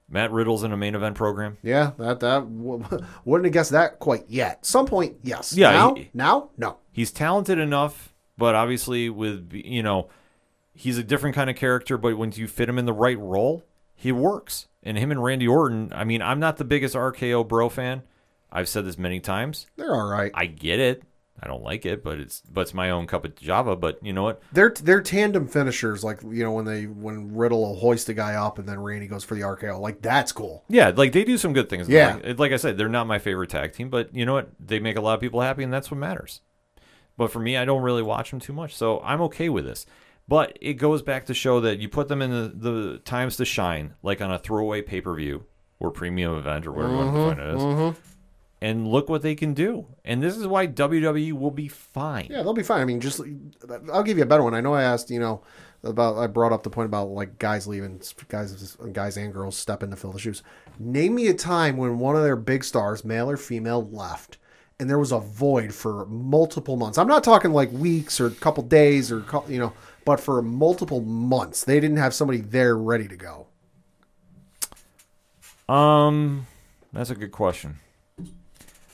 [0.09, 1.57] Matt Riddle's in a main event program?
[1.61, 2.47] Yeah, that that
[3.25, 4.65] wouldn't have guessed that quite yet.
[4.65, 5.53] Some point, yes.
[5.55, 6.77] Yeah, Now, he- now, no.
[6.91, 10.09] He's talented enough, but obviously with you know,
[10.73, 11.97] he's a different kind of character.
[11.97, 13.63] But when you fit him in the right role,
[13.95, 14.67] he works.
[14.81, 15.91] And him and Randy Orton.
[15.93, 18.03] I mean, I'm not the biggest RKO bro fan.
[18.49, 19.67] I've said this many times.
[19.75, 20.31] They're all right.
[20.33, 21.03] I get it.
[21.41, 23.75] I don't like it, but it's but it's my own cup of Java.
[23.75, 24.41] But you know what?
[24.51, 28.33] They're they're tandem finishers, like you know when they when Riddle will hoist a guy
[28.33, 29.79] up and then Randy goes for the RKO.
[29.79, 30.63] Like that's cool.
[30.67, 31.87] Yeah, like they do some good things.
[31.87, 32.19] Yeah.
[32.23, 34.49] Like, like I said, they're not my favorite tag team, but you know what?
[34.59, 36.41] They make a lot of people happy, and that's what matters.
[37.17, 39.85] But for me, I don't really watch them too much, so I'm okay with this.
[40.27, 43.45] But it goes back to show that you put them in the, the times to
[43.45, 45.45] shine, like on a throwaway pay per view
[45.79, 47.29] or premium event or whatever you want to mm-hmm.
[47.29, 47.61] define it as.
[47.61, 48.16] Mm-hmm.
[48.59, 49.85] And look what they can do.
[50.03, 52.27] And this is why WWE will be fine.
[52.31, 52.81] Yeah, they'll be fine.
[52.81, 53.21] I mean, just
[53.93, 54.55] I'll give you a better one.
[54.55, 55.43] I know I asked you know
[55.83, 59.83] about I brought up the point about like guys leaving, guys guys and girls step
[59.83, 60.41] in to fill the shoes.
[60.79, 64.37] Name me a time when one of their big stars, male or female, left.
[64.79, 66.99] And there was a void for multiple months.
[66.99, 69.73] I'm not talking like weeks or a couple days or you know,
[70.05, 73.47] but for multiple months, they didn't have somebody there ready to go.
[75.71, 76.47] Um,
[76.93, 77.79] that's a good question.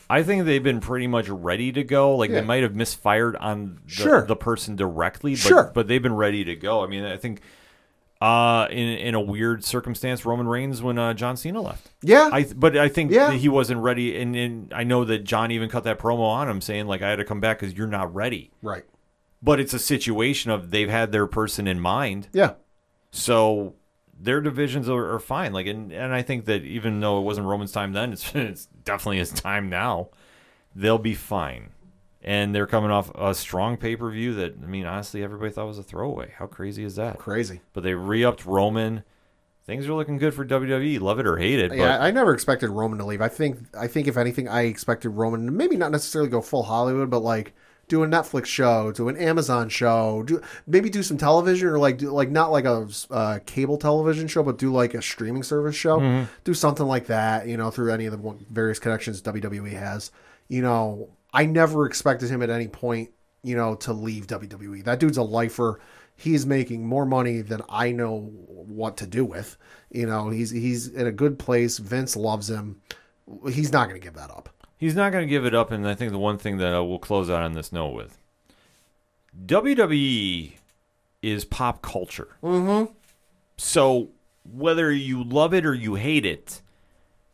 [0.09, 2.15] I think they've been pretty much ready to go.
[2.15, 2.41] Like Yeah.
[2.41, 4.25] they might have misfired on the, Sure.
[4.25, 5.71] the person directly, but, Sure.
[5.73, 6.83] but they've been ready to go.
[6.83, 7.41] I mean, I think
[8.21, 11.89] uh, in in a weird circumstance, Roman Reigns when uh, John Cena left.
[12.01, 13.31] Yeah, I but I think Yeah.
[13.31, 16.47] that he wasn't ready, and, and I know that John even cut that promo on
[16.47, 18.51] him saying like I had to come back because you're not ready.
[18.61, 18.83] right.
[19.41, 22.53] But it's a situation of they've had their person in mind, Yeah,
[23.11, 23.73] so
[24.19, 25.53] their divisions are, are fine.
[25.53, 28.65] Like, and, and I think that even though it wasn't Roman's time then, it's it's
[28.85, 30.09] definitely his time now.
[30.75, 31.69] They'll be fine,
[32.23, 35.67] and they're coming off a strong pay per view that I mean, honestly, everybody thought
[35.67, 36.33] was a throwaway.
[36.37, 37.19] How crazy is that?
[37.19, 37.61] Crazy.
[37.73, 39.03] But they re-upped Roman.
[39.65, 40.99] Things are looking good for WWE.
[40.99, 43.21] Love it or hate it, but Yeah, I never expected Roman to leave.
[43.21, 46.63] I think I think if anything, I expected Roman to maybe not necessarily go full
[46.63, 47.53] Hollywood, but like
[47.93, 51.99] do a Netflix show, do an Amazon show, do maybe do some television or like
[51.99, 55.75] do like not like a uh, cable television show, but do like a streaming service
[55.75, 56.25] show, Mm-hmm.
[56.43, 57.47] do something like that.
[57.47, 60.11] You know, through any of the various connections WWE has.
[60.47, 63.11] You know, I never expected him at any point,
[63.43, 64.83] you know, to leave WWE.
[64.85, 65.79] That dude's a lifer.
[66.15, 69.55] He's making more money than I know what to do with.
[69.91, 71.77] You know, he's he's in a good place.
[71.77, 72.81] Vince loves him.
[73.51, 74.49] He's not going to give that up.
[74.83, 75.71] He's not going to give it up.
[75.71, 78.17] And I think the one thing that I will close out on this note with
[79.45, 80.51] WWE
[81.21, 82.35] is pop culture.
[82.43, 82.91] Mm-hmm.
[83.55, 84.09] So
[84.43, 86.61] whether you love it or you hate it,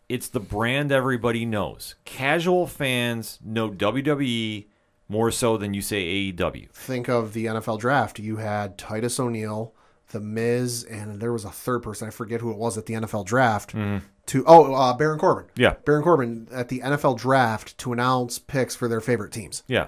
[0.07, 1.95] it's the brand everybody knows.
[2.05, 4.67] Casual fans know WWE
[5.07, 6.69] more so than you say AEW.
[6.69, 8.19] Think of the NFL draft.
[8.19, 9.73] You had Titus O'Neil,
[10.11, 12.07] The Miz, and there was a third person.
[12.07, 13.71] I forget who it was at the NFL draft.
[13.71, 15.45] To oh, uh, Baron Corbin.
[15.55, 15.75] Yeah.
[15.85, 19.63] Baron Corbin at the NFL draft to announce picks for their favorite teams.
[19.67, 19.87] Yeah.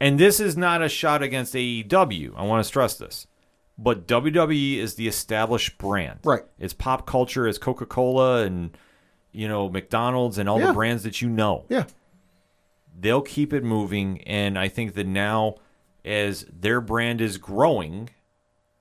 [0.00, 2.32] And this is not a shot against AEW.
[2.36, 3.26] I want to stress this.
[3.76, 6.20] But WWE is the established brand.
[6.24, 6.42] Right.
[6.58, 8.76] It's pop culture, it's Coca Cola and,
[9.32, 10.68] you know, McDonald's and all Yeah.
[10.68, 11.64] the brands that you know.
[11.68, 11.84] Yeah.
[12.98, 14.20] They'll keep it moving.
[14.22, 15.56] And I think that now,
[16.04, 18.10] as their brand is growing,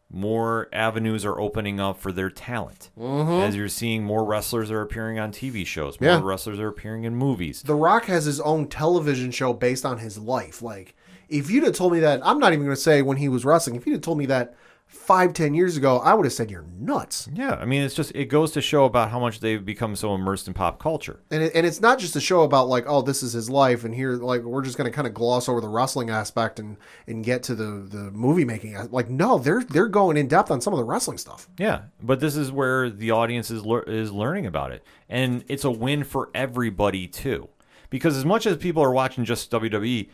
[0.09, 2.89] more avenues are opening up for their talent.
[2.97, 3.31] Mm-hmm.
[3.47, 6.21] As you're seeing more wrestlers are appearing on TV shows, more Yeah.
[6.23, 7.61] wrestlers are appearing in movies.
[7.63, 10.61] The Rock has his own television show based on his life.
[10.61, 10.95] Like,
[11.27, 13.43] if you'd have told me that, I'm not even going to say when he was
[13.43, 13.75] wrestling.
[13.75, 14.55] If you'd have told me that
[14.97, 17.29] five, ten years ago, I would have said you're nuts.
[17.33, 20.13] Yeah, I mean, it's just it goes to show about how much they've become so
[20.15, 21.21] immersed in pop culture.
[21.31, 23.83] And it, and it's not just a show about like, oh, this is his life,
[23.83, 26.77] and here, like, we're just going to kind of gloss over the wrestling aspect and
[27.07, 28.75] and get to the the movie making.
[28.91, 31.47] Like, no, they're they're going in depth on some of the wrestling stuff.
[31.57, 35.63] Yeah, but this is where the audience is lear- is learning about it, and it's
[35.63, 37.49] a win for everybody too.
[37.89, 40.09] Because as much as people are watching just WWE,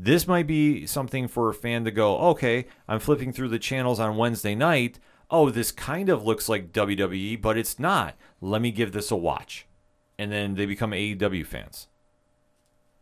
[0.00, 3.98] this might be something for a fan to go, okay, I'm flipping through the channels
[3.98, 5.00] on Wednesday night.
[5.28, 8.14] Oh, this kind of looks like WWE, but it's not.
[8.40, 9.66] Let me give this a watch,
[10.16, 11.88] and then they become AEW fans.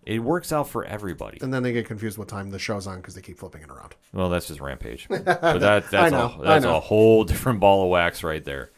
[0.05, 1.39] It works out for everybody.
[1.43, 3.69] And then they get confused what time the show's on because they keep flipping it
[3.69, 3.95] around.
[4.13, 5.07] Well, that's just Rampage.
[5.09, 8.71] But that, that's, I know, a, that's a whole different ball of wax right there.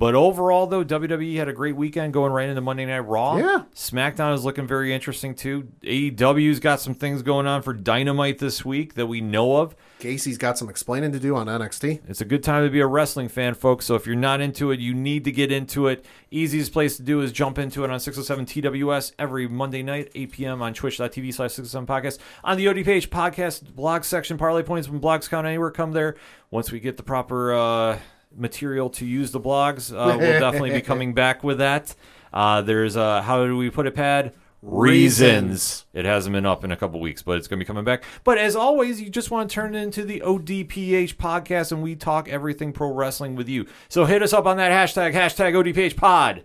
[0.00, 3.36] But overall, though, WWE had a great weekend going right into Monday Night Raw.
[3.36, 3.64] Yeah.
[3.74, 5.68] SmackDown is looking very interesting, too.
[5.82, 9.76] AEW's got some things going on for Dynamite this week that we know of.
[9.98, 12.00] Casey's got some explaining to do on NXT.
[12.08, 13.84] It's a good time to be a wrestling fan, folks.
[13.84, 16.06] So if you're not into it, you need to get into it.
[16.30, 20.32] Easiest place to do is jump into it on 607 TWS every Monday night, 8
[20.32, 20.62] p.m.
[20.62, 22.18] on twitch.tv slash 607 podcast.
[22.42, 26.16] On the OD page, podcast blog section, parlay points when blogs count anywhere, come there.
[26.50, 27.98] Once we get the proper uh,
[28.36, 31.94] material to use the blogs, uh, we'll definitely be coming back with that.
[32.32, 34.32] Uh, there's, uh, how do we put it, Pad?
[34.62, 35.86] Reasons.
[35.94, 38.04] It hasn't been up in a couple weeks, but it's going to be coming back.
[38.24, 41.96] But as always, you just want to turn it into the ODPH podcast, and we
[41.96, 43.66] talk everything pro wrestling with you.
[43.88, 46.44] So hit us up on that hashtag, hashtag ODPH pod.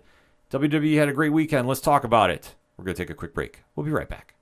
[0.50, 1.68] WWE had a great weekend.
[1.68, 2.54] Let's talk about it.
[2.76, 3.62] We're going to take a quick break.
[3.74, 4.35] We'll be right back.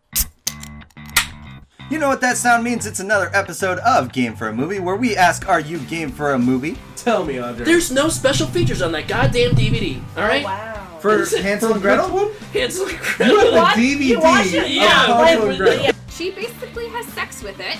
[1.90, 2.86] You know what that sound means?
[2.86, 6.32] It's another episode of Game for a Movie where we ask, Are you game for
[6.32, 6.76] a movie?
[6.96, 7.64] Tell me, Andre.
[7.64, 10.02] There's no special features on that goddamn DVD.
[10.16, 10.42] All right.
[10.42, 10.98] Wow.
[11.00, 12.32] For Hansel and Gretel?
[12.52, 12.88] Cancel.
[12.90, 14.64] You have a DVD You watch it?
[14.64, 15.94] of Yeah, Hansel and Gretel.
[16.08, 17.76] She basically has sex with it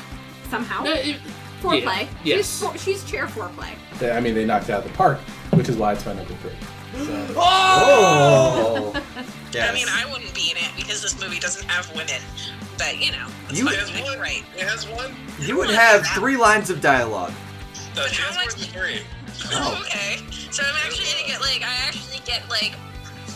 [0.50, 0.84] somehow.
[0.84, 1.16] No, it-
[1.62, 2.02] Foreplay.
[2.02, 2.36] yeah, yes.
[2.36, 3.70] She's, for, she's chair foreplay.
[3.98, 5.18] They- I mean, they knocked it out of the park,
[5.54, 6.50] which is why it's my number three.
[7.06, 9.02] So, Oh!
[9.56, 12.20] I mean, I wouldn't be in it because this movie doesn't have women.
[12.78, 13.74] But you know, it's You- fine.
[13.74, 14.44] It has You're right.
[14.56, 15.16] It has one.
[15.38, 17.32] You would have three lines of dialogue.
[17.94, 19.02] No, But how much- more than three.
[19.52, 19.80] Oh.
[19.82, 20.18] Okay,
[20.50, 22.72] so I'm actually gonna get like I actually get like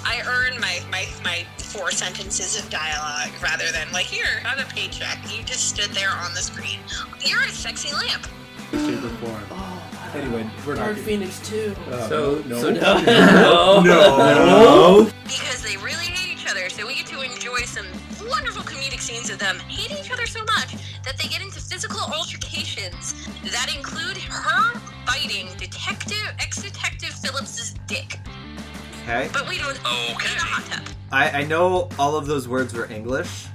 [0.04, 4.68] I earn my my my four sentences of dialogue rather than like here have a
[4.74, 5.18] paycheck.
[5.30, 6.78] You just stood there on the screen.
[7.24, 8.26] You're a sexy lamp.
[8.72, 9.42] shape or form.
[9.50, 9.77] Oh,
[10.14, 10.84] Anyway, we're not.
[10.86, 11.74] Dark Phoenix too.
[11.90, 12.60] Uh, so no.
[12.60, 13.82] so no.
[13.84, 15.10] No.
[15.24, 16.68] because they really hate each other.
[16.68, 17.86] So we get to enjoy some
[18.28, 20.74] wonderful comedic scenes of them hating each other so much
[21.04, 28.18] that they get into physical altercations that include her biting detective ex-detective Phillips's dick.
[29.04, 29.28] Okay.
[29.32, 30.84] But we don't in a hot tub.
[31.10, 33.46] I, I know all of those words were English,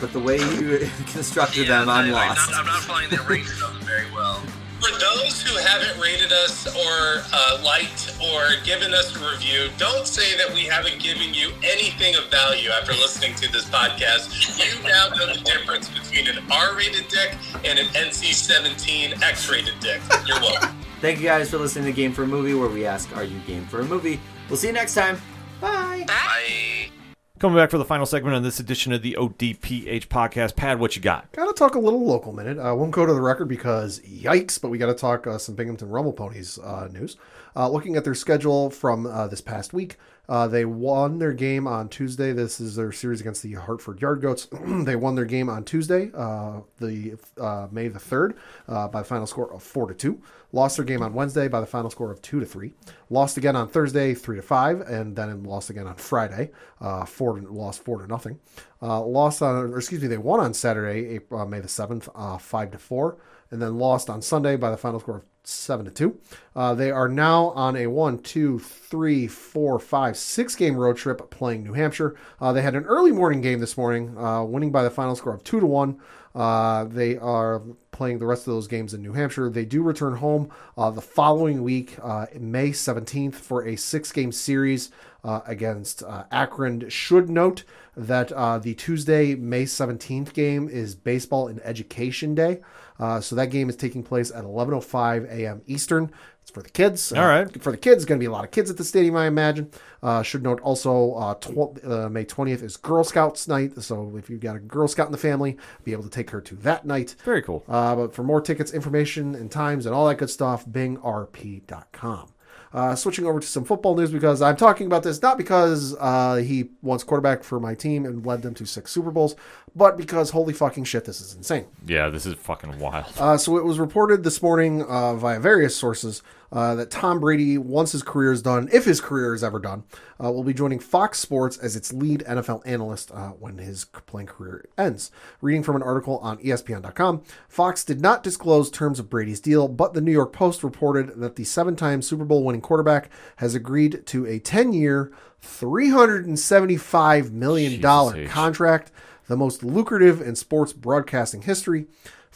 [0.00, 2.48] but the way you constructed them, I'm I, lost.
[2.48, 4.42] am not, I'm not following the arrangement of them very well.
[4.80, 10.06] For those who haven't rated us or uh, liked or given us a review, don't
[10.06, 14.58] say that we haven't given you anything of value after listening to this podcast.
[14.58, 17.34] You now know the difference between an R-rated dick
[17.64, 20.00] and an NC-17 X-rated dick.
[20.26, 20.78] You're welcome.
[21.00, 23.38] Thank you guys for listening to Game for a Movie, where we ask, Are you
[23.40, 24.20] game for a movie?
[24.48, 25.20] We'll see you next time.
[25.60, 26.04] Bye.
[26.06, 26.90] Bye.
[27.38, 30.56] Coming back for the final segment on this edition of the ODPH podcast.
[30.56, 31.30] Pad, what you got?
[31.30, 32.58] Gotta talk a little local minute.
[32.58, 35.88] I won't go to the record because yikes, but we gotta talk uh, some Binghamton
[35.88, 37.16] Rumble Ponies uh, news.
[37.54, 39.98] Uh, looking at their schedule from uh, this past week,
[40.28, 42.32] uh, they won their game on Tuesday.
[42.32, 44.48] This is their series against the Hartford Yard Goats.
[44.66, 48.36] they won their game on Tuesday, uh, the uh, May the third,
[48.66, 50.20] uh, by final score of four to two.
[50.52, 52.72] Lost their game on Wednesday by the final score of two to three.
[53.10, 56.50] Lost again on Thursday, three to five, and then lost again on Friday,
[56.80, 58.38] uh, four lost four to nothing.
[58.80, 62.08] Uh, lost on, or excuse me, they won on Saturday, April, uh, May the seventh,
[62.14, 63.18] uh, five to four,
[63.50, 66.18] and then lost on Sunday by the final score of seven to two.
[66.54, 71.30] Uh, they are now on a one, two, three, four, five, six game road trip
[71.30, 72.16] playing New Hampshire.
[72.40, 75.34] Uh, they had an early morning game this morning, uh, winning by the final score
[75.34, 75.98] of two to one.
[76.34, 77.62] Uh, they are
[77.98, 79.50] playing the rest of those games in New Hampshire.
[79.50, 84.30] They do return home uh, the following week, uh, May 17th, for a six game
[84.30, 84.90] series
[85.24, 86.88] uh, against uh, Akron.
[86.88, 87.64] Should note
[87.96, 92.60] that uh, the Tuesday, May 17th game is Baseball and Education Day.
[93.00, 95.62] Uh, so that game is taking place at 11:05 a.m.
[95.66, 96.12] Eastern.
[96.48, 97.12] It's for the kids.
[97.12, 97.62] All right.
[97.62, 99.70] For the kids, going to be a lot of kids at the stadium, I imagine.
[100.02, 103.78] Uh, should note also, uh, tw- uh, May 20th is Girl Scouts night.
[103.82, 106.40] So if you've got a Girl Scout in the family, be able to take her
[106.40, 107.16] to that night.
[107.22, 107.64] Very cool.
[107.68, 112.32] Uh, but for more tickets, information, and times, and all that good stuff, bingrp.com.
[112.72, 116.36] Uh, switching over to some football news because I'm talking about this not because uh,
[116.36, 119.36] he once quarterback for my team and led them to six Super Bowls,
[119.74, 121.64] but because holy fucking shit, this is insane.
[121.86, 123.06] Yeah, this is fucking wild.
[123.18, 127.58] Uh, so it was reported this morning uh, via various sources uh, that Tom Brady,
[127.58, 129.84] once his career is done, if his career is ever done,
[130.22, 134.28] uh, will be joining Fox Sports as its lead NFL analyst uh, when his playing
[134.28, 135.10] career ends.
[135.40, 139.94] Reading from an article on ESPN.com, Fox did not disclose terms of Brady's deal, but
[139.94, 144.26] the New York Post reported that the seven-time Super Bowl winning quarterback has agreed to
[144.26, 145.12] a 10-year,
[145.42, 148.28] $375 million Jesus H.
[148.28, 148.90] contract,
[149.26, 151.86] the most lucrative in sports broadcasting history.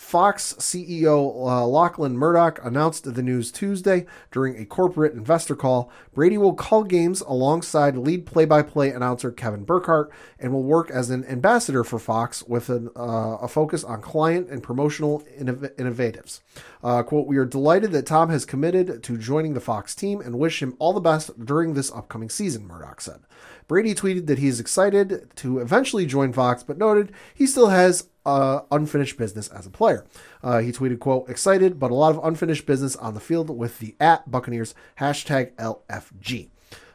[0.02, 5.90] Fox CEO uh, Lachlan Murdoch announced the news Tuesday during a corporate investor call.
[6.12, 10.90] Brady will call games alongside lead play by play announcer Kevin Burkhardt and will work
[10.90, 15.74] as an ambassador for Fox with an, uh, a focus on client and promotional innov-
[15.76, 16.40] innovatives.
[16.82, 20.38] Uh, quote, We are delighted that Tom has committed to joining the Fox team and
[20.38, 23.20] wish him all the best during this upcoming season, Murdoch said.
[23.68, 28.08] Brady tweeted that he is excited to eventually join Fox, but noted he still has
[28.24, 30.04] uh, unfinished business as a player.
[30.42, 33.78] Uh, he tweeted, quote, excited, but a lot of unfinished business on the field with
[33.78, 36.48] the at Buccaneers hashtag LFG.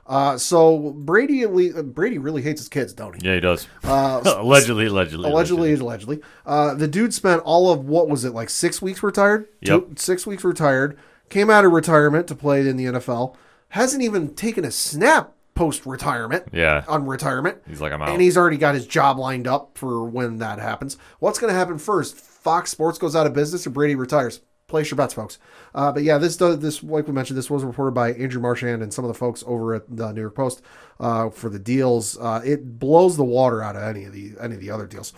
[0.05, 3.27] Uh, so Brady Brady really hates his kids, don't he?
[3.27, 3.67] Yeah, he does.
[3.83, 6.21] Uh, allegedly, allegedly, allegedly, allegedly.
[6.45, 9.47] Uh, the dude spent all of what was it like six weeks retired?
[9.61, 9.79] Yep.
[9.81, 10.97] Two- six weeks retired.
[11.29, 13.35] Came out of retirement to play in the NFL.
[13.69, 16.45] Hasn't even taken a snap post retirement.
[16.53, 16.85] Yeah.
[16.87, 17.57] On retirement.
[17.67, 18.09] He's like, I'm out.
[18.09, 20.97] And he's already got his job lined up for when that happens.
[21.19, 22.15] What's going to happen first?
[22.15, 24.41] Fox Sports goes out of business or Brady retires?
[24.67, 25.39] Place your bets, folks.
[25.73, 28.83] Uh, but yeah, this does this like we mentioned, this was reported by Andrew Marchand
[28.83, 30.61] and some of the folks over at the New York Post
[30.99, 32.17] uh, for the deals.
[32.17, 35.13] Uh, it blows the water out of any of the any of the other deals.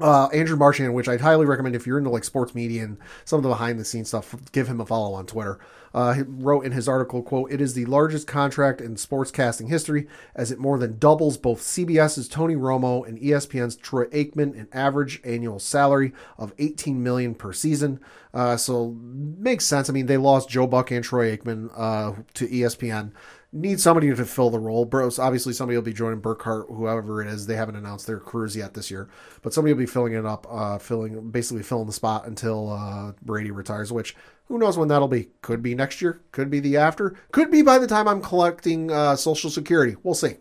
[0.00, 3.38] Uh, Andrew Marchand, which I'd highly recommend if you're into like sports media and some
[3.38, 5.60] of the behind the scenes stuff, give him a follow on Twitter.
[5.94, 10.50] Uh, wrote in his article, quote, it is the largest contract in sportscasting history as
[10.50, 15.58] it more than doubles both CBS's Tony Romo and ESPN's Troy Aikman an average annual
[15.58, 18.00] salary of 18 million per season.
[18.34, 19.88] Uh, so makes sense.
[19.88, 23.12] I mean, they lost Joe Buck and Troy Aikman uh, to ESPN
[23.52, 24.84] need somebody to fill the role.
[24.84, 27.46] Bros, obviously somebody will be joining Burkhardt, whoever it is.
[27.46, 29.08] They haven't announced their crews yet this year,
[29.42, 33.12] but somebody will be filling it up, uh, filling basically filling the spot until uh,
[33.22, 33.92] Brady retires.
[33.92, 34.14] Which
[34.46, 35.28] who knows when that'll be?
[35.42, 36.20] Could be next year.
[36.32, 37.16] Could be the after.
[37.32, 39.96] Could be by the time I'm collecting uh, Social Security.
[40.02, 40.36] We'll see.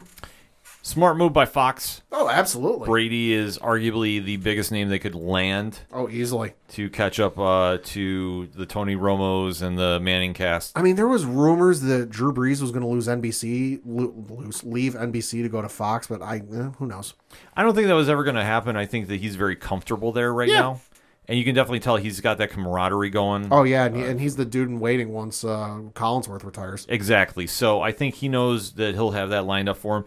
[0.88, 2.02] Smart move by Fox.
[2.14, 2.86] Oh, absolutely.
[2.86, 6.54] Brady is arguably the biggest name they could land Oh, easily.
[6.70, 10.72] to catch up uh, to the Tony Romos and the ManningCast.
[10.78, 14.94] I mean, there was rumors that Drew Brees was going to lose NBC, lose, leave
[14.94, 17.16] NBC to go to Fox, but I eh, who knows.
[17.58, 18.78] I don't think that was ever going to happen.
[18.78, 20.62] I think that he's very comfortable there right Yeah.
[20.62, 20.82] now.
[21.28, 23.50] And you can definitely tell he's got that camaraderie going.
[23.52, 26.86] Oh yeah, and, he, and he's the dude in waiting once uh, Collinsworth retires.
[26.88, 27.46] Exactly.
[27.46, 30.06] So I think he knows that he'll have that lined up for him.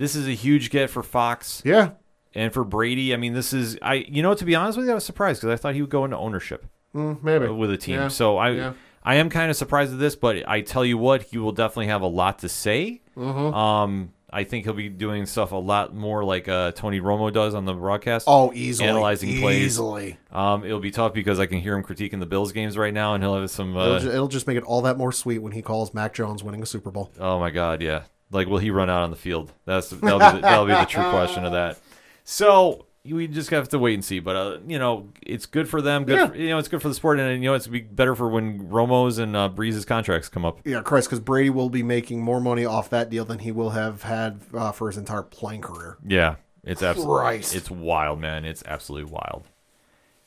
[0.00, 1.60] This is a huge get for Fox.
[1.64, 1.90] Yeah.
[2.34, 3.94] And for Brady, I mean, this is I.
[4.08, 5.90] You know, to be honest with you, I was surprised because I thought he would
[5.90, 6.64] go into ownership.
[6.94, 7.96] Mm, maybe uh, with a team.
[7.96, 8.72] Yeah, So I yeah.
[9.04, 11.88] I am kind of surprised at this, but I tell you what, he will definitely
[11.88, 13.02] have a lot to say.
[13.16, 13.54] Mhm.
[13.54, 17.52] Um, I think he'll be doing stuff a lot more like uh, Tony Romo does
[17.54, 18.26] on the broadcast.
[18.28, 19.62] Oh, easily, analyzing plays.
[19.64, 20.18] easily.
[20.30, 23.14] Um, it'll be tough because I can hear him critiquing the Bills games right now,
[23.14, 23.76] and he'll have some.
[23.76, 26.14] It'll, Uh, ju- it'll just make it all that more sweet when he calls Mac
[26.14, 27.10] Jones winning a Super Bowl.
[27.18, 28.02] oh my God, yeah.
[28.30, 29.52] Like, will he run out on the field?
[29.64, 31.78] That's that'll be the, that'll be the true question of that.
[32.24, 34.20] So we just have to wait and see.
[34.20, 36.04] But uh, you know, it's good for them.
[36.04, 36.26] Good, Yeah.
[36.28, 38.28] for, you know, it's good for the sport, and you know, it's be better for
[38.28, 40.60] when Romo's and uh, Brees's contracts come up.
[40.64, 43.70] Yeah, Christ, because Brady will be making more money off that deal than he will
[43.70, 45.96] have had uh, for his entire playing career.
[46.06, 48.44] Yeah, it's absolutely it's wild, man.
[48.44, 49.44] It's absolutely wild.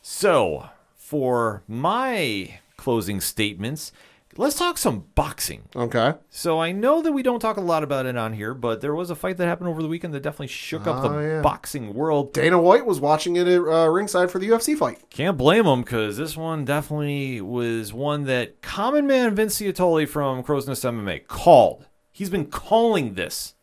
[0.01, 3.91] So, for my closing statements,
[4.37, 5.63] let's talk some boxing.
[5.75, 6.13] Okay.
[6.29, 8.93] So I know that we don't talk a lot about it on here, but there
[8.95, 11.41] was a fight that happened over the weekend that definitely shook up the Oh, yeah.
[11.41, 12.33] boxing world.
[12.33, 15.09] Dana White was watching it at uh, ringside for the UFC fight.
[15.09, 20.43] Can't blame him because this one definitely was one that Common Man Vince Ciotoli from
[20.43, 21.87] Crow's Nest MMA called.
[22.11, 23.55] He's been calling this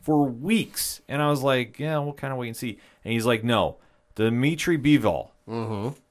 [0.00, 3.26] for weeks, and I was like, "Yeah, we'll kind of wait and see." And he's
[3.26, 3.78] like, "No,
[4.14, 5.30] Dmitry Bivol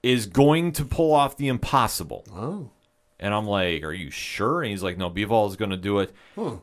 [0.04, 2.70] is going to pull off the impossible." Oh.
[3.22, 6.00] And I'm like, "Are you sure?" And he's like, "No, Bivol is going to do
[6.00, 6.56] it." Hmm.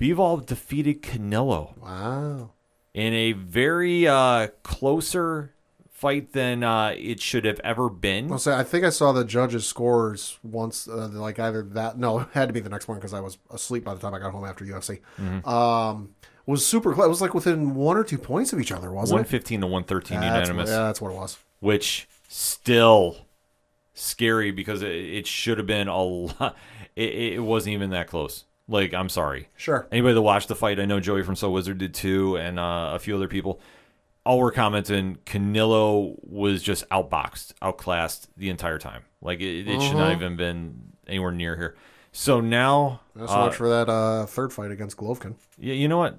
[0.00, 2.50] Bivol defeated Canelo Wow.
[2.94, 5.52] in a very uh, closer
[5.90, 8.30] fight than uh, it should have ever been.
[8.30, 11.98] I'll say I think I saw the judges' scores once, uh, like either that.
[11.98, 14.12] No, it had to be the next one because I was asleep by the time
[14.14, 15.00] I got home after UFC.
[15.18, 15.46] Mhm.
[15.46, 17.06] Um, was super close.
[17.06, 19.28] It was like within one or two points of each other, wasn't One it?
[19.28, 20.70] fifteen to one thirteen Yeah, that's unanimous.
[20.70, 21.38] what- yeah, that's what it was.
[21.60, 23.25] Which still
[23.96, 26.54] scary because it, it should have been a lot.
[26.94, 28.44] It, it wasn't even that close.
[28.68, 29.48] Like I'm sorry.
[29.56, 29.86] Sure.
[29.90, 32.92] Anybody that watched the fight, I know Joey from So Wizard did too, and uh,
[32.94, 33.60] a few other people.
[34.24, 39.02] All were commenting Canelo was just outboxed, outclassed the entire time.
[39.20, 40.16] Like it, it should not Mhm.
[40.16, 41.76] even been anywhere near here.
[42.10, 45.36] So now, Not so uh, much for that uh, third fight against Golovkin.
[45.58, 46.18] yeah, you know what?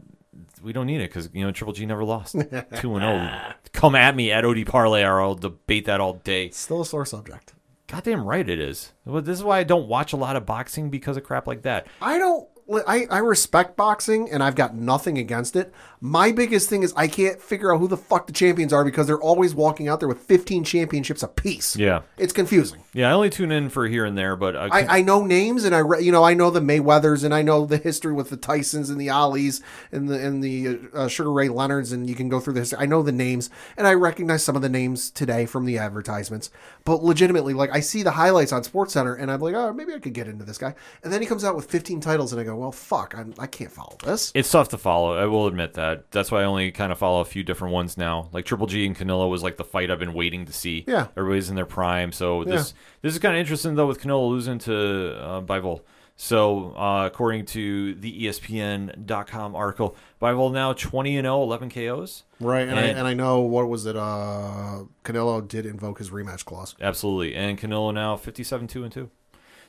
[0.61, 2.31] We don't need it because you know Triple G never lost.
[2.77, 3.53] Two and zero.
[3.73, 6.49] Come at me at OD Parlay, or I'll debate that all day.
[6.51, 7.53] Still a sore subject.
[7.87, 8.91] Goddamn right it is.
[9.05, 11.61] Well, this is why I don't watch a lot of boxing because of crap like
[11.61, 11.87] that.
[12.01, 12.47] I don't.
[12.87, 15.73] I, I respect boxing and I've got nothing against it.
[16.01, 19.07] My biggest thing is I can't figure out who the fuck the champions are because
[19.07, 21.75] they're always walking out there with 15 championships apiece.
[21.75, 22.83] Yeah, It's confusing.
[22.93, 23.09] yeah.
[23.09, 25.73] I only tune in for here and there, but uh, I, I know names and
[25.73, 28.37] I re, you know I know the Mayweathers and I know the history with the
[28.37, 29.61] Tysons and the Alis
[29.91, 32.73] and the and the uh, Sugar Ray Leonards and you can go through this.
[32.77, 36.51] I know the names and I recognize some of the names today from the advertisements.
[36.83, 39.93] But legitimately, like I see the highlights on Sports Center and I'm like, oh, maybe
[39.93, 40.75] I could get into this guy.
[41.03, 43.47] And then he comes out with 15 titles and I go, well, fuck, I'm, I
[43.47, 44.31] can't follow this.
[44.35, 45.15] It's tough to follow.
[45.17, 46.11] I will admit that.
[46.11, 48.29] That's why I only kind of follow a few different ones now.
[48.31, 50.85] Like Triple G and Canelo was like the fight I've been waiting to see.
[50.87, 51.07] Yeah.
[51.15, 52.11] everybody's in their prime.
[52.11, 55.81] So this this is kind of interesting though with Canelo losing to uh, Bivol.
[56.19, 62.23] So uh, according to the ESPN.com article, Bivol now 20 and 0, 11 KOs.
[62.39, 63.95] Right, and, I, and I know what was it?
[63.95, 66.75] Uh, Canelo did invoke his rematch clause.
[66.81, 67.35] Absolutely.
[67.35, 69.09] And Canelo now 57 2 and 2.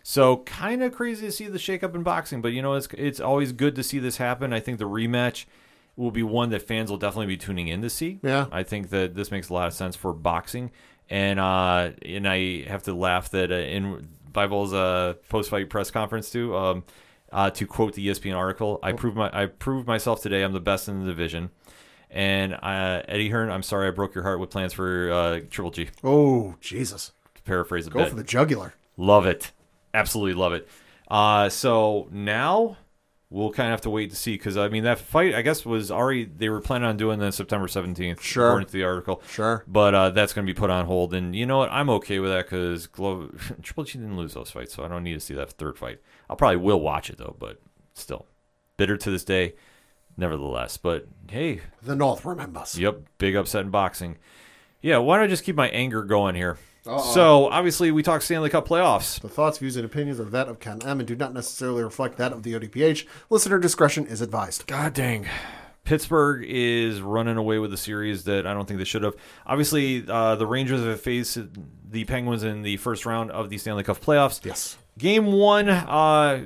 [0.08, 3.20] So kind of crazy to see the shakeup in boxing, but you know it's it's
[3.20, 4.54] always good to see this happen.
[4.54, 5.44] I think the rematch
[5.96, 8.18] will be one that fans will definitely be tuning in to see.
[8.22, 8.46] Yeah.
[8.50, 10.70] I think that this makes a lot of sense for boxing,
[11.10, 15.90] and uh, and I have to laugh that uh, in Bivol's uh, post fight press
[15.90, 16.56] conference too.
[16.56, 16.84] Um,
[17.30, 20.42] uh, to quote the ESPN article, I proved my I proved myself today.
[20.42, 21.50] I'm the best in the division.
[22.10, 25.70] And uh, Eddie Hearn, I'm sorry I broke your heart with plans for uh, Triple
[25.70, 25.90] G.
[26.02, 27.12] Oh, Jesus.
[27.34, 28.08] To paraphrase a Go bit.
[28.08, 28.72] for the jugular.
[28.96, 29.52] Love it.
[29.94, 30.68] Absolutely love it.
[31.10, 32.76] Uh, so now
[33.30, 35.66] we'll kind of have to wait to see because I mean that fight I guess
[35.66, 38.20] was already they were planning on doing that September 17th.
[38.20, 38.48] Sure.
[38.48, 39.22] According to the article.
[39.30, 39.64] Sure.
[39.66, 41.70] But uh, that's going to be put on hold, and you know what?
[41.70, 43.30] I'm okay with that because Glo-
[43.62, 46.00] Triple G didn't lose those fights, so I don't need to see that third fight.
[46.28, 47.60] I'll probably will watch it though, but
[47.94, 48.26] still
[48.76, 49.54] bitter to this day.
[50.16, 52.76] Nevertheless, but hey, The North remembers.
[52.76, 54.18] Yep, big upset in boxing.
[54.82, 56.58] Yeah, why don't I just keep my anger going here?
[56.86, 57.12] Uh-oh.
[57.14, 59.20] So obviously we talk Stanley Cup playoffs.
[59.20, 62.16] The thoughts, views, and opinions are that of Ken M and do not necessarily reflect
[62.18, 63.06] that of the ODPH.
[63.30, 64.66] Listener discretion is advised.
[64.66, 65.26] God dang.
[65.84, 69.14] Pittsburgh is running away with a series that I don't think they should have.
[69.46, 71.38] Obviously, uh, the Rangers have faced
[71.90, 74.44] the Penguins in the first round of the Stanley Cup playoffs.
[74.44, 74.76] Yes.
[74.98, 76.44] Game one, uh,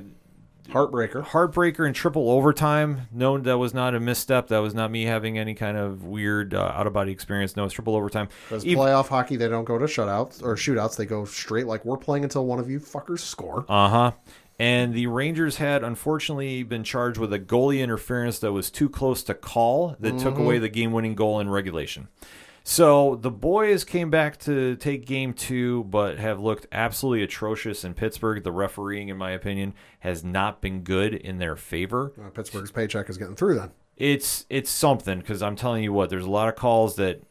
[0.69, 1.23] Heartbreaker.
[1.25, 3.07] heartbreaker in triple overtime.
[3.11, 4.47] No, that was not a misstep.
[4.47, 7.55] That was not me having any kind of weird uh, out of body experience.
[7.55, 8.29] No, it's triple overtime.
[8.47, 10.95] Because Even- playoff hockey, they don't go to shutouts or shootouts.
[10.95, 13.65] They go straight like we're playing until one of you fuckers score.
[13.67, 14.11] Uh huh.
[14.59, 19.23] And the Rangers had unfortunately been charged with a goalie interference that was too close
[19.23, 20.41] to call that took Mhm.
[20.45, 22.07] away the game winning goal in regulation.
[22.63, 27.93] So the boys came back to take game two, but have looked absolutely atrocious in
[27.93, 28.43] Pittsburgh.
[28.43, 32.13] The refereeing, in my opinion, has not been good in their favor.
[32.19, 33.71] Uh, Pittsburgh's paycheck is getting through then.
[33.97, 37.21] It's it's something because I'm telling you what, there's a lot of calls that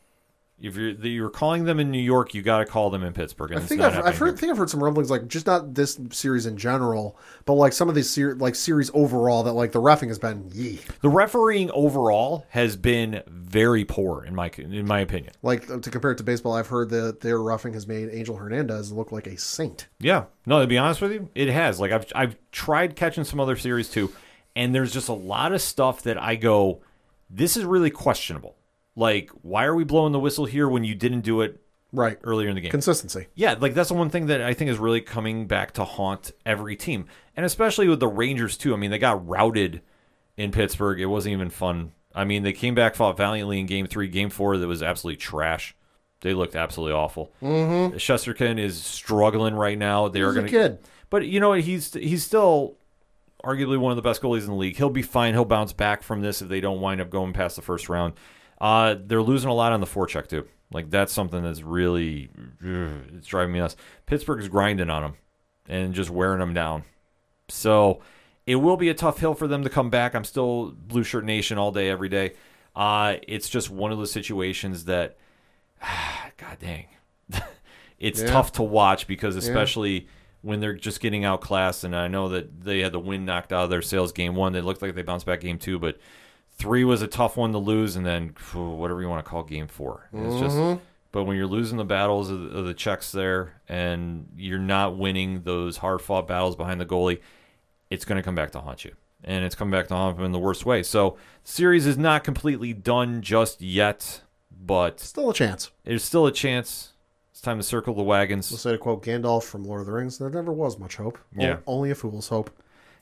[0.63, 3.53] if you're you're calling them in New York, you got to call them in Pittsburgh.
[3.53, 6.47] I think I've, I've heard think I've heard some rumblings like just not this series
[6.47, 10.07] in general, but like some of these ser- like series overall that like the refing
[10.09, 10.81] has been yee.
[11.01, 15.33] the refereeing overall has been very poor in my in my opinion.
[15.43, 18.93] Like to compare it to baseball, I've heard that their roughing has made Angel Hernandez
[18.93, 19.89] look like a saint.
[19.99, 20.61] Yeah, no.
[20.61, 21.81] To be honest with you, it has.
[21.81, 24.13] Like I've I've tried catching some other series too,
[24.55, 26.83] and there's just a lot of stuff that I go,
[27.29, 28.55] this is really questionable.
[28.95, 31.61] Like, why are we blowing the whistle here when you didn't do it
[31.93, 32.19] Right.
[32.25, 32.71] earlier in the game?
[32.71, 33.27] Consistency.
[33.35, 36.33] Yeah, like that's the one thing that I think is really coming back to haunt
[36.45, 37.07] every team,
[37.37, 38.75] and especially with the Rangers too.
[38.75, 39.81] I mean, they got routed
[40.37, 41.01] in Pittsburgh.
[41.01, 41.93] It wasn't even fun.
[42.15, 44.59] I mean, they came back, fought valiantly in Game Three, Game Four.
[44.59, 45.75] That was absolutely trash.
[46.21, 47.33] They looked absolutely awful.
[47.43, 47.97] Mm-hmm.
[47.97, 50.09] Shesterkin is struggling right now.
[50.09, 50.79] They are He's a going kid.
[51.11, 51.53] but you know?
[51.55, 52.77] He's he's still
[53.43, 54.77] arguably one of the best goalies in the league.
[54.77, 55.35] He'll be fine.
[55.35, 58.13] He'll bounce back from this if they don't wind up going past the first round.
[58.63, 60.47] Uh, they're losing a lot on the forecheck too.
[60.73, 62.31] Like that's something that's really
[62.65, 63.77] ugh, it's driving me nuts.
[64.07, 65.15] Pittsburgh's grinding on them
[65.69, 66.85] and just wearing them down.
[67.49, 68.01] So
[68.47, 70.15] it will be a tough hill for them to come back.
[70.15, 72.33] I'm still blue shirt nation all day, every day.
[72.75, 75.19] Uh, it's just one of those situations that,
[76.39, 76.87] God dang,
[77.99, 78.27] it's Yeah.
[78.31, 80.07] tough to watch because especially
[80.41, 81.85] when they're just getting outclassed.
[81.85, 84.53] And I know that they had the wind knocked out of their sails game one.
[84.53, 85.99] They looked like they bounced back game two, but
[86.55, 87.97] three was a tough one to lose.
[87.97, 90.57] And then phew, whatever you want to call game four, it's just.
[90.57, 90.83] Mm-hmm.
[91.11, 94.97] But when you're losing the battles of the, of the checks there, and you're not
[94.97, 97.21] winning those hard fought battles behind the goalie,
[97.91, 98.93] it's going to come back to haunt you.
[99.23, 100.83] And it's come back to haunt him in the worst way.
[100.83, 105.71] So, series is not completely done just yet, but Still a chance.
[105.85, 106.93] there's still a chance.
[107.31, 108.51] It's time to circle the wagons.
[108.51, 111.19] We'll say to quote Gandalf from Lord of the Rings, there never was much hope.
[111.37, 111.59] Yeah.
[111.67, 112.51] only a fool's hope.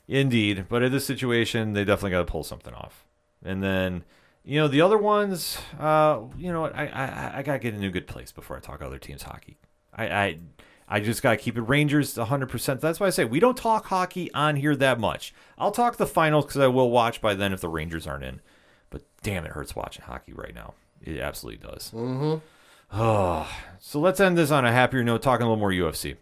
[0.07, 0.65] Indeed.
[0.67, 3.05] But in this situation, they definitely got to pull something off.
[3.43, 4.03] And then,
[4.43, 6.75] you know, the other ones, uh, you know what?
[6.75, 9.23] I, I, I got to get in a good place before I talk other teams'
[9.23, 9.57] hockey.
[9.93, 10.39] I, I,
[10.87, 12.79] I just got to keep it Rangers 100%.
[12.79, 15.33] That's why I say we don't talk hockey on here that much.
[15.57, 18.41] I'll talk the finals because I will watch by then if the Rangers aren't in.
[18.89, 20.73] But damn, it hurts watching hockey right now.
[21.01, 21.91] It absolutely does.
[21.95, 22.45] Mm-hmm.
[22.93, 23.49] Oh,
[23.79, 26.17] so let's end this on a happier note, talking a little more UFC.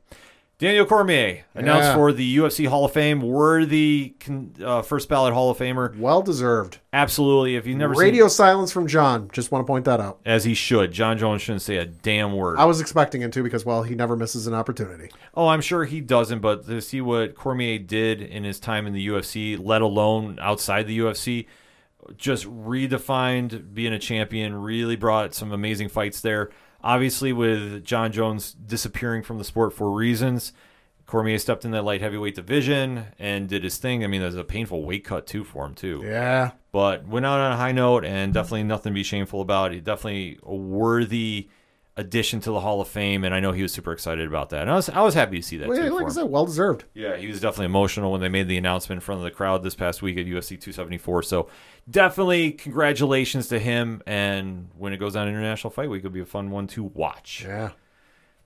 [0.60, 1.96] Daniel Cormier announced Yeah.
[1.96, 4.14] for the UFC Hall of Fame, worthy
[4.62, 5.98] uh, first ballot Hall of Famer.
[5.98, 6.80] Well deserved.
[6.92, 7.56] Absolutely.
[7.56, 9.30] If you've never Radio seen, silence from Jon.
[9.32, 10.20] Just want to point that out.
[10.26, 12.60] as he should, Jon Jones shouldn't say a damn word.
[12.60, 15.10] I was expecting him to because, well, he never misses an opportunity.
[15.34, 18.92] Oh, I'm sure he doesn't, but to see what Cormier did in his time in
[18.92, 21.46] the UFC, let alone outside the UFC,
[22.18, 26.50] just redefined being a champion, really brought some amazing fights there.
[26.84, 30.54] Obviously, with Jon Jones disappearing from the sport for reasons,
[31.06, 34.04] Cormier stepped in that light heavyweight division and did his thing.
[34.04, 36.52] I mean, there's a painful weight cut too for him too Yeah.
[36.72, 39.72] but went out on a high note and definitely nothing to be shameful about.
[39.72, 41.50] He definitely a worthy
[42.00, 44.62] addition to the Hall of Fame, and I know he was super excited about that.
[44.62, 45.68] And I was I was happy to see that.
[45.68, 46.86] Well, too yeah, like I said, well deserved.
[46.94, 49.64] Yeah, he was definitely emotional when they made the announcement in front of the crowd
[49.64, 51.24] this past week at UFC 274.
[51.24, 51.50] So
[51.90, 54.02] definitely congratulations to him.
[54.08, 57.44] And when it goes on International Fight Week, it'll be a fun one to watch.
[57.46, 57.72] Yeah.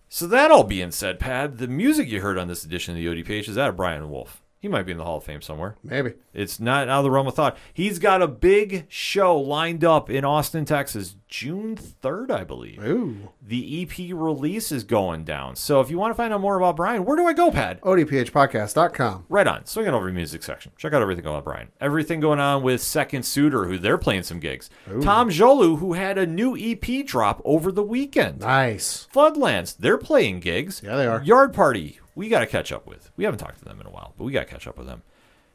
[0.09, 3.07] So that all being said, Pad, the music you heard on this edition of the
[3.07, 4.42] ODPH is that of Brian Wolf.
[4.63, 5.75] He might be in the Hall of Fame somewhere.
[5.83, 6.13] Maybe.
[6.33, 7.57] It's not out of the realm of thought.
[7.73, 12.81] He's got a big show lined up in Austin, Texas, June 3rd, I believe.
[12.81, 13.33] Ooh.
[13.41, 15.57] The EP release is going down.
[15.57, 17.81] So if you want to find out more about Brian, where do I go, Pad?
[17.81, 19.25] ODPHpodcast.com.
[19.27, 19.65] Right on.
[19.65, 20.71] Swing it over to the music section.
[20.77, 21.67] Check out everything going on, Brian.
[21.81, 24.69] Everything going on with Second Suitor, who they're playing some gigs.
[25.01, 28.39] Tom Jolu, who had a new EP drop over the weekend.
[28.39, 29.09] Nice.
[29.13, 30.81] Floodlands, they're playing gigs.
[30.81, 31.21] Yeah, they are.
[31.21, 33.11] Yard Party, we got to catch up with.
[33.17, 34.87] We haven't talked to them in a while, but we got to catch up with
[34.87, 35.03] them.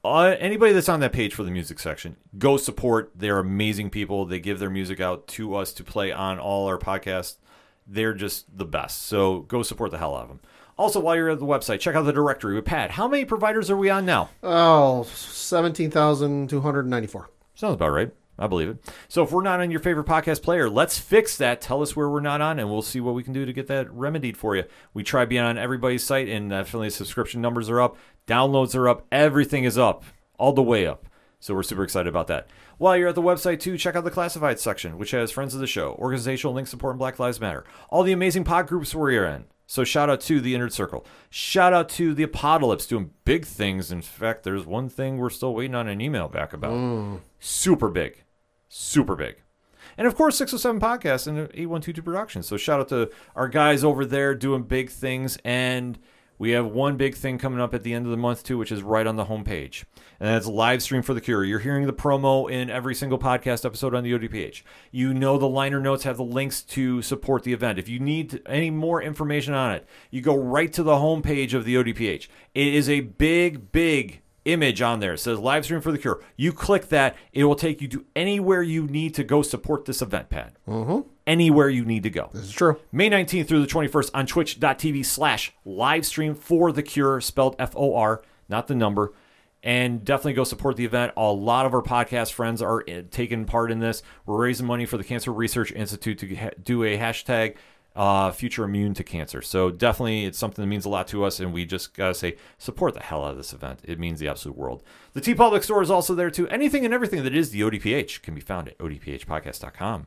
[0.04, 3.10] Uh, anybody that's on that page for the music section, go support.
[3.14, 4.24] They're amazing people.
[4.26, 7.36] They give their music out to us to play on all our podcasts.
[7.86, 9.02] They're just the best.
[9.02, 10.40] So go support the hell out of them.
[10.78, 12.92] Also, while you're at the website, check out the directory with Pat.
[12.92, 14.30] How many providers are we on now?
[14.44, 17.30] Oh, 17,294.
[17.56, 18.12] Sounds about right.
[18.38, 18.92] I believe it.
[19.08, 21.60] So if we're not on your favorite podcast player, let's fix that.
[21.60, 23.66] Tell us where we're not on, and we'll see what we can do to get
[23.66, 24.64] that remedied for you.
[24.94, 27.96] We try being on everybody's site, and definitely subscription numbers are up,
[28.26, 30.04] downloads are up, everything is up,
[30.38, 31.06] all the way up.
[31.40, 32.48] So we're super excited about that.
[32.78, 35.60] While you're at the website too, check out the classified section, which has friends of
[35.60, 39.44] the show, organizational links supporting Black Lives Matter, all the amazing pod groups we're in.
[39.66, 41.04] So shout out to the Inner Circle.
[41.28, 43.92] Shout out to the Apocalypse doing big things.
[43.92, 46.72] In fact, there's one thing we're still waiting on an email back about.
[46.72, 47.20] Mm.
[47.38, 48.24] Super big.
[48.68, 49.36] Super big.
[49.96, 52.46] And of course, 607 Podcasts and 8122 Productions.
[52.46, 55.38] So shout out to our guys over there doing big things.
[55.44, 55.98] And
[56.38, 58.70] we have one big thing coming up at the end of the month, too, which
[58.70, 59.84] is right on the homepage.
[60.20, 61.44] And that's live stream for the cure.
[61.44, 64.62] You're hearing the promo in every single podcast episode on the ODPH.
[64.92, 67.78] You know the liner notes have the links to support the event.
[67.78, 71.64] If you need any more information on it, you go right to the homepage of
[71.64, 72.28] the ODPH.
[72.54, 75.14] It is a big, big image on there.
[75.14, 76.20] It says live stream for the cure.
[76.36, 80.02] You click that, it will take you to anywhere you need to go support this
[80.02, 80.54] event, Pat.
[80.66, 81.08] Mm-hmm.
[81.26, 82.30] Anywhere you need to go.
[82.32, 82.80] This is true.
[82.90, 87.74] May 19th through the 21st on twitch.tv slash live stream for the cure, spelled F
[87.76, 89.12] O R, not the number.
[89.62, 91.12] And definitely go support the event.
[91.16, 94.04] A lot of our podcast friends are uh, taking part in this.
[94.24, 97.56] We're raising money for the Cancer Research Institute to do a hashtag
[97.96, 99.42] uh, future immune to cancer.
[99.42, 102.36] So definitely, it's something that means a lot to us, and we just gotta say
[102.56, 103.80] support the hell out of this event.
[103.84, 104.82] It means the absolute world.
[105.14, 106.48] The TeePublic store is also there too.
[106.48, 110.06] Anything and everything that is the ODPH can be found at odphpodcast.com.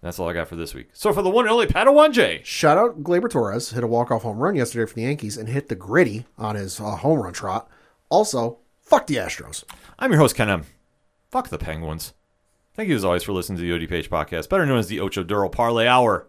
[0.00, 0.90] That's all I got for this week.
[0.92, 2.40] So for the one and only Padawan J.
[2.44, 5.68] Shout out Gleyber Torres, hit a walk-off home run yesterday for the Yankees and hit
[5.68, 7.68] the griddy on his uh, home run trot.
[8.08, 9.64] Also, fuck the Astros.
[9.98, 10.64] I'm your host, Ken M.
[11.30, 12.14] Fuck the Penguins.
[12.74, 15.24] Thank you as always for listening to the ODPH podcast, better known as the Ocho
[15.24, 16.28] Duro Parlay Hour.